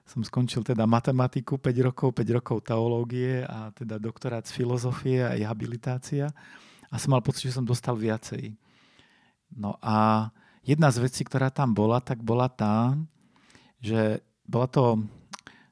[0.06, 5.34] som skončil teda matematiku 5 rokov, 5 rokov teológie a teda doktorát z filozofie a
[5.50, 6.30] habilitácia.
[6.92, 8.54] A som mal pocit, že som dostal viacej.
[9.56, 10.30] No a
[10.62, 12.94] jedna z vecí, ktorá tam bola, tak bola tá,
[13.82, 15.02] že bola to,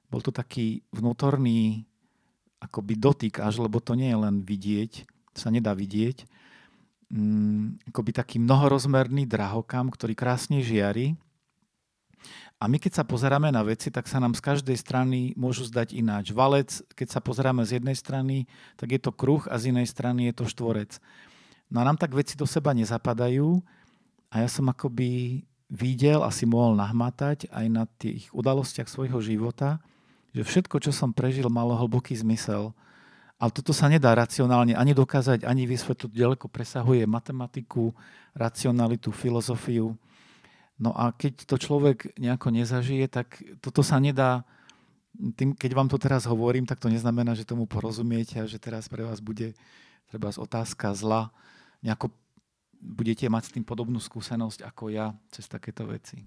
[0.10, 1.86] bol to taký vnútorný
[2.60, 4.92] akoby dotyk až, lebo to nie je len vidieť,
[5.32, 6.28] sa nedá vidieť,
[7.14, 11.16] mm, akoby taký mnohorozmerný drahokam, ktorý krásne žiari.
[12.60, 15.96] A my keď sa pozeráme na veci, tak sa nám z každej strany môžu zdať
[15.96, 16.36] ináč.
[16.36, 20.28] Valec, keď sa pozeráme z jednej strany, tak je to kruh a z inej strany
[20.28, 21.00] je to štvorec.
[21.72, 23.64] No a nám tak veci do seba nezapadajú
[24.28, 25.42] a ja som akoby
[25.72, 29.80] videl a si mohol nahmatať aj na tých udalostiach svojho života,
[30.36, 32.76] že všetko, čo som prežil, malo hlboký zmysel.
[33.40, 36.12] Ale toto sa nedá racionálne ani dokázať, ani vysvetliť.
[36.12, 37.96] Ďaleko presahuje matematiku,
[38.36, 39.96] racionalitu, filozofiu.
[40.80, 44.48] No a keď to človek nejako nezažije, tak toto sa nedá,
[45.36, 48.88] tým, keď vám to teraz hovorím, tak to neznamená, že tomu porozumiete a že teraz
[48.88, 49.52] pre vás bude
[50.08, 51.36] treba otázka zla.
[51.84, 52.16] Nejako
[52.80, 56.24] budete mať s tým podobnú skúsenosť ako ja cez takéto veci.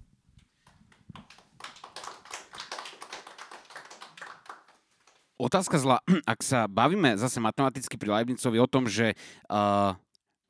[5.41, 5.97] Otázka zla,
[6.29, 9.17] ak sa bavíme zase matematicky pri Leibnicovi o tom, že
[9.49, 9.97] uh,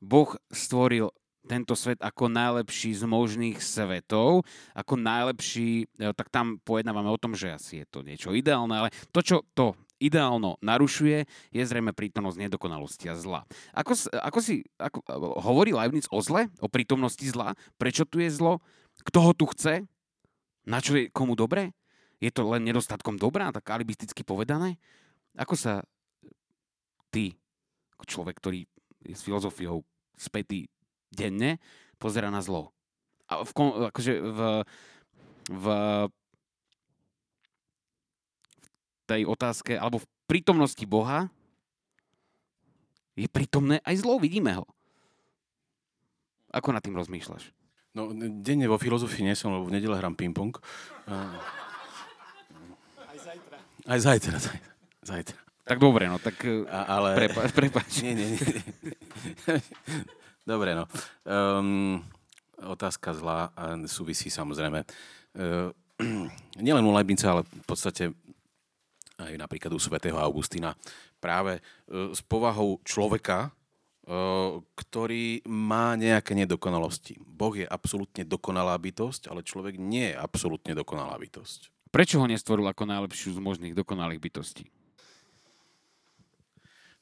[0.04, 1.08] Boh stvoril
[1.44, 7.52] tento svet ako najlepší z možných svetov, ako najlepší, tak tam pojednávame o tom, že
[7.52, 13.06] asi je to niečo ideálne, ale to, čo to ideálno narušuje, je zrejme prítomnosť nedokonalosti
[13.08, 13.40] a zla.
[13.72, 15.04] Ako, ako si ako,
[15.40, 18.64] hovorí Leibniz o zle, o prítomnosti zla, prečo tu je zlo,
[19.04, 19.86] kto ho tu chce,
[20.64, 21.72] na čo je komu dobre?
[22.24, 24.80] Je to len nedostatkom dobrá, tak alibisticky povedané?
[25.36, 25.84] Ako sa
[27.12, 27.36] ty,
[28.04, 28.68] človek, ktorý
[29.04, 29.84] je s filozofiou
[30.16, 30.68] spätý
[31.14, 31.62] denne,
[31.96, 32.74] pozera na zlo?
[33.30, 33.50] A v,
[33.88, 34.40] akože v,
[35.48, 35.66] v
[39.08, 41.28] tej otázke, alebo v prítomnosti Boha
[43.14, 44.66] je prítomné aj zlo, vidíme ho.
[46.50, 47.54] Ako nad tým rozmýšľaš?
[47.94, 48.10] No,
[48.42, 50.50] denne vo filozofii nie som, lebo v nedele hrám ping-pong.
[51.06, 51.30] Aj
[53.22, 53.56] zajtra.
[53.86, 54.42] Aj zajtra,
[55.06, 55.38] zajtra.
[55.64, 57.16] Tak dobre, no, tak A, ale...
[57.16, 57.48] prepáč.
[57.54, 58.02] prepáč.
[58.04, 58.44] Nie, nie, nie.
[60.44, 60.84] Dobre, no.
[61.24, 62.04] Um,
[62.60, 64.84] otázka zlá a súvisí samozrejme.
[65.32, 65.72] Uh,
[66.64, 68.12] nielen u Leibnica, ale v podstate
[69.16, 70.76] aj napríklad u svätého Augustína.
[71.16, 77.16] Práve uh, s povahou človeka, uh, ktorý má nejaké nedokonalosti.
[77.24, 81.72] Boh je absolútne dokonalá bytosť, ale človek nie je absolútne dokonalá bytosť.
[81.88, 84.68] Prečo ho nestvoril ako najlepšiu z možných dokonalých bytostí?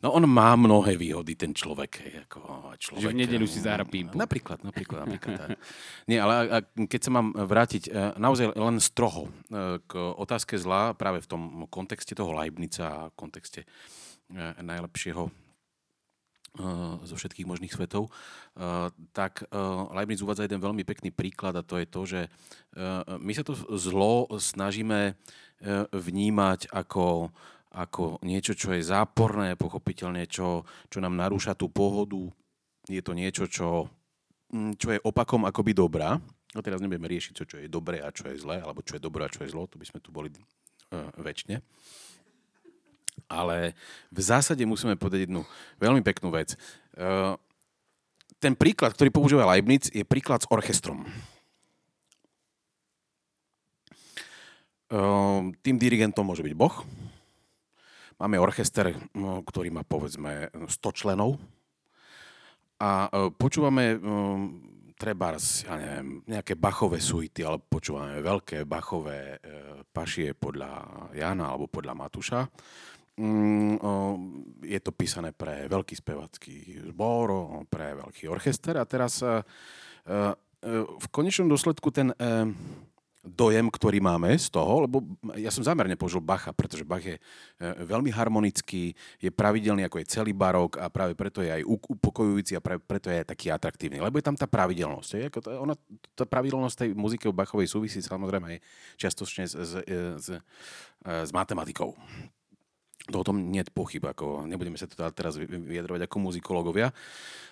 [0.03, 2.03] No on má mnohé výhody, ten človek.
[2.03, 2.39] Hej, ako
[2.75, 4.19] človek Že v nedeľu si zahra pimpu.
[4.19, 5.03] Napríklad, napríklad.
[5.07, 5.49] napríklad tak.
[6.11, 6.59] Nie, ale a,
[6.91, 11.43] keď sa mám vrátiť e, naozaj len stroho e, k otázke zla, práve v tom
[11.71, 13.63] kontexte toho Leibnica a kontexte
[14.65, 15.29] najlepšieho
[17.05, 18.13] zo všetkých možných svetov,
[19.17, 19.45] tak
[19.93, 22.21] Leibniz uvádza jeden veľmi pekný príklad a to je to, že
[23.09, 25.17] my sa to zlo snažíme
[25.93, 27.33] vnímať ako
[27.73, 32.29] ako niečo, čo je záporné, pochopiteľne, čo, čo nám narúša tú pohodu.
[32.85, 33.89] Je to niečo, čo,
[34.53, 36.21] mm, čo je opakom akoby dobrá.
[36.53, 39.03] No teraz nebudeme riešiť, čo, čo je dobré a čo je zlé, alebo čo je
[39.03, 41.65] dobré a čo je zlo, to by sme tu boli uh, väčšine.
[43.33, 43.73] Ale
[44.13, 45.49] v zásade musíme povedať jednu
[45.81, 46.53] veľmi peknú vec.
[46.93, 47.41] Uh,
[48.37, 51.09] ten príklad, ktorý používa Leibniz, je príklad s orchestrom.
[54.93, 56.85] Uh, tým dirigentom môže byť Boh,
[58.19, 61.41] Máme orchester, ktorý má povedzme 100 členov
[62.83, 63.97] a e, počúvame e,
[64.99, 70.83] treba, ja neviem, nejaké bachové suity, ale počúvame veľké bachové e, pašie podľa
[71.15, 72.41] Jana alebo podľa Matúša.
[73.13, 73.77] Mm,
[74.67, 76.57] je to písané pre veľký spevacký
[76.91, 79.21] zbor, pre veľký orchester a teraz
[80.65, 82.09] v konečnom dôsledku ten
[83.23, 84.99] dojem, ktorý máme z toho, lebo
[85.39, 87.23] ja som zámerne použil Bacha, pretože Bach je e,
[87.87, 92.65] veľmi harmonický, je pravidelný ako je celý barok a práve preto je aj upokojujúci a
[92.65, 94.03] práve preto je aj taký atraktívny.
[94.03, 95.11] Lebo je tam tá pravidelnosť.
[95.15, 95.23] Je?
[95.31, 95.75] Ako to, ona,
[96.19, 98.63] tá pravidelnosť tej muziky o Bachovej súvisí samozrejme aj
[98.99, 99.73] čiastočne s, s,
[100.19, 100.27] s,
[101.07, 101.95] s matematikou.
[103.11, 106.95] To o tom nie je pochyb, ako nebudeme sa teda teraz vyjadrovať ako muzikológovia.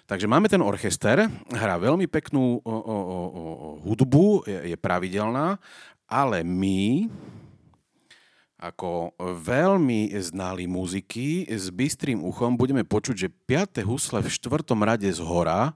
[0.06, 5.58] Takže máme ten orchester, hrá veľmi peknú o, o, o, o, hudbu, je, je pravidelná,
[6.06, 7.10] ale my,
[8.58, 13.82] ako veľmi znali muziky, s bystrým uchom budeme počuť, že 5.
[13.86, 15.74] husle v štvrtom rade z hora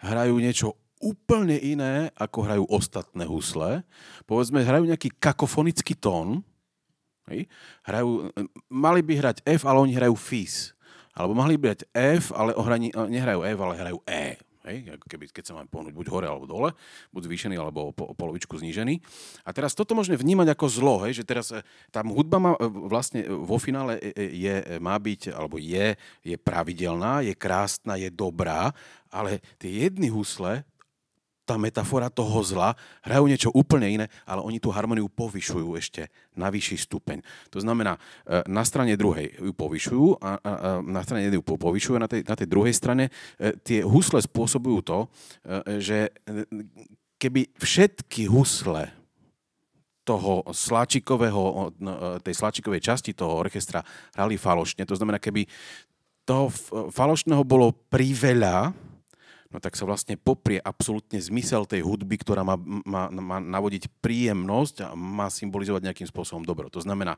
[0.00, 3.84] hrajú niečo úplne iné, ako hrajú ostatné husle.
[4.24, 6.40] Povedzme, hrajú nejaký kakofonický tón.
[7.26, 7.50] Hej.
[7.82, 8.30] Hrajú,
[8.70, 10.76] mali by hrať F, ale oni hrajú Fis.
[11.16, 14.36] Alebo mohli brať F, ale ohrani, nehrajú F, ale hrajú E.
[14.66, 16.74] Hej, keby, keď sa máme pohnúť buď hore alebo dole,
[17.14, 18.98] buď zvýšený alebo po, polovičku znížený.
[19.46, 21.62] A teraz toto môžeme vnímať ako zlo, hej, že teraz e,
[21.94, 22.50] tá hudba má,
[22.90, 25.94] vlastne vo finále je, má byť, alebo je,
[26.26, 28.74] je pravidelná, je krásna, je dobrá,
[29.06, 30.66] ale tie jedny husle
[31.46, 32.74] tá metafora toho zla,
[33.06, 37.22] hrajú niečo úplne iné, ale oni tú harmoniu povyšujú ešte na vyšší stupeň.
[37.54, 37.94] To znamená,
[38.26, 40.30] e, na strane druhej ju povyšujú a,
[40.82, 44.18] na strane jednej ju povyšujú a na tej, na tej druhej strane e, tie husle
[44.18, 45.98] spôsobujú to, e, že
[47.16, 48.90] keby všetky husle
[50.06, 51.92] toho sláčikového, no,
[52.22, 53.82] tej sláčikovej časti toho orchestra
[54.14, 55.46] hrali falošne, to znamená, keby
[56.26, 56.50] toho
[56.90, 58.74] falošného bolo priveľa,
[59.56, 64.84] no tak sa vlastne poprie absolútne zmysel tej hudby, ktorá má, má, má navodiť príjemnosť
[64.84, 66.68] a má symbolizovať nejakým spôsobom dobro.
[66.68, 67.16] To znamená,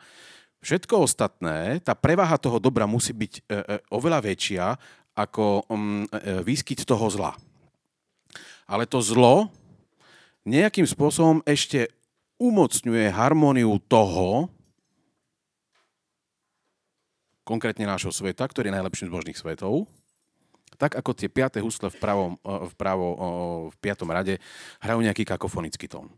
[0.62, 3.54] všetko ostatné, tá prevaha toho dobra musí byť e, e,
[3.90, 4.78] oveľa väčšia
[5.18, 6.06] ako mm, e,
[6.46, 7.34] výskyt toho zla.
[8.70, 9.50] Ale to zlo
[10.46, 11.90] nejakým spôsobom ešte
[12.38, 14.46] umocňuje harmóniu toho,
[17.42, 19.90] konkrétne nášho sveta, ktorý je najlepším z možných svetov,
[20.78, 23.06] tak ako tie piaté husle v pravom, v, pravo,
[23.68, 24.38] v piatom rade
[24.78, 26.08] hrajú nejaký kakofonický tón.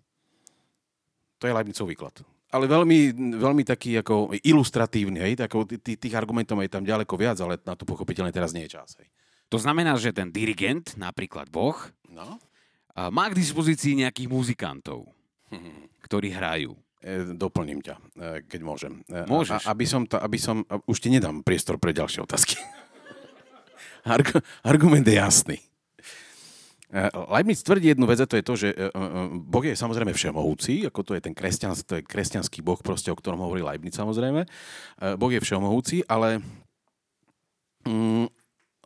[1.41, 2.21] To je Leibnicov výklad.
[2.53, 5.33] Ale veľmi, veľmi taký ako ilustratívny, hej?
[5.41, 8.99] Tako, tých argumentov je tam ďaleko viac, ale na to pochopiteľne teraz nie je čas.
[9.01, 9.09] Hej.
[9.51, 11.79] To znamená, že ten dirigent, napríklad Boh,
[12.11, 12.39] no?
[13.09, 15.09] má k dispozícii nejakých muzikantov,
[16.07, 16.77] ktorí hrajú.
[17.01, 18.03] E, doplním ťa, e,
[18.45, 19.01] keď môžem.
[19.09, 19.65] E, Môžeš.
[19.65, 22.61] A, aby som, to, aby som, už ti nedám priestor pre ďalšie otázky.
[24.65, 25.59] argument je jasný.
[27.31, 28.69] Leibniz tvrdí jednu vec, a to je to, že
[29.47, 33.19] Boh je samozrejme všemohúci, ako to je ten kresťanský, to je kresťanský Boh, proste, o
[33.19, 34.43] ktorom hovorí Leibniz samozrejme.
[35.15, 36.43] Boh je všemohúci, ale
[37.87, 38.27] mm,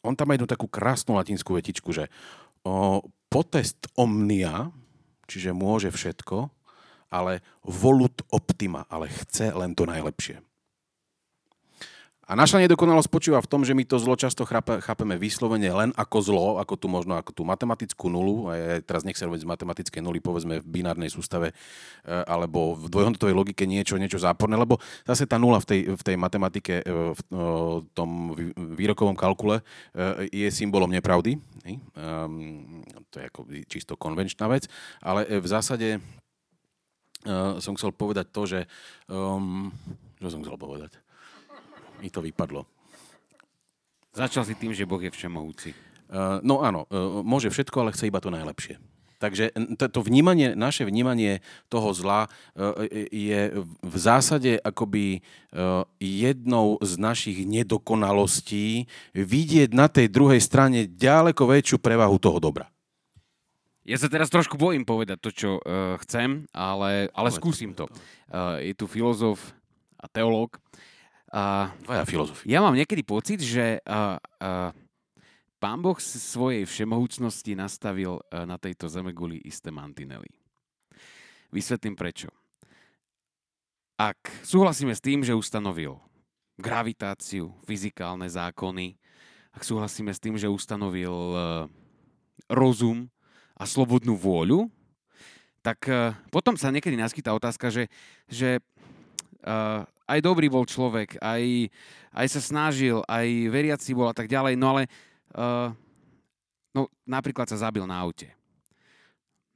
[0.04, 2.12] on tam má jednu takú krásnu latinskú vetičku, že
[3.32, 4.68] potest omnia,
[5.24, 6.52] čiže môže všetko,
[7.08, 10.44] ale volut optima, ale chce len to najlepšie.
[12.24, 16.18] A naša nedokonalosť spočíva v tom, že my to zlo často chápeme vyslovene len ako
[16.24, 20.01] zlo, ako tu možno ako tú matematickú nulu, a teraz nech sa robiť z matematickej
[20.01, 21.55] nuly, povedzme v binárnej sústave, e,
[22.24, 26.16] alebo v dvojhodnotovej logike niečo, niečo záporné, lebo zase tá nula v tej, v tej
[26.16, 27.20] matematike, e, v
[27.92, 29.62] tom výrokovom kalkule e,
[30.32, 31.36] je symbolom nepravdy.
[31.64, 34.64] Ehm, to je ako čisto konvenčná vec,
[35.05, 36.01] ale v zásade
[37.64, 38.60] som chcel povedať to, že...
[39.09, 39.72] Um,
[40.20, 41.03] čo som chcel povedať?
[42.02, 42.66] Mi to vypadlo.
[44.14, 45.74] Začal si tým, že Boh je všemohúci.
[46.06, 48.78] Uh, no áno, uh, môže všetko, ale chce iba to najlepšie.
[49.18, 49.56] Takže
[49.88, 51.40] to vnímanie, naše vnímanie
[51.72, 55.24] toho zla uh, je v zásade akoby
[55.98, 58.84] jednou z našich nedokonalostí
[59.16, 62.68] vidieť na tej druhej strane ďaleko väčšiu prevahu toho dobra.
[63.82, 67.88] Ja sa teraz trošku bojím povedať to, čo uh, chcem, ale, ale skúsim to.
[68.30, 69.40] Uh, je tu filozof
[69.98, 70.93] a teológ, Uh,
[71.35, 72.47] Tvoja filozofia.
[72.47, 74.70] Ja mám niekedy pocit, že uh, uh,
[75.59, 80.31] pán Boh svojej všemohúcnosti nastavil uh, na tejto zemeguli isté mantinely.
[81.51, 82.31] Vysvetlím prečo.
[83.98, 85.98] Ak súhlasíme s tým, že ustanovil
[86.55, 88.94] gravitáciu, fyzikálne zákony,
[89.55, 91.66] ak súhlasíme s tým, že ustanovil uh,
[92.47, 93.11] rozum
[93.59, 94.70] a slobodnú vôľu,
[95.66, 97.90] tak uh, potom sa niekedy naskytá otázka, že,
[98.31, 98.62] že
[99.43, 101.72] uh, aj dobrý bol človek, aj,
[102.12, 104.82] aj sa snažil, aj veriaci bol a tak ďalej, no ale
[105.36, 105.72] uh,
[106.76, 108.28] no, napríklad sa zabil na aute.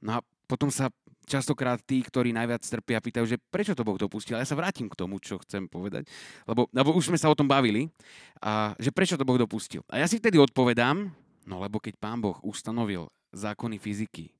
[0.01, 0.19] No a
[0.49, 0.89] potom sa
[1.29, 4.41] častokrát tí, ktorí najviac trpia, pýtajú, že prečo to Boh dopustil.
[4.41, 6.09] Ja sa vrátim k tomu, čo chcem povedať,
[6.49, 7.93] lebo, lebo už sme sa o tom bavili,
[8.41, 9.85] a, že prečo to Boh dopustil.
[9.93, 11.13] A ja si vtedy odpovedám,
[11.45, 14.33] no lebo keď Pán Boh ustanovil zákony fyziky,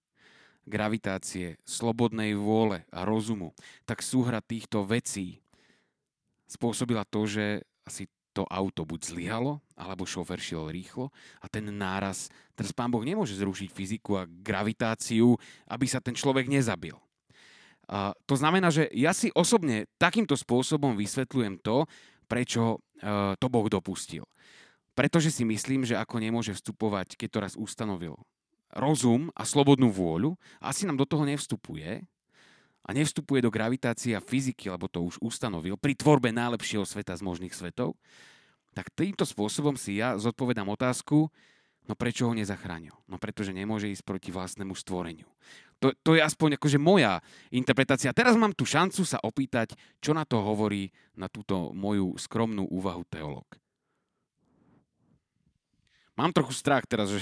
[0.66, 3.54] gravitácie, slobodnej vôle a rozumu,
[3.86, 5.42] tak súhra týchto vecí
[6.50, 11.10] spôsobila to, že asi to auto buď zlyhalo, alebo šofer šiel rýchlo
[11.42, 15.38] a ten náraz, teraz pán Boh nemôže zrušiť fyziku a gravitáciu,
[15.70, 16.94] aby sa ten človek nezabil.
[17.90, 21.90] A to znamená, že ja si osobne takýmto spôsobom vysvetľujem to,
[22.30, 24.30] prečo uh, to Boh dopustil.
[24.94, 28.14] Pretože si myslím, že ako nemôže vstupovať, keď to raz ustanovil
[28.78, 32.06] rozum a slobodnú vôľu, asi nám do toho nevstupuje,
[32.90, 37.22] a nevstupuje do gravitácie a fyziky, lebo to už ustanovil, pri tvorbe najlepšieho sveta z
[37.22, 37.94] možných svetov,
[38.74, 41.30] tak týmto spôsobom si ja zodpovedám otázku,
[41.86, 42.98] no prečo ho nezachránil?
[43.06, 45.30] No pretože nemôže ísť proti vlastnému stvoreniu.
[45.86, 47.22] To, to je aspoň akože moja
[47.54, 48.10] interpretácia.
[48.10, 53.06] Teraz mám tu šancu sa opýtať, čo na to hovorí na túto moju skromnú úvahu
[53.06, 53.48] teológ.
[56.18, 57.22] Mám trochu strach teraz, že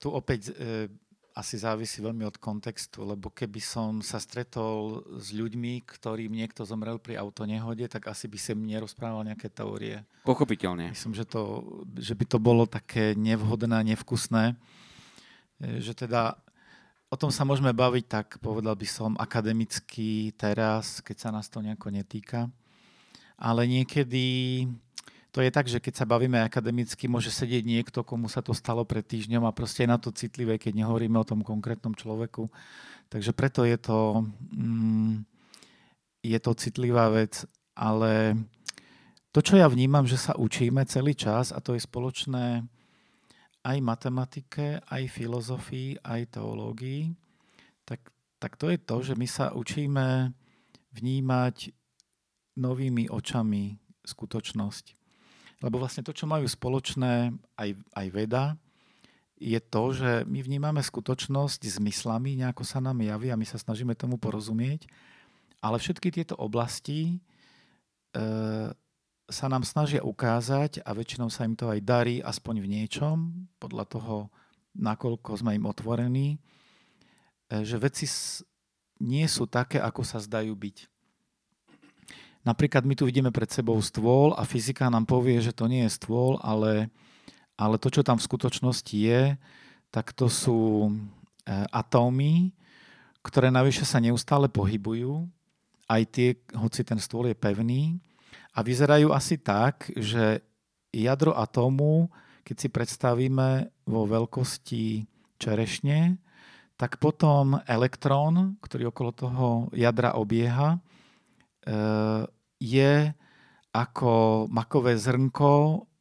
[0.00, 0.88] tu opäť e,
[1.36, 6.98] asi závisí veľmi od kontextu, lebo keby som sa stretol s ľuďmi, ktorým niekto zomrel
[6.98, 10.02] pri autonehode, tak asi by som nerozprával nejaké teórie.
[10.26, 10.90] Pochopiteľne.
[10.90, 11.62] Myslím, že, to,
[11.94, 14.56] že by to bolo také nevhodné nevkusné.
[15.60, 16.40] E, že teda
[17.10, 21.60] o tom sa môžeme baviť tak, povedal by som, akademicky teraz, keď sa nás to
[21.60, 22.48] nejako netýka.
[23.40, 24.64] Ale niekedy
[25.30, 28.82] to je tak, že keď sa bavíme akademicky, môže sedieť niekto, komu sa to stalo
[28.82, 32.50] pred týždňom a proste je na to citlivé, keď nehovoríme o tom konkrétnom človeku.
[33.06, 35.22] Takže preto je to, mm,
[36.26, 37.46] je to citlivá vec,
[37.78, 38.34] ale
[39.30, 42.66] to, čo ja vnímam, že sa učíme celý čas a to je spoločné
[43.62, 47.14] aj matematike, aj filozofii, aj teológii,
[47.86, 48.02] tak,
[48.42, 50.34] tak to je to, že my sa učíme
[50.90, 51.70] vnímať
[52.58, 54.99] novými očami skutočnosť.
[55.60, 58.44] Lebo vlastne to, čo majú spoločné aj, aj veda,
[59.40, 63.96] je to, že my vnímame skutočnosť zmyslami, nejako sa nám javí a my sa snažíme
[63.96, 64.84] tomu porozumieť,
[65.64, 67.16] ale všetky tieto oblasti
[68.12, 68.20] e,
[69.30, 73.16] sa nám snažia ukázať a väčšinou sa im to aj darí aspoň v niečom,
[73.56, 74.16] podľa toho,
[74.76, 76.38] nakoľko sme im otvorení, e,
[77.64, 78.04] že veci
[79.00, 80.76] nie sú také, ako sa zdajú byť.
[82.40, 85.92] Napríklad my tu vidíme pred sebou stôl a fyzika nám povie, že to nie je
[85.92, 86.88] stôl, ale,
[87.60, 89.36] ale to, čo tam v skutočnosti je,
[89.92, 90.90] tak to sú e,
[91.68, 92.56] atómy,
[93.20, 95.28] ktoré navyše sa neustále pohybujú,
[95.84, 98.00] aj tie, hoci ten stôl je pevný,
[98.54, 100.42] a vyzerajú asi tak, že
[100.90, 102.10] jadro atómu,
[102.42, 105.06] keď si predstavíme vo veľkosti
[105.38, 106.18] čerešne,
[106.74, 109.46] tak potom elektrón, ktorý okolo toho
[109.76, 110.89] jadra obieha, eh,
[112.60, 112.94] je
[113.70, 115.52] ako makové zrnko,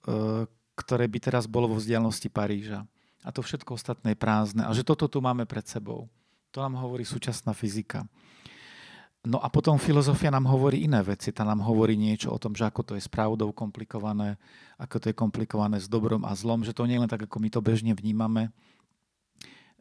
[0.10, 2.86] eh, ktoré by teraz bolo vo vzdialenosti Paríža.
[3.22, 4.64] A to všetko ostatné je prázdne.
[4.64, 6.08] A že toto tu máme pred sebou.
[6.56, 8.08] To nám hovorí súčasná fyzika.
[9.28, 11.36] No a potom filozofia nám hovorí iné veci.
[11.36, 14.40] Tá nám hovorí niečo o tom, že ako to je s pravdou komplikované,
[14.80, 17.38] ako to je komplikované s dobrom a zlom, že to nie je len tak, ako
[17.44, 18.56] my to bežne vnímame.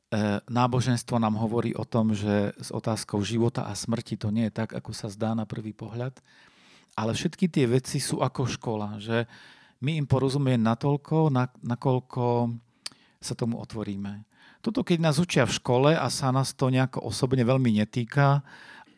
[0.09, 4.57] E, náboženstvo nám hovorí o tom, že s otázkou života a smrti to nie je
[4.65, 6.17] tak, ako sa zdá na prvý pohľad,
[6.97, 9.29] ale všetky tie veci sú ako škola, že
[9.85, 11.29] my im porozumieme natoľko,
[11.61, 12.25] nakoľko
[13.21, 14.25] sa tomu otvoríme.
[14.65, 18.41] Toto, keď nás učia v škole a sa nás to nejako osobne veľmi netýka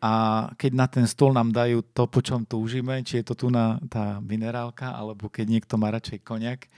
[0.01, 0.13] a
[0.55, 3.77] keď na ten stôl nám dajú to, po čom túžime, či je to tu na
[3.91, 6.71] tá minerálka, alebo keď niekto má radšej koniak,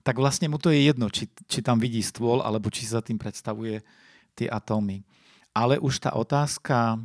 [0.00, 3.20] tak vlastne mu to je jedno, či, či tam vidí stôl, alebo či sa tým
[3.20, 3.84] predstavuje
[4.32, 5.04] tie atómy.
[5.52, 6.98] Ale už tá otázka e,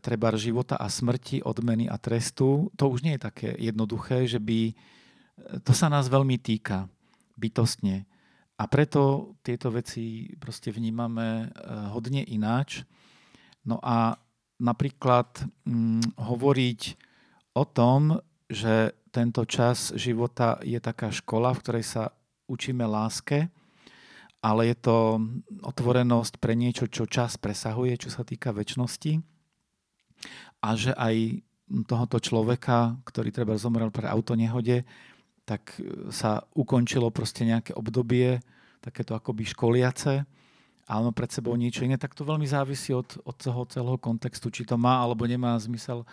[0.00, 4.72] treba života a smrti, odmeny a trestu, to už nie je také jednoduché, že by...
[4.72, 4.74] E,
[5.60, 6.88] to sa nás veľmi týka
[7.36, 8.08] bytostne.
[8.56, 11.46] A preto tieto veci proste vnímame e,
[11.92, 12.88] hodne ináč.
[13.68, 14.16] No a
[14.56, 16.80] napríklad hm, hovoriť
[17.52, 18.16] o tom,
[18.48, 22.02] že tento čas života je taká škola, v ktorej sa
[22.52, 23.48] učíme láske,
[24.44, 25.16] ale je to
[25.64, 29.24] otvorenosť pre niečo, čo čas presahuje, čo sa týka väčšnosti.
[30.60, 31.40] A že aj
[31.88, 34.84] tohoto človeka, ktorý treba zomrel pre autonehode,
[35.48, 35.74] tak
[36.12, 38.44] sa ukončilo proste nejaké obdobie,
[38.84, 40.28] takéto akoby školiace,
[40.86, 44.62] má pred sebou niečo iné, tak to veľmi závisí od, od toho celého kontextu, či
[44.62, 46.06] to má alebo nemá zmysel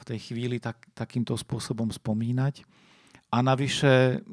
[0.00, 2.64] v tej chvíli tak, takýmto spôsobom spomínať.
[3.30, 4.24] A navyše,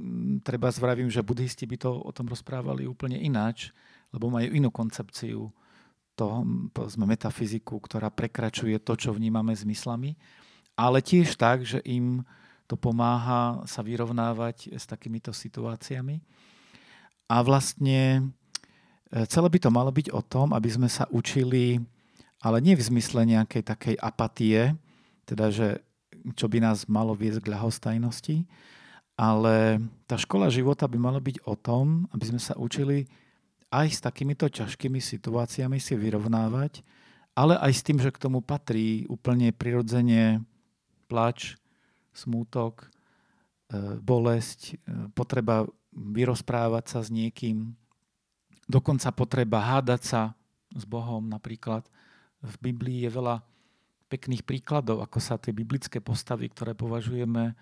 [0.42, 3.70] treba zvravím, že buddhisti by to o tom rozprávali úplne ináč,
[4.10, 5.54] lebo majú inú koncepciu
[6.18, 6.42] toho,
[6.74, 10.18] povedzme, metafyziku, ktorá prekračuje to, čo vnímame zmyslami,
[10.74, 12.26] ale tiež tak, že im
[12.66, 16.20] to pomáha sa vyrovnávať s takýmito situáciami.
[17.30, 18.34] A vlastne
[19.08, 21.80] e, celé by to malo byť o tom, aby sme sa učili,
[22.42, 24.74] ale nie v zmysle nejakej takej apatie,
[25.28, 25.84] teda že
[26.40, 28.38] čo by nás malo viesť k ľahostajnosti,
[29.20, 33.10] ale tá škola života by mala byť o tom, aby sme sa učili
[33.68, 36.86] aj s takýmito ťažkými situáciami si vyrovnávať,
[37.36, 40.42] ale aj s tým, že k tomu patrí úplne prirodzene
[41.12, 41.60] plač,
[42.16, 42.88] smútok, e,
[44.00, 44.76] bolesť, e,
[45.12, 47.76] potreba vyrozprávať sa s niekým,
[48.66, 50.22] dokonca potreba hádať sa
[50.74, 51.86] s Bohom napríklad.
[52.42, 53.42] V Biblii je veľa
[54.08, 57.54] pekných príkladov, ako sa tie biblické postavy, ktoré považujeme e,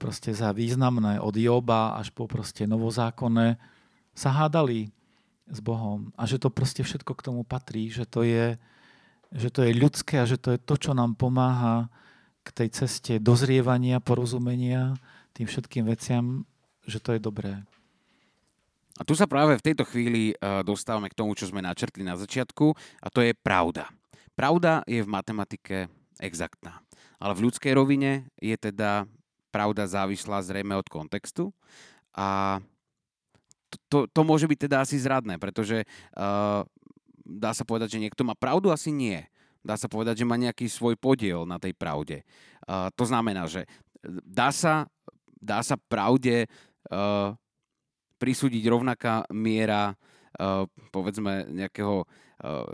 [0.00, 3.60] proste za významné, od Joba až po proste novozákonné,
[4.16, 4.88] sa hádali
[5.48, 6.10] s Bohom.
[6.16, 8.56] A že to proste všetko k tomu patrí, že to je,
[9.32, 11.92] že to je ľudské a že to je to, čo nám pomáha
[12.44, 14.96] k tej ceste dozrievania, porozumenia
[15.34, 16.46] tým všetkým veciam,
[16.86, 17.60] že to je dobré.
[18.94, 22.14] A tu sa práve v tejto chvíli e, dostávame k tomu, čo sme načrtli na
[22.14, 22.70] začiatku,
[23.02, 23.90] a to je pravda.
[24.34, 25.76] Pravda je v matematike
[26.18, 26.82] exaktná.
[27.22, 29.06] Ale v ľudskej rovine je teda
[29.54, 31.54] pravda závislá zrejme od kontextu
[32.10, 32.58] a
[33.70, 36.66] to, to, to môže byť teda asi zradné, pretože uh,
[37.22, 39.22] dá sa povedať, že niekto má pravdu, asi nie.
[39.62, 42.22] Dá sa povedať, že má nejaký svoj podiel na tej pravde.
[42.66, 43.66] Uh, to znamená, že
[44.26, 44.90] dá sa,
[45.38, 46.46] dá sa pravde
[46.90, 47.34] uh,
[48.18, 49.94] prisúdiť rovnaká miera
[50.38, 52.06] uh, povedzme nejakého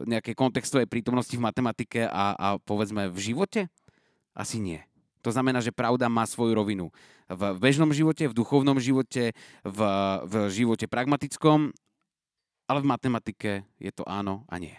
[0.09, 3.61] nejakej kontextovej prítomnosti v matematike a, a povedzme v živote?
[4.33, 4.81] Asi nie.
[5.21, 6.89] To znamená, že pravda má svoju rovinu.
[7.29, 9.81] V bežnom živote, v duchovnom živote, v,
[10.25, 11.77] v živote pragmatickom,
[12.65, 14.75] ale v matematike je to áno a nie.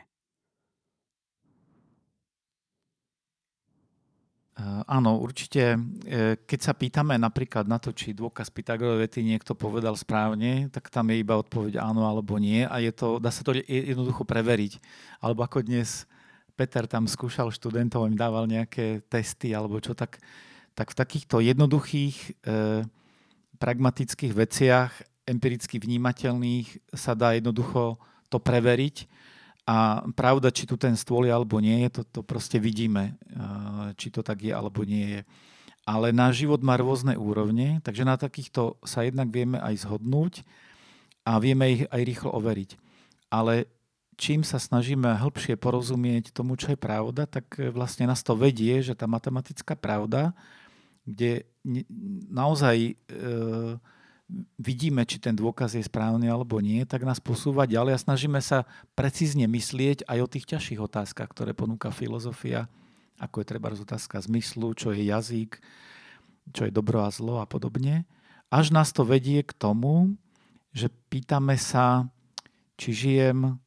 [4.87, 5.79] Áno, určite.
[6.05, 10.91] Eh, keď sa pýtame napríklad na to, či dôkaz Pythagorovej vety niekto povedal správne, tak
[10.91, 14.81] tam je iba odpoveď áno alebo nie a je to, dá sa to jednoducho preveriť.
[15.23, 16.09] Alebo ako dnes
[16.55, 20.19] Peter tam skúšal študentov, im dával nejaké testy alebo čo, tak,
[20.75, 22.83] tak v takýchto jednoduchých, eh,
[23.61, 24.91] pragmatických veciach,
[25.29, 29.05] empiricky vnímateľných sa dá jednoducho to preveriť
[29.65, 33.15] a pravda, či tu ten stôl je alebo nie to, to proste vidíme,
[33.95, 35.21] či to tak je alebo nie je.
[35.85, 40.45] Ale náš život má rôzne úrovne, takže na takýchto sa jednak vieme aj zhodnúť
[41.25, 42.77] a vieme ich aj rýchlo overiť.
[43.33, 43.65] Ale
[44.17, 48.93] čím sa snažíme hĺbšie porozumieť tomu, čo je pravda, tak vlastne nás to vedie, že
[48.93, 50.37] tá matematická pravda
[51.05, 51.43] kde
[52.29, 52.93] naozaj e,
[54.55, 58.63] vidíme, či ten dôkaz je správny alebo nie, tak nás posúva ďalej a snažíme sa
[58.95, 62.71] precízne myslieť aj o tých ťažších otázkach, ktoré ponúka filozofia,
[63.19, 65.59] ako je treba otázka zmyslu, čo je jazyk,
[66.55, 68.07] čo je dobro a zlo a podobne.
[68.51, 70.15] Až nás to vedie k tomu,
[70.71, 72.07] že pýtame sa,
[72.79, 73.59] či žijem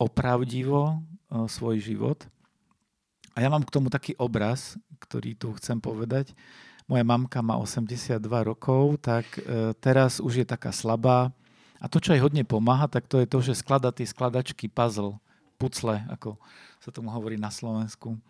[0.00, 2.18] opravdivo e, svoj život.
[3.32, 6.34] A ja mám k tomu taký obraz, ktorý tu chcem povedať
[6.92, 11.32] moja mamka má 82 rokov, tak e, teraz už je taká slabá.
[11.80, 15.16] A to, čo jej hodne pomáha, tak to je to, že sklada tie skladačky puzzle,
[15.56, 16.36] pucle, ako
[16.84, 18.20] sa tomu hovorí na Slovensku.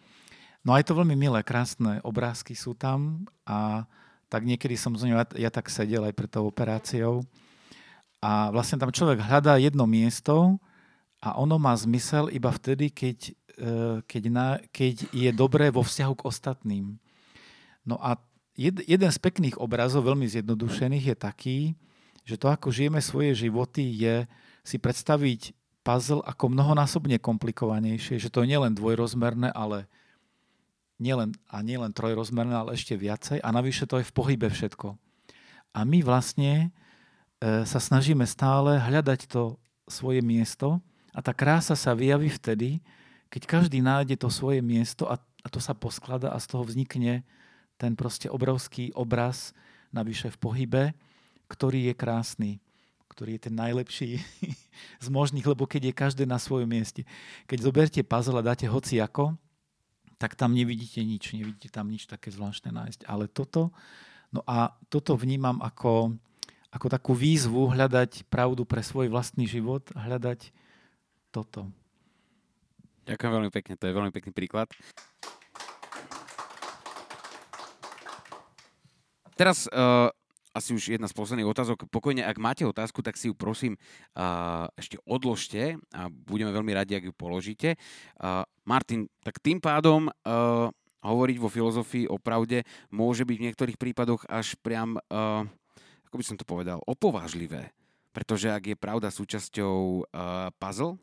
[0.62, 3.82] No a je to veľmi milé, krásne obrázky sú tam a
[4.30, 7.26] tak niekedy som z ňou, ja, ja tak sedel aj pred tou operáciou
[8.22, 10.62] a vlastne tam človek hľadá jedno miesto
[11.18, 13.18] a ono má zmysel iba vtedy, keď,
[13.58, 13.72] e,
[14.06, 16.86] keď, na, keď je dobré vo vzťahu k ostatným.
[17.82, 18.14] No a
[18.56, 21.58] jed, jeden z pekných obrazov, veľmi zjednodušených, je taký,
[22.22, 24.26] že to, ako žijeme svoje životy, je
[24.62, 29.90] si predstaviť puzzle ako mnohonásobne komplikovanejšie, že to je nielen dvojrozmerné, ale
[31.02, 34.94] nielen, a nielen trojrozmerné, ale ešte viacej a navyše to je v pohybe všetko.
[35.74, 36.70] A my vlastne
[37.42, 39.58] e, sa snažíme stále hľadať to
[39.90, 40.78] svoje miesto
[41.10, 42.78] a tá krása sa vyjaví vtedy,
[43.26, 47.26] keď každý nájde to svoje miesto a, a to sa posklada a z toho vznikne
[47.82, 49.50] ten proste obrovský obraz,
[49.90, 50.82] navyše v pohybe,
[51.50, 52.52] ktorý je krásny,
[53.10, 54.22] ktorý je ten najlepší
[55.04, 57.02] z možných, lebo keď je každé na svojom mieste.
[57.50, 59.34] Keď zoberte puzzle a dáte hoci ako,
[60.16, 63.10] tak tam nevidíte nič, nevidíte tam nič také zvláštne nájsť.
[63.10, 63.74] Ale toto,
[64.30, 66.14] no a toto vnímam ako,
[66.70, 70.54] ako takú výzvu hľadať pravdu pre svoj vlastný život, hľadať
[71.34, 71.66] toto.
[73.02, 74.70] Ďakujem veľmi pekne, to je veľmi pekný príklad.
[79.32, 80.12] Teraz uh,
[80.52, 81.88] asi už jedna z posledných otázok.
[81.88, 83.80] Pokojne, ak máte otázku, tak si ju prosím
[84.14, 87.80] uh, ešte odložte a budeme veľmi radi, ak ju položíte.
[88.20, 90.68] Uh, Martin, tak tým pádom uh,
[91.02, 95.42] hovoriť vo filozofii o pravde môže byť v niektorých prípadoch až priam, uh,
[96.06, 97.72] ako by som to povedal, opovážlivé.
[98.12, 101.00] Pretože ak je pravda súčasťou uh, puzzle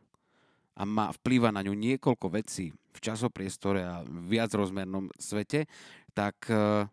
[0.78, 5.66] a má vplýva na ňu niekoľko vecí v časopriestore a viacrozmernom svete,
[6.14, 6.86] tak uh,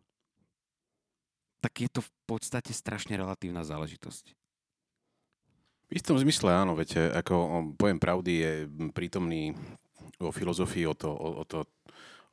[1.62, 4.34] tak je to v podstate strašne relatívna záležitosť.
[5.88, 8.54] V istom zmysle áno, viete, ako pojem pravdy je
[8.92, 9.56] prítomný
[10.20, 11.64] vo filozofii od, od, to,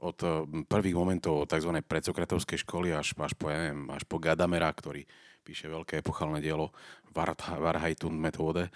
[0.03, 0.19] od
[0.67, 1.71] prvých momentov tzv.
[1.87, 5.07] predsokratovskej školy až, až, po, ja neviem, až po Gadamera, ktorý
[5.47, 6.75] píše veľké epochálne dielo
[7.15, 8.75] Varhajtun metóde,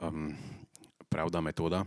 [0.00, 0.32] um,
[1.12, 1.84] pravda metóda.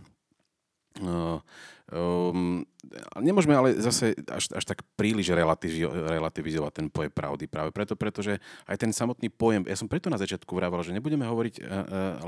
[1.02, 1.42] Uh,
[1.88, 2.68] Um,
[3.18, 8.38] nemôžeme ale zase až, až tak príliš relativizovať ten pojem pravdy práve preto, pretože
[8.70, 11.76] aj ten samotný pojem, ja som preto na začiatku vravel, že nebudeme hovoriť, uh, uh,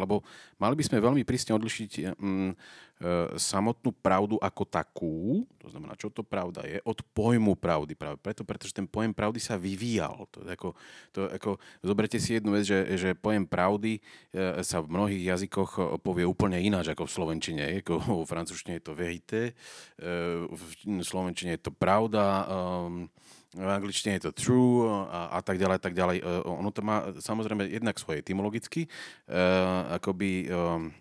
[0.01, 0.25] lebo
[0.57, 6.09] mali by sme veľmi prísne odlišiť um, uh, samotnú pravdu ako takú, to znamená, čo
[6.09, 7.93] to pravda je, od pojmu pravdy.
[7.93, 10.25] Práve preto, pretože ten pojem pravdy sa vyvíjal.
[10.33, 10.69] To, ako,
[11.13, 11.49] to, ako,
[11.85, 14.01] zoberte si jednu vec, že, že pojem pravdy
[14.63, 17.63] sa v mnohých jazykoch povie úplne ináč ako v slovenčine.
[17.83, 19.53] Ako vo francúzštine je to vérité,
[20.47, 20.61] v
[21.03, 23.11] slovenčine je to pravda, um,
[23.49, 26.21] v angličtine je to true a, a tak ďalej, tak ďalej.
[26.21, 30.93] Uh, ono to má samozrejme jednak svoje etymologicky, uh, akoby um,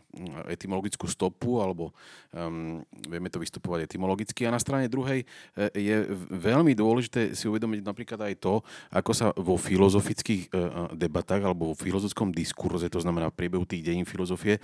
[0.48, 1.92] etymologickú stopu, alebo
[2.32, 4.48] um, vieme to vystupovať etymologicky.
[4.48, 9.30] A na strane druhej uh, je veľmi dôležité si uvedomiť napríklad aj to, ako sa
[9.36, 14.56] vo filozofických uh, debatách alebo vo filozofickom diskurze, to znamená v priebehu tých dejín filozofie,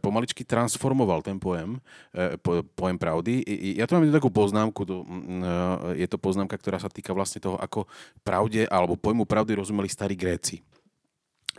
[0.00, 1.76] pomaličky transformoval ten pojem,
[2.40, 3.44] po, pojem pravdy.
[3.76, 7.60] Ja tu mám jednu takú poznámku, uh, je to poznámka, ktorá sa týka vlastne toho,
[7.60, 7.84] ako
[8.24, 10.64] pravde alebo pojmu pravdy rozumeli starí Gréci.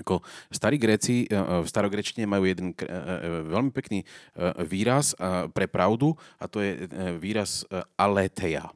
[0.01, 2.85] Ako starí Gréci e, e, v starogrečtine majú jeden e,
[3.45, 4.01] veľmi pekný
[4.65, 5.13] výraz
[5.53, 6.89] pre pravdu a to je
[7.21, 7.61] výraz
[7.97, 8.73] aletheia.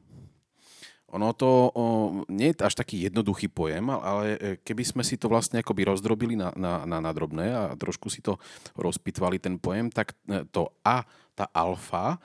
[1.08, 1.84] Ono to o,
[2.28, 6.52] nie je až taký jednoduchý pojem, ale keby sme si to vlastne akoby rozdrobili na,
[6.52, 8.36] na, na, na drobné a trošku si to
[8.76, 10.12] rozpitvali ten pojem, tak
[10.52, 11.08] to a
[11.38, 12.18] tá alfa,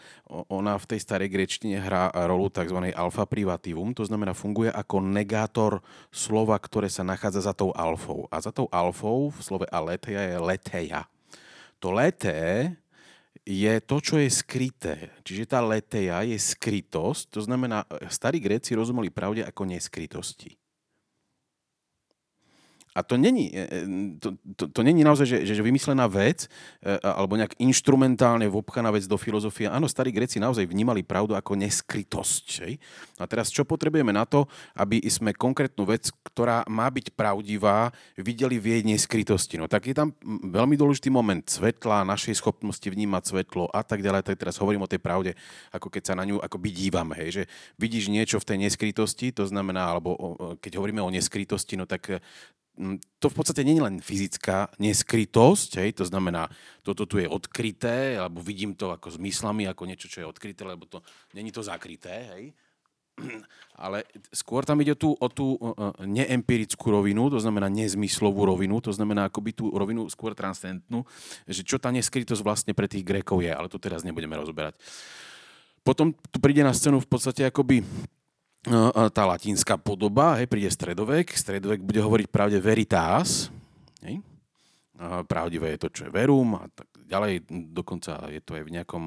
[0.49, 2.89] ona v tej starej grečtine hrá rolu tzv.
[2.97, 8.25] alfa privativum, to znamená funguje ako negátor slova, ktoré sa nachádza za tou alfou.
[8.33, 11.05] A za tou alfou v slove aletheia je leteja.
[11.77, 12.73] To leté
[13.43, 15.11] je to, čo je skryté.
[15.27, 20.62] Čiže tá leteja je skrytosť, to znamená, starí Gréci rozumeli pravde ako neskrytosti.
[22.93, 23.79] A to není, e, e,
[24.21, 29.09] to, to, to není naozaj, že, že vymyslená vec e, alebo nejak inštrumentálne vopchaná vec
[29.09, 29.65] do filozofie.
[29.65, 32.43] Áno, starí Gréci naozaj vnímali pravdu ako neskrytosť.
[32.45, 32.69] Že?
[33.17, 34.45] A teraz čo potrebujeme na to,
[34.77, 39.57] aby sme konkrétnu vec, ktorá má byť pravdivá, videli v jej neskrytosti.
[39.57, 40.13] No tak je tam
[40.45, 44.21] veľmi dôležitý moment svetla, našej schopnosti vnímať svetlo a tak ďalej.
[44.21, 45.33] Tak teraz hovorím o tej pravde,
[45.73, 47.17] ako keď sa na ňu akoby dívame.
[47.17, 47.41] Hej?
[47.41, 47.43] Že
[47.81, 50.13] vidíš niečo v tej neskrytosti, to znamená, alebo
[50.61, 52.21] keď hovoríme o neskrytosti, no tak
[53.21, 56.49] to v podstate nie je len fyzická neskrytosť, hej, to znamená,
[56.81, 60.89] toto tu je odkryté, alebo vidím to ako zmyslami, ako niečo, čo je odkryté, lebo
[60.89, 61.05] to
[61.37, 62.43] není to zakryté, hej.
[63.85, 65.53] Ale skôr tam ide tu o tú
[66.01, 71.05] neempirickú rovinu, to znamená nezmyslovú rovinu, to znamená akoby tú rovinu skôr transcendentnú,
[71.45, 74.81] že čo tá neskrytosť vlastne pre tých Grékov je, ale to teraz nebudeme rozoberať.
[75.85, 77.85] Potom tu príde na scénu v podstate akoby
[79.11, 83.51] tá latinská podoba, hej, príde stredovek, stredovek bude hovoriť pravde veritas,
[83.99, 84.23] hej,
[85.27, 87.43] pravdivé je to, čo je verum a tak ďalej,
[87.75, 89.03] dokonca je to aj v nejakom,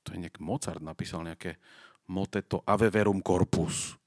[0.00, 1.60] to je nejaký Mozart napísal nejaké
[2.08, 3.98] moteto Ave verum corpus.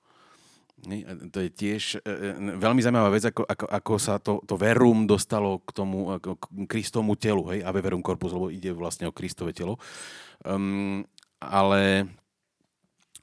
[1.36, 5.04] To je tiež e, e, veľmi zaujímavá vec, ako, ako, ako sa to, to verum
[5.04, 6.40] dostalo k tomu k
[6.72, 9.76] Kristovmu telu, hej, Ave verum corpus, lebo ide vlastne o Kristove telo.
[10.48, 11.04] Um,
[11.44, 12.08] ale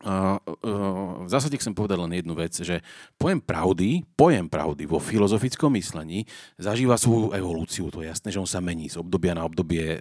[0.04, 2.84] v zásade chcem povedať len jednu vec, že
[3.16, 6.28] pojem pravdy, pojem pravdy vo filozofickom myslení
[6.60, 7.88] zažíva svoju evolúciu.
[7.88, 9.96] To je jasné, že on sa mení z obdobia na obdobie.
[9.96, 9.98] E,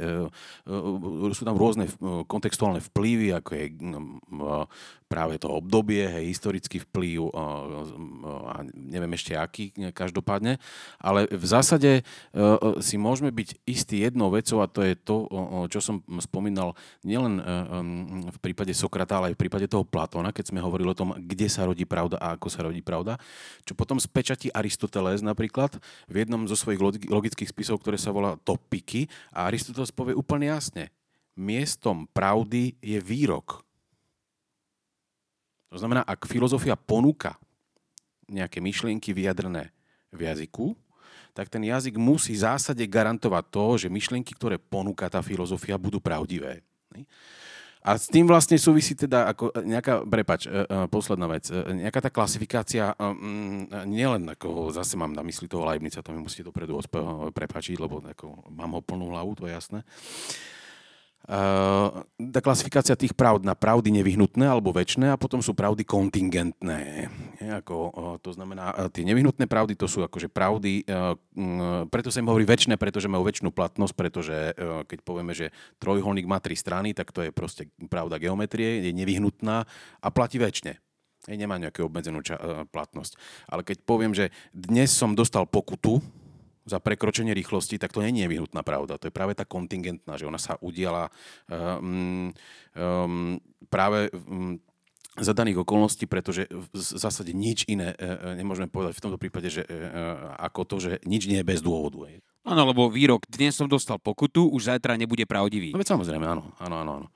[0.67, 1.87] e, sú tam rôzne
[2.27, 3.65] kontextuálne vplyvy, ako je
[5.05, 10.57] práve to obdobie, hej, historický vplyv a neviem ešte aký každopádne,
[10.97, 12.01] ale v zásade
[12.81, 15.29] si môžeme byť istí jednou vecou a to je to,
[15.69, 16.73] čo som spomínal
[17.05, 17.37] nielen
[18.33, 21.47] v prípade Sokrata, ale aj v prípade toho Platóna, keď sme hovorili o tom, kde
[21.47, 23.15] sa rodí pravda a ako sa rodí pravda,
[23.63, 25.77] čo potom spečatí Aristoteles napríklad
[26.09, 30.91] v jednom zo svojich logických spisov, ktoré sa volá Topiky a Aristoteles povie úplne jasne,
[31.37, 33.63] miestom pravdy je výrok.
[35.69, 37.35] To znamená, ak filozofia ponúka
[38.25, 39.69] nejaké myšlienky vyjadrené
[40.09, 40.73] v jazyku,
[41.35, 45.99] tak ten jazyk musí v zásade garantovať to, že myšlienky, ktoré ponúka tá filozofia, budú
[45.99, 46.63] pravdivé.
[47.85, 52.01] A s tým vlastne súvisí teda ako nejaká, prepač, e, e, posledná vec, e, nejaká
[52.01, 56.81] tá klasifikácia, mm, nielen ako, zase mám na mysli toho Leibnica, to mi musíte dopredu
[57.29, 59.85] prepačiť, lebo ako, mám ho plnú hlavu, to je jasné.
[59.85, 60.54] Uh,
[61.25, 67.09] tá klasifikácia tých pravd na pravdy nevyhnutné alebo väčšie a potom sú pravdy kontingentné.
[67.41, 72.13] Je, ako, uh, to znamená, uh, tie nevyhnutné pravdy to sú akože pravdy, um, preto
[72.13, 74.35] sa im hovorí väčšie, pretože majú väčšinu platnosť, pretože
[74.85, 75.49] keď povieme, že
[75.81, 79.65] trojholník má tri strany, tak to je proste pravda geometrie, je nevyhnutná
[80.01, 80.77] a platí väčšie.
[81.25, 83.17] Nemá nejakú obmedzenú ča- platnosť.
[83.49, 86.01] Ale keď poviem, že dnes som dostal pokutu,
[86.65, 88.97] za prekročenie rýchlosti, tak to nie je nevyhnutná pravda.
[88.97, 91.13] To je práve tá kontingentná, že ona sa udiala
[91.47, 92.33] um,
[92.73, 93.37] um,
[93.69, 94.57] práve um,
[95.15, 99.63] za daných okolností, pretože v zásade nič iné uh, nemôžeme povedať v tomto prípade, že,
[99.63, 102.09] uh, ako to, že nič nie je bez dôvodu.
[102.45, 105.71] Áno, lebo výrok, dnes som dostal pokutu, už zajtra nebude pravdivý.
[105.71, 106.91] No veď samozrejme, áno, áno, áno.
[107.01, 107.07] áno.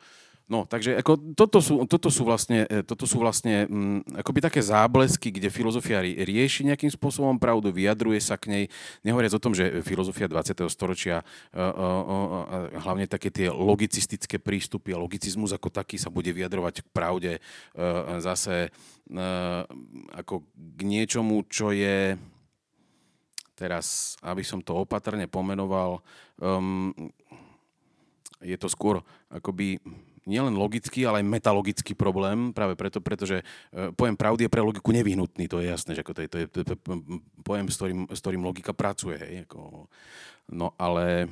[0.49, 4.39] No, takže ako toto, sú, toto sú vlastne, e, toto sú vlastne m, mm, akoby
[4.41, 8.63] také záblesky, kde filozofia rieši nejakým spôsobom pravdu, vyjadruje sa k nej.
[9.05, 10.65] Nehovoriac o tom, že filozofia 20.
[10.73, 11.21] storočia,
[11.53, 16.87] uh, uh, hlavne také tie logicistické prístupy a logicizmus ako taký sa bude vyjadrovať k
[16.89, 17.31] pravde
[18.21, 18.73] zase
[20.13, 22.17] ako k niečomu, čo je
[23.59, 25.99] teraz, aby som to opatrne pomenoval,
[26.39, 26.95] um,
[28.39, 29.83] je to skôr akoby
[30.27, 34.89] nielen logický, ale aj metalogický problém, práve preto, pretože e, pojem pravdy je pre logiku
[34.91, 36.77] nevyhnutný, to je jasné, že ako to je, to je, to je
[37.45, 39.19] pojem, s ktorým, s ktorým logika pracuje.
[39.19, 39.87] Hej, ako,
[40.51, 41.29] no ale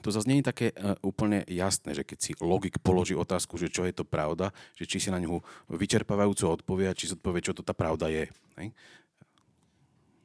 [0.00, 3.68] to zase nie je také uh, úplne jasné, že keď si logik položí otázku, že
[3.68, 7.44] čo je to pravda, že či si na ňu vyčerpávajúco odpovie a či si odpovie,
[7.44, 8.24] čo to tá pravda je.
[8.56, 8.72] Hej?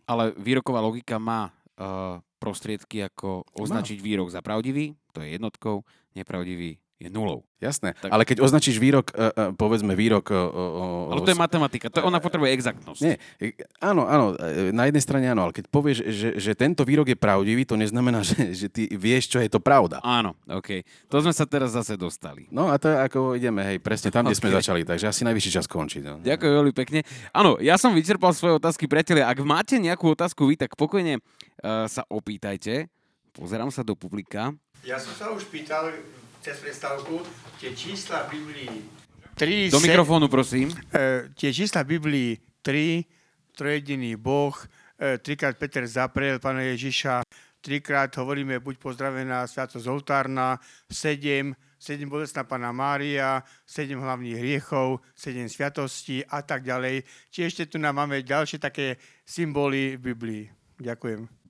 [0.08, 5.84] Ale výroková logika má uh, prostriedky, ako označiť výrok za pravdivý, to je jednotkou,
[6.16, 7.44] nepravdivý je nulou.
[7.60, 8.12] Jasné, tak...
[8.12, 10.32] ale keď označíš výrok, uh, uh, povedzme výrok...
[10.32, 13.00] Uh, uh, ale to je matematika, to ona potrebuje exaktnosť.
[13.04, 13.16] Nie,
[13.84, 14.36] áno, áno,
[14.72, 18.24] na jednej strane áno, ale keď povieš, že, že tento výrok je pravdivý, to neznamená,
[18.28, 20.00] že, že ty vieš, čo je to pravda.
[20.04, 20.88] Áno, OK.
[21.12, 22.48] To sme sa teraz zase dostali.
[22.48, 24.44] No a to ako ideme, hej, presne tam, kde okay.
[24.48, 26.04] sme začali, takže asi najvyšší čas skončiť.
[26.06, 26.16] No.
[26.24, 27.00] Ďakujem veľmi pekne.
[27.36, 29.28] Áno, ja som vyčerpal svoje otázky, priatelia.
[29.28, 32.88] Ak máte nejakú otázku vy, tak pokojne uh, sa opýtajte.
[33.36, 34.56] Pozerám sa do publika.
[34.88, 35.92] Ja som sa už pýtal
[36.40, 37.20] cez predstavku
[37.60, 38.72] tie čísla v Biblii
[39.36, 40.72] 3, Do mikrofónu, prosím.
[40.96, 42.32] E, tie čísla v Biblii
[42.64, 43.04] 3,
[43.52, 44.56] trojediný Boh,
[44.96, 47.28] e, trikrát Peter zaprel pána Ježiša,
[47.60, 50.56] trikrát hovoríme buď pozdravená Sviatosť oltárna,
[50.88, 57.04] sedem, sedem bolestná pána Mária, sedem hlavných hriechov, sedem sviatostí a tak ďalej.
[57.28, 58.96] Či ešte tu nám máme ďalšie také
[59.28, 60.44] symboly v Biblii.
[60.80, 61.45] Ďakujem.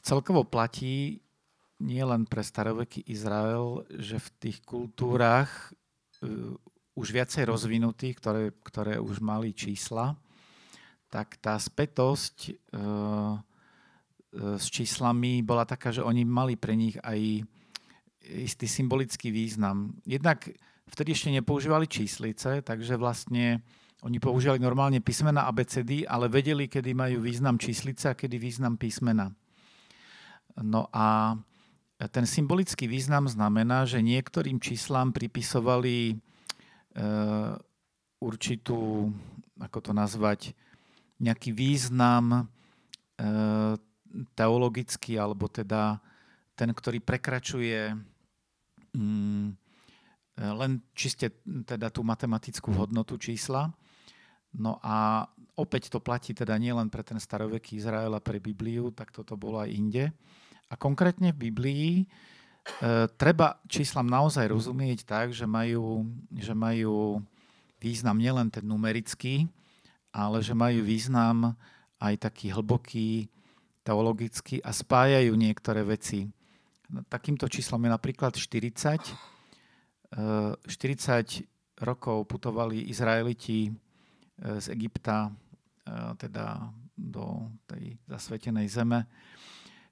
[0.00, 1.20] Celkovo platí
[1.82, 5.50] nie len pre staroveký Izrael, že v tých kultúrach
[6.24, 6.56] uh,
[6.96, 10.16] už viacej rozvinutých, ktoré, ktoré už mali čísla,
[11.12, 13.36] tak tá spätosť uh,
[14.36, 17.44] s číslami bola taká, že oni mali pre nich aj
[18.26, 19.96] istý symbolický význam.
[20.04, 20.50] Jednak
[20.90, 23.62] vtedy ešte nepoužívali číslice, takže vlastne
[24.04, 29.32] oni používali normálne písmena ABCD, ale vedeli, kedy majú význam číslice a kedy význam písmena.
[30.60, 31.36] No a
[32.12, 36.14] ten symbolický význam znamená, že niektorým číslám pripisovali e,
[38.20, 39.08] určitú,
[39.56, 40.52] ako to nazvať,
[41.16, 42.40] nejaký význam e,
[44.36, 46.04] teologický, alebo teda
[46.52, 47.96] ten, ktorý prekračuje
[48.92, 49.46] mm,
[50.36, 51.32] len čiste
[51.64, 53.72] teda tú matematickú hodnotu čísla.
[54.56, 59.12] No a opäť to platí teda nielen pre ten staroveký Izrael a pre Bibliu, tak
[59.12, 60.04] toto bolo aj inde.
[60.72, 62.04] A konkrétne v Biblii e,
[63.20, 67.20] treba číslam naozaj rozumieť tak, že majú, že majú
[67.78, 69.46] význam nielen ten numerický,
[70.10, 71.52] ale že majú význam
[72.00, 73.28] aj taký hlboký,
[73.86, 76.26] teologický a spájajú niektoré veci.
[76.90, 79.04] No, takýmto číslom je napríklad 40.
[80.16, 81.44] 40 e,
[81.76, 83.85] rokov putovali Izraeliti
[84.36, 85.32] z Egypta e,
[86.20, 89.08] teda do tej zasvetenej zeme.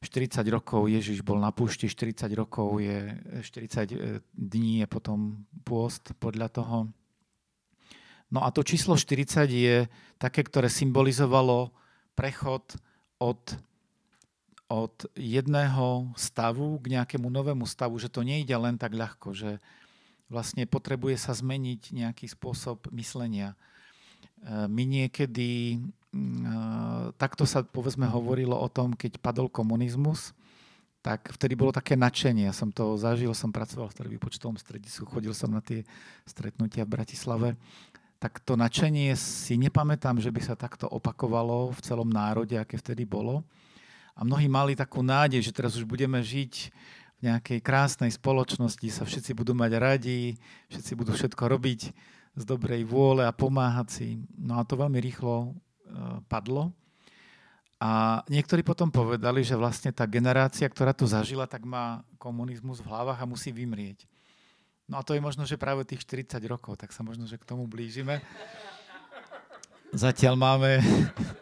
[0.04, 6.12] 40 rokov Ježiš bol na púšti, 40 rokov je, 40 e, dní je potom pôst
[6.20, 6.78] podľa toho.
[8.28, 9.88] No a to číslo 40 je
[10.20, 11.72] také, ktoré symbolizovalo
[12.12, 12.76] prechod
[13.16, 13.40] od,
[14.68, 19.56] od jedného stavu k nejakému novému stavu, že to nejde len tak ľahko, že
[20.28, 23.56] vlastne potrebuje sa zmeniť nejaký spôsob myslenia
[24.44, 25.80] my niekedy,
[26.12, 30.36] mm, takto sa povedzme hovorilo o tom, keď padol komunizmus,
[31.04, 32.48] tak vtedy bolo také nadšenie.
[32.48, 35.84] Ja som to zažil, som pracoval v výpočtovom stredisku, chodil som na tie
[36.24, 37.48] stretnutia v Bratislave.
[38.16, 43.04] Tak to nadšenie si nepamätám, že by sa takto opakovalo v celom národe, aké vtedy
[43.04, 43.44] bolo.
[44.16, 46.72] A mnohí mali takú nádej, že teraz už budeme žiť
[47.20, 50.40] v nejakej krásnej spoločnosti, sa všetci budú mať radi,
[50.72, 51.80] všetci budú všetko robiť
[52.34, 54.08] z dobrej vôle a pomáhať si.
[54.34, 56.74] No a to veľmi rýchlo uh, padlo.
[57.78, 62.88] A niektorí potom povedali, že vlastne tá generácia, ktorá to zažila, tak má komunizmus v
[62.90, 64.08] hlavách a musí vymrieť.
[64.88, 67.48] No a to je možno, že práve tých 40 rokov, tak sa možno, že k
[67.48, 68.20] tomu blížime.
[69.94, 70.80] Zatiaľ máme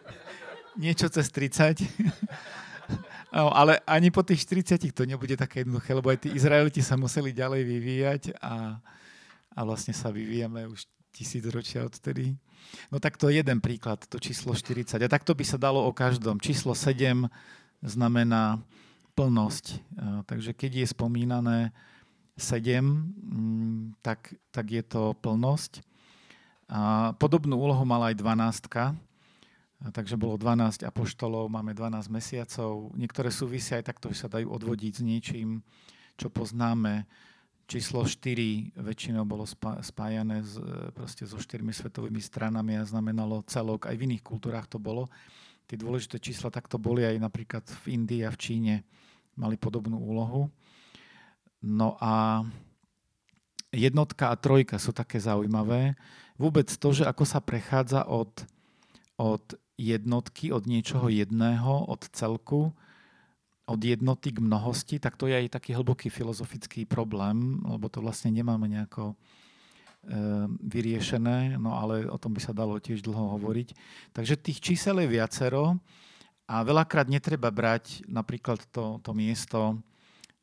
[0.83, 1.83] niečo cez 30.
[3.33, 6.93] No, ale ani po tých 40 to nebude také jednoduché, lebo aj tí Izraeliti sa
[6.93, 8.77] museli ďalej vyvíjať a,
[9.53, 12.33] a vlastne sa vyvíjame už tisíc ročia odtedy.
[12.89, 14.97] No tak to je jeden príklad, to číslo 40.
[14.97, 16.41] A takto by sa dalo o každom.
[16.41, 17.29] Číslo 7
[17.85, 18.57] znamená
[19.13, 19.65] plnosť.
[20.25, 21.59] Takže keď je spomínané
[22.33, 25.85] 7, mm, tak, tak je to plnosť.
[26.73, 28.97] A podobnú úlohu mala aj 12.
[29.93, 32.89] Takže bolo 12 apoštolov, máme 12 mesiacov.
[32.97, 35.61] Niektoré súvisia aj takto, že sa dajú odvodiť s niečím,
[36.17, 37.05] čo poznáme
[37.73, 39.49] číslo 4 väčšinou bolo
[39.81, 40.61] spájané s,
[40.93, 43.89] proste so štyrmi svetovými stranami a znamenalo celok.
[43.89, 45.09] Aj v iných kultúrách to bolo.
[45.65, 48.75] Tie dôležité čísla takto boli aj napríklad v Indii a v Číne.
[49.33, 50.53] Mali podobnú úlohu.
[51.65, 52.45] No a
[53.73, 55.97] jednotka a trojka sú také zaujímavé.
[56.37, 58.45] Vôbec to, že ako sa prechádza od,
[59.17, 62.69] od jednotky, od niečoho jedného, od celku,
[63.63, 68.27] od jednoty k mnohosti, tak to je aj taký hlboký filozofický problém, lebo to vlastne
[68.35, 69.15] nemáme nejako e,
[70.67, 73.71] vyriešené, no ale o tom by sa dalo tiež dlho hovoriť.
[74.11, 75.79] Takže tých čísel je viacero
[76.43, 79.79] a veľakrát netreba brať napríklad to, to miesto,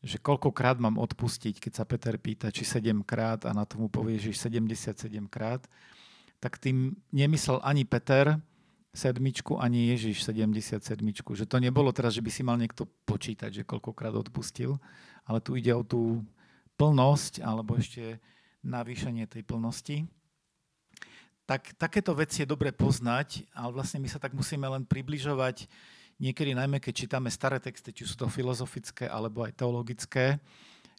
[0.00, 4.16] že koľkokrát mám odpustiť, keď sa Peter pýta, či 7 krát a na tomu povie,
[4.16, 4.96] že 77
[5.28, 5.60] krát,
[6.40, 8.40] tak tým nemyslel ani Peter,
[8.90, 10.98] sedmičku, ani Ježiš 77.
[11.22, 14.78] Že to nebolo teraz, že by si mal niekto počítať, že koľkokrát odpustil,
[15.22, 16.26] ale tu ide o tú
[16.74, 18.18] plnosť, alebo ešte
[18.66, 19.96] navýšenie tej plnosti.
[21.46, 25.66] Tak, takéto veci je dobre poznať, ale vlastne my sa tak musíme len približovať
[26.22, 30.38] niekedy najmä, keď čítame staré texty, či sú to filozofické alebo aj teologické,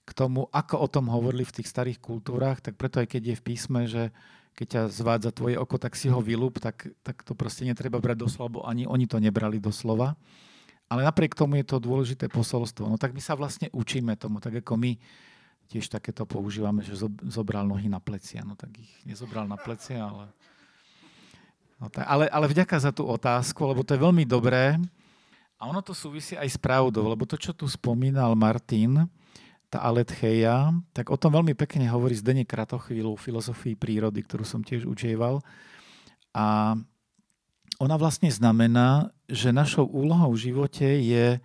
[0.02, 3.36] k tomu, ako o tom hovorili v tých starých kultúrach, tak preto aj keď je
[3.38, 4.10] v písme, že
[4.56, 8.28] keď ťa zvádza tvoje oko, tak si ho vylúb, tak, tak to proste netreba brať
[8.28, 10.14] doslova, ani oni to nebrali doslova.
[10.92, 12.84] Ale napriek tomu je to dôležité posolstvo.
[12.84, 15.00] No tak my sa vlastne učíme tomu, tak ako my
[15.72, 17.00] tiež takéto používame, že
[17.32, 18.44] zobral nohy na plecia.
[18.44, 20.28] No tak ich nezobral na plecia, ale...
[21.80, 24.76] No tak, ale, ale vďaka za tú otázku, lebo to je veľmi dobré.
[25.56, 29.08] A ono to súvisí aj s pravdou, lebo to, čo tu spomínal Martin,
[29.72, 34.60] tá Aletcheia, tak o tom veľmi pekne hovorí Zdeněk Kratochvílu v filozofii prírody, ktorú som
[34.60, 35.40] tiež učieval.
[36.36, 36.76] A
[37.80, 41.40] ona vlastne znamená, že našou úlohou v živote je e,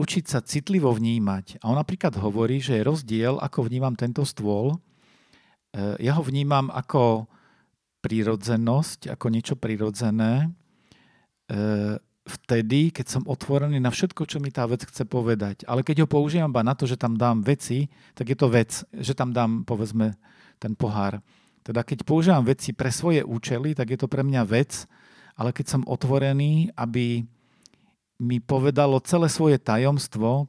[0.00, 1.60] učiť sa citlivo vnímať.
[1.60, 4.72] A on napríklad hovorí, že je rozdiel, ako vnímam tento stôl.
[4.72, 7.28] E, ja ho vnímam ako
[8.00, 10.48] prírodzenosť, ako niečo prirodzené,
[11.46, 11.60] e,
[12.22, 15.66] vtedy, keď som otvorený na všetko, čo mi tá vec chce povedať.
[15.66, 18.86] Ale keď ho použijem iba na to, že tam dám veci, tak je to vec,
[18.94, 20.14] že tam dám, povedzme,
[20.62, 21.18] ten pohár.
[21.66, 24.86] Teda keď používam veci pre svoje účely, tak je to pre mňa vec,
[25.34, 27.26] ale keď som otvorený, aby
[28.22, 30.46] mi povedalo celé svoje tajomstvo,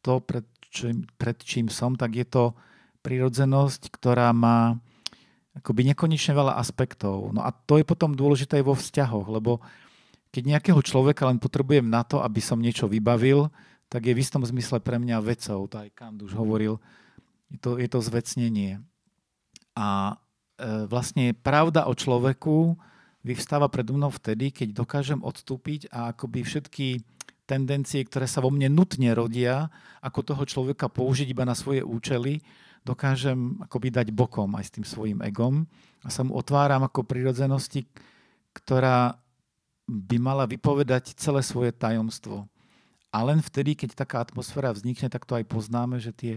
[0.00, 2.56] to, pred čím, pred čím som, tak je to
[3.04, 4.80] prirodzenosť, ktorá má
[5.52, 7.36] akoby nekonečne veľa aspektov.
[7.36, 9.60] No a to je potom dôležité aj vo vzťahoch, lebo
[10.32, 13.52] keď nejakého človeka len potrebujem na to, aby som niečo vybavil,
[13.92, 15.68] tak je v istom zmysle pre mňa vecou.
[15.68, 16.80] To aj Kant už hovoril.
[17.52, 18.80] Je to, je to zvecnenie.
[19.76, 20.16] A
[20.56, 22.80] e, vlastne pravda o človeku
[23.20, 27.04] vyvstáva predo mnou vtedy, keď dokážem odstúpiť a akoby všetky
[27.44, 29.68] tendencie, ktoré sa vo mne nutne rodia,
[30.00, 32.40] ako toho človeka použiť iba na svoje účely,
[32.82, 35.68] dokážem akoby dať bokom aj s tým svojim egom
[36.02, 37.86] a sa mu otváram ako prirodzenosti,
[38.56, 39.22] ktorá
[39.88, 42.46] by mala vypovedať celé svoje tajomstvo.
[43.12, 46.34] A len vtedy, keď taká atmosféra vznikne, tak to aj poznáme, že tie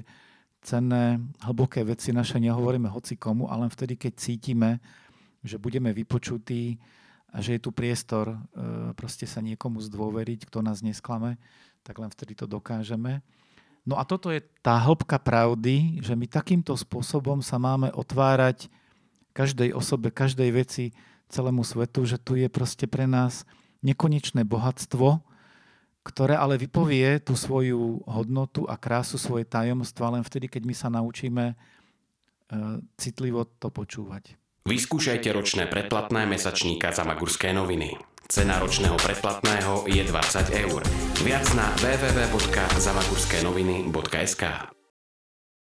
[0.65, 4.81] cenné, hlboké veci naše nehovoríme hoci komu, ale len vtedy, keď cítime,
[5.45, 6.81] že budeme vypočutí
[7.29, 8.37] a že je tu priestor e,
[8.97, 11.37] proste sa niekomu zdôveriť, kto nás nesklame,
[11.85, 13.21] tak len vtedy to dokážeme.
[13.85, 18.65] No a toto je tá hĺbka pravdy, že my takýmto spôsobom sa máme otvárať
[19.37, 20.85] každej osobe, každej veci,
[21.29, 23.45] celému svetu, že tu je proste pre nás
[23.85, 25.21] nekonečné bohatstvo,
[26.05, 30.89] ktoré ale vypovie tú svoju hodnotu a krásu, svoje tajomstva len vtedy, keď my sa
[30.93, 31.57] naučíme uh,
[32.97, 34.37] citlivo to počúvať.
[34.65, 38.01] Vyskúšajte ročné predplatné mesačníka za Magurské noviny.
[38.25, 40.81] Cena ročného predplatného je 20 eur.
[41.21, 44.43] Viac na www.zamagurského.sk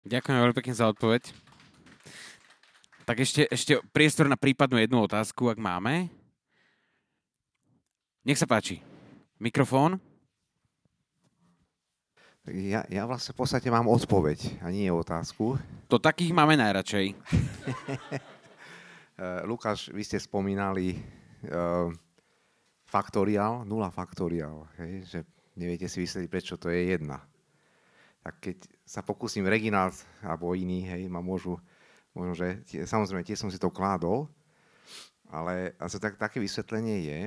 [0.02, 1.34] Ďakujem veľmi pekne za odpoveď.
[3.12, 6.08] Tak ešte, ešte priestor na prípadnú jednu otázku, ak máme.
[8.24, 8.80] Nech sa páči.
[9.36, 10.00] Mikrofón.
[12.48, 15.60] Ja, ja vlastne v podstate mám odpoveď a nie otázku.
[15.92, 17.12] To takých máme najradšej.
[19.22, 21.94] Eh, Lukáš, vy ste spomínali uh,
[22.90, 25.20] faktoriál, nula faktoriál, hej, že
[25.54, 27.22] neviete si vysvetliť, prečo to je jedna.
[28.26, 29.94] Tak keď sa pokúsim Reginald
[30.26, 31.62] alebo iní, hej, ma môžu
[32.16, 34.28] možno, že tie, samozrejme tie som si to kládol,
[35.32, 37.20] ale asi tak, také vysvetlenie je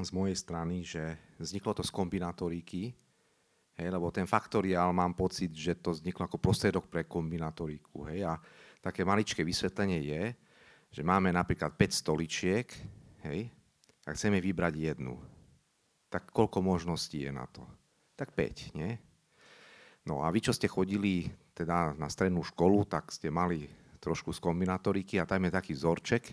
[0.00, 2.92] z mojej strany, že vzniklo to z kombinatoriky,
[3.80, 8.08] hej, lebo ten faktoriál mám pocit, že to vzniklo ako prostriedok pre kombinatoriku.
[8.12, 8.36] Hej, a
[8.84, 10.22] také maličké vysvetlenie je,
[10.92, 12.68] že máme napríklad 5 stoličiek
[13.24, 13.48] hej,
[14.04, 15.16] a chceme vybrať jednu.
[16.12, 17.64] Tak koľko možností je na to?
[18.12, 18.92] Tak 5, nie?
[20.04, 23.68] No a vy, čo ste chodili teda na strednú školu, tak ste mali
[24.02, 26.24] trošku z kombinatoriky a tam je taký vzorček,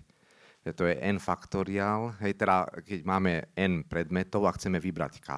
[0.65, 2.17] že to je n faktoriál.
[2.23, 5.29] Hej, teda keď máme n predmetov a chceme vybrať k,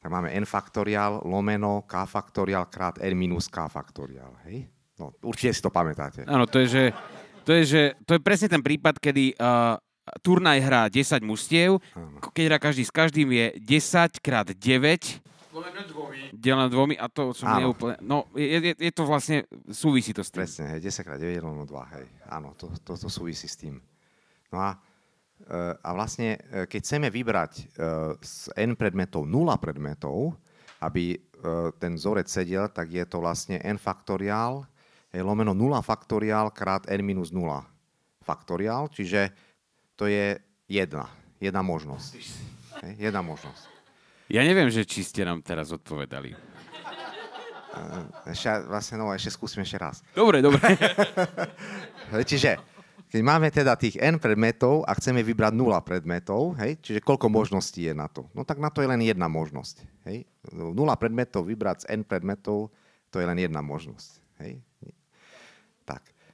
[0.00, 4.32] tak máme n faktoriál lomeno k faktoriál krát n minus k faktoriál.
[4.48, 4.66] Hej?
[4.98, 6.26] No, určite si to pamätáte.
[6.28, 6.84] Áno, to je, že,
[7.46, 9.80] to je, že, to je presne ten prípad, kedy uh,
[10.20, 11.78] turnaj hrá 10 mustiev,
[12.34, 16.20] keď hrá každý s každým je 10 krát 9 Delené dvomi.
[16.30, 17.74] Delené dvomi a to som Áno.
[17.74, 17.98] neúplne...
[17.98, 19.42] No, je, je, je to vlastne,
[19.74, 20.46] súvisí to s tým.
[20.46, 22.06] Presne, hej, 10 x 9 rovno 2, hej.
[22.30, 23.82] Áno, to, to, to súvisí s tým.
[24.54, 24.78] No a,
[25.42, 27.62] e, a vlastne, e, keď chceme vybrať e,
[28.22, 30.38] z n predmetov 0 predmetov,
[30.80, 31.18] aby
[31.80, 34.68] ten vzorec sedel, tak je to vlastne n faktoriál,
[35.08, 37.64] je lomeno 0 faktoriál krát n minus 0
[38.20, 39.32] faktoriál, čiže
[39.96, 40.36] to je
[40.68, 41.08] jedna,
[41.40, 42.12] jedna možnosť.
[42.84, 43.79] Hej, jedna možnosť.
[44.30, 46.38] Ja neviem, že či ste nám teraz odpovedali.
[48.30, 50.06] Ešte, vlastne, no, ešte skúsime ešte raz.
[50.14, 50.62] Dobre, dobre.
[52.30, 52.58] čiže,
[53.10, 57.90] keď máme teda tých n predmetov a chceme vybrať 0 predmetov, hej, čiže koľko možností
[57.90, 58.30] je na to?
[58.30, 59.82] No tak na to je len jedna možnosť.
[60.06, 60.30] Hej.
[60.54, 62.70] 0 predmetov vybrať z n predmetov,
[63.10, 64.10] to je len jedna možnosť.
[64.46, 64.62] Hej.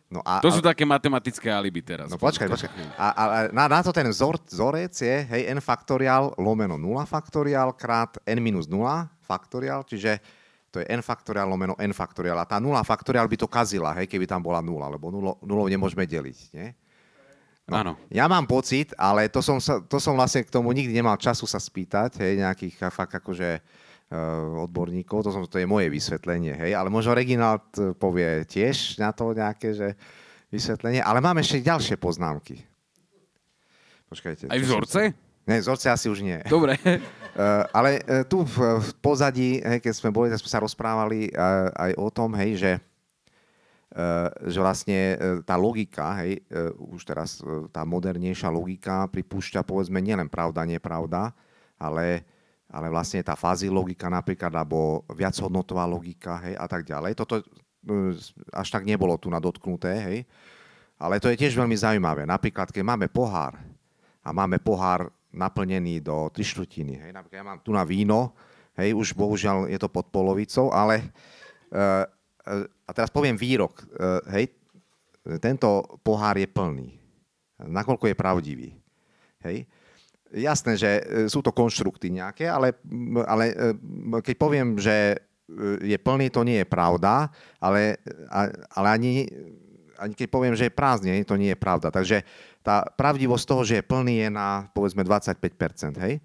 [0.06, 2.06] No a, To sú také matematické alibi teraz.
[2.06, 2.70] No počkaj, počkaj.
[2.94, 7.02] A, a, a na, na to ten vzor, vzorec je, hej, n faktoriál lomeno 0
[7.10, 8.86] faktoriál krát n minus 0
[9.26, 10.22] faktoriál, čiže
[10.70, 12.38] to je n faktoriál lomeno n faktoriál.
[12.38, 15.74] A tá 0 faktoriál by to kazila, hej, keby tam bola 0, lebo 0, 0
[15.74, 16.70] nemôžeme deliť, nie?
[17.66, 17.92] No, Áno.
[18.14, 21.50] Ja mám pocit, ale to som, sa, to som vlastne k tomu nikdy nemal času
[21.50, 23.58] sa spýtať, hej, nejakých fakt akože
[24.06, 29.10] odborníkov, to, som, to je moje vysvetlenie, hej, ale možno Reginald eh, povie tiež na
[29.10, 29.98] to nejaké, že
[30.46, 32.62] vysvetlenie, ale mám ešte ďalšie poznámky.
[34.06, 34.46] Počkajte.
[34.46, 35.02] Aj som vzorce?
[35.10, 36.42] sa- Ne, vzorce asi už nie.
[36.50, 36.74] Dobre.
[36.82, 36.98] Uh,
[37.78, 41.70] ale uh, tu v, v pozadí, hej, keď sme boli, tak sme sa rozprávali uh,
[41.70, 42.72] aj o tom, hej, že,
[44.50, 44.98] že vlastne
[45.48, 46.44] tá logika, hej,
[46.92, 47.40] už teraz
[47.72, 51.32] tá modernejšia logika pripúšťa povedzme nielen pravda, nepravda,
[51.80, 52.26] ale,
[52.76, 57.16] ale vlastne tá fázy logika napríklad, alebo viachodnotová logika, hej, a tak ďalej.
[57.16, 58.12] Toto uh,
[58.52, 60.18] až tak nebolo tu nadotknuté, hej.
[61.00, 62.28] Ale to je tiež veľmi zaujímavé.
[62.28, 63.56] Napríklad, keď máme pohár
[64.20, 67.00] a máme pohár naplnený do tri štvrtiny.
[67.00, 67.10] Hej.
[67.16, 68.36] Napríklad ja mám tu na víno,
[68.76, 71.00] hej, už bohužiaľ je to pod polovicou, ale
[71.72, 72.04] uh,
[72.44, 74.52] uh, a teraz poviem výrok, uh, hej,
[75.40, 76.94] tento pohár je plný.
[77.58, 78.68] Nakoľko je pravdivý.
[79.42, 79.66] Hej.
[80.34, 82.74] Jasné, že e, sú to konštrukty nejaké, ale,
[83.30, 83.54] ale e,
[84.26, 85.16] keď poviem, že e,
[85.86, 87.30] je plný, to nie je pravda,
[87.62, 88.02] ale,
[88.74, 89.12] ale ani,
[90.02, 91.94] ani keď poviem, že je prázdny, to nie je pravda.
[91.94, 92.26] Takže
[92.66, 95.94] tá pravdivosť toho, že je plný, je na povedzme 25%.
[96.02, 96.18] Hej?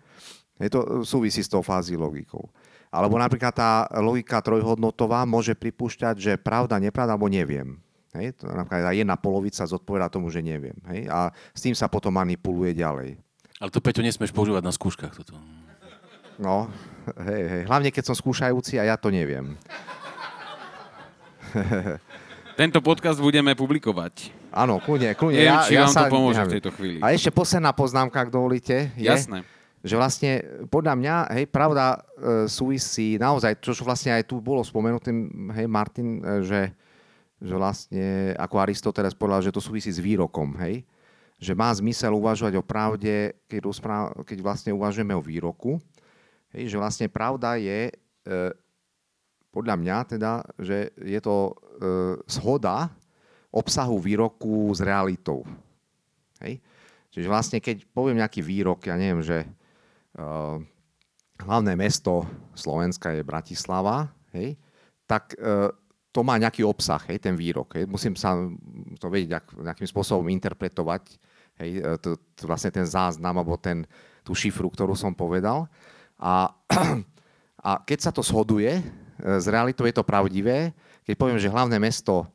[0.58, 2.50] Hej, to súvisí s tou fází logikou.
[2.92, 7.80] Alebo napríklad tá logika trojhodnotová môže pripúšťať, že pravda, nepravda, alebo neviem.
[8.18, 8.42] Hej?
[8.44, 10.76] To napríklad jedna polovica zodpoveda tomu, že neviem.
[10.92, 11.08] Hej?
[11.08, 13.16] A s tým sa potom manipuluje ďalej.
[13.62, 15.14] Ale to Peťo nesmieš používať na skúškach.
[15.14, 15.38] Toto.
[16.42, 16.66] No,
[17.30, 17.64] hej, hej.
[17.70, 19.54] Hlavne, keď som skúšajúci a ja to neviem.
[22.58, 24.34] Tento podcast budeme publikovať.
[24.50, 25.46] Áno, kľudne, kľudne.
[25.46, 26.56] Neviem, ja, či ja vám sa to pomôže v nehám.
[26.58, 26.98] tejto chvíli.
[27.06, 29.46] A ešte posledná poznámka, ak dovolíte, je, Jasné.
[29.86, 30.32] že vlastne
[30.68, 31.98] podľa mňa, hej, pravda e,
[32.52, 35.14] súvisí naozaj, čo čo vlastne aj tu bolo spomenuté,
[35.56, 36.62] hej, Martin, e, že,
[37.40, 40.84] že vlastne, ako Aristoteles povedal, že to súvisí s výrokom, hej,
[41.42, 45.82] že má zmysel uvažovať o pravde, keď, rozpráv, keď vlastne uvažujeme o výroku,
[46.54, 48.34] hej, že vlastne pravda je, e,
[49.50, 51.54] podľa mňa teda, že je to e,
[52.30, 52.94] zhoda
[53.50, 55.44] obsahu výroku s realitou.
[56.46, 56.62] Hej?
[57.12, 60.56] Čiže vlastne, keď poviem nejaký výrok, ja neviem, že uh,
[61.44, 62.24] hlavné mesto
[62.56, 64.56] Slovenska je Bratislava, hej,
[65.04, 65.68] tak uh,
[66.16, 67.76] to má nejaký obsah, hej, ten výrok.
[67.76, 67.84] Hej.
[67.92, 68.40] Musím sa
[68.96, 71.20] to vedieť ak, nejakým spôsobom interpretovať,
[71.62, 73.86] hej, e, to, to vlastne ten záznam alebo ten,
[74.26, 75.70] tú šifru, ktorú som povedal.
[76.18, 76.50] A,
[77.68, 78.84] a keď sa to shoduje e,
[79.22, 80.74] s realitou, je to pravdivé.
[81.06, 82.28] Keď poviem, že hlavné mesto e,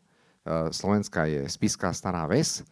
[0.70, 2.62] Slovenska je Spiska Stará Ves,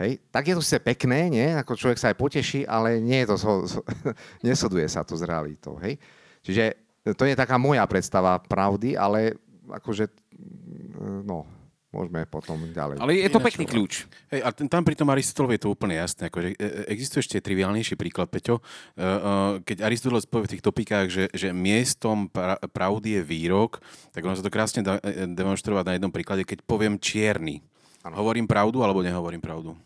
[0.00, 1.48] hej, tak je to sice pekné, nie?
[1.60, 3.80] Ako človek sa aj poteší, ale nie je to, so, so,
[4.46, 5.76] nesoduje sa to s realitou.
[5.78, 6.00] Hej?
[6.42, 6.64] Čiže
[7.14, 9.34] to je taká moja predstava pravdy, ale
[9.66, 11.46] akože, mm, no,
[11.92, 12.96] môžeme potom ďalej.
[12.98, 13.92] Ale je to Ináč, pekný kľúč.
[14.32, 16.32] Hej, a ten, tam pri tom Aristotelovi je to úplne jasné.
[16.32, 18.58] Akože, e, e, existuje ešte triviálnejší príklad, Peťo.
[18.58, 18.62] E,
[19.62, 24.32] keď Aristoteles povie v tých topikách, že, že miestom pra, pravdy je výrok, tak ono
[24.32, 24.96] sa to krásne dá
[25.28, 26.48] demonstrovať na jednom príklade.
[26.48, 27.60] Keď poviem čierny,
[28.08, 29.76] hovorím pravdu alebo nehovorím pravdu?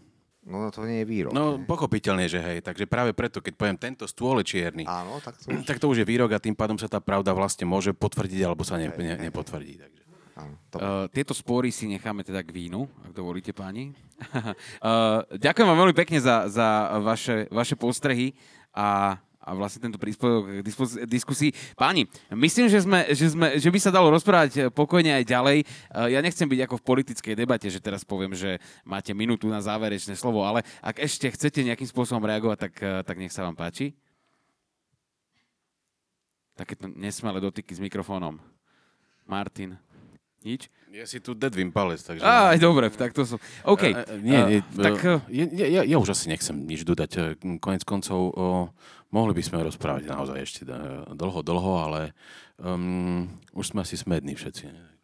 [0.46, 1.34] No to nie je výrok.
[1.34, 1.66] No, ne?
[1.66, 2.62] pochopiteľne, že hej.
[2.62, 5.66] Takže práve preto, keď poviem tento stôl je čierny, Áno, tak to už...
[5.66, 8.62] tak to už je výrok a tým pádom sa tá pravda vlastne môže potvrdiť alebo
[8.62, 9.74] sa ne, ne, nepotvrdí.
[9.82, 10.05] Takže.
[10.36, 10.52] Áno.
[10.76, 13.96] Uh, tieto spory si necháme teda k vínu, ak dovolíte páni.
[14.20, 18.36] uh, ďakujem vám veľmi pekne za, za vaše, vaše postrehy
[18.76, 21.56] a, a vlastne tento príspevok k diskusii.
[21.72, 22.04] Páni,
[22.36, 25.58] myslím, že, sme, že, sme, že by sa dalo rozprávať pokojne aj ďalej.
[26.12, 30.20] Ja nechcem byť ako v politickej debate, že teraz poviem, že máte minútu na záverečné
[30.20, 32.74] slovo, ale ak ešte chcete nejakým spôsobom reagovať, tak,
[33.08, 33.96] tak nech sa vám páči.
[36.52, 38.36] Takéto nesmelé dotyky s mikrofónom.
[39.24, 39.80] Martin.
[40.44, 40.68] Nič?
[40.92, 42.24] Ja si tu dedvím palec, takže...
[42.24, 43.38] Á, aj dobre, tak to som...
[43.66, 43.82] OK.
[43.90, 47.36] A, a, nie, nie, Uh, tak, uh, ja, ja, ja už asi nechcem nič dodať.
[47.60, 48.70] Konec koncov uh,
[49.12, 50.62] mohli by sme rozprávať naozaj ešte
[51.12, 52.00] dlho, dlho, ale
[52.56, 54.95] um, už sme asi smední všetci.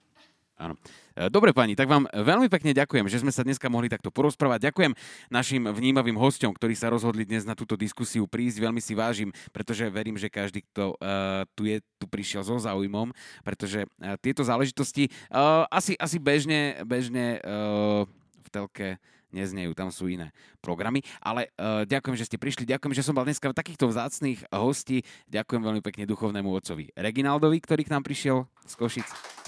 [0.63, 0.79] Áno.
[1.19, 4.71] E, Dobre, pani, tak vám veľmi pekne ďakujem, že sme sa dneska mohli takto porozprávať.
[4.71, 4.95] Ďakujem
[5.27, 8.63] našim vnímavým hosťom, ktorí sa rozhodli dnes na túto diskusiu prísť.
[8.63, 13.11] Veľmi si vážim, pretože verím, že každý, kto uh, tu je, tu prišiel so záujmom,
[13.43, 18.07] pretože uh, tieto záležitosti uh, asi, asi bežne, bežne uh,
[18.39, 19.03] v telke
[19.35, 20.31] neznejú, tam sú iné
[20.63, 21.03] programy.
[21.19, 25.03] Ale uh, ďakujem, že ste prišli, ďakujem, že som mal dneska takýchto vzácných hostí.
[25.27, 29.42] Ďakujem veľmi pekne duchovnému otcovi Reginaldovi, ktorý k nám prišiel z Košic.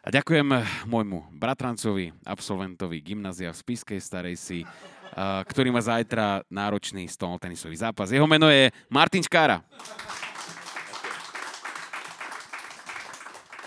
[0.00, 0.48] A ďakujem
[0.88, 8.08] môjmu bratrancovi, absolventovi gymnázia v Spiskej Starej Si, uh, ktorý má zajtra náročný stolnotenisový zápas.
[8.08, 9.60] Jeho meno je Martin Škára.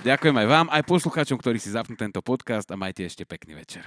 [0.01, 3.85] Ďakujem aj vám, aj poslucháčom, ktorí si zapnú tento podcast a majte ešte pekný večer.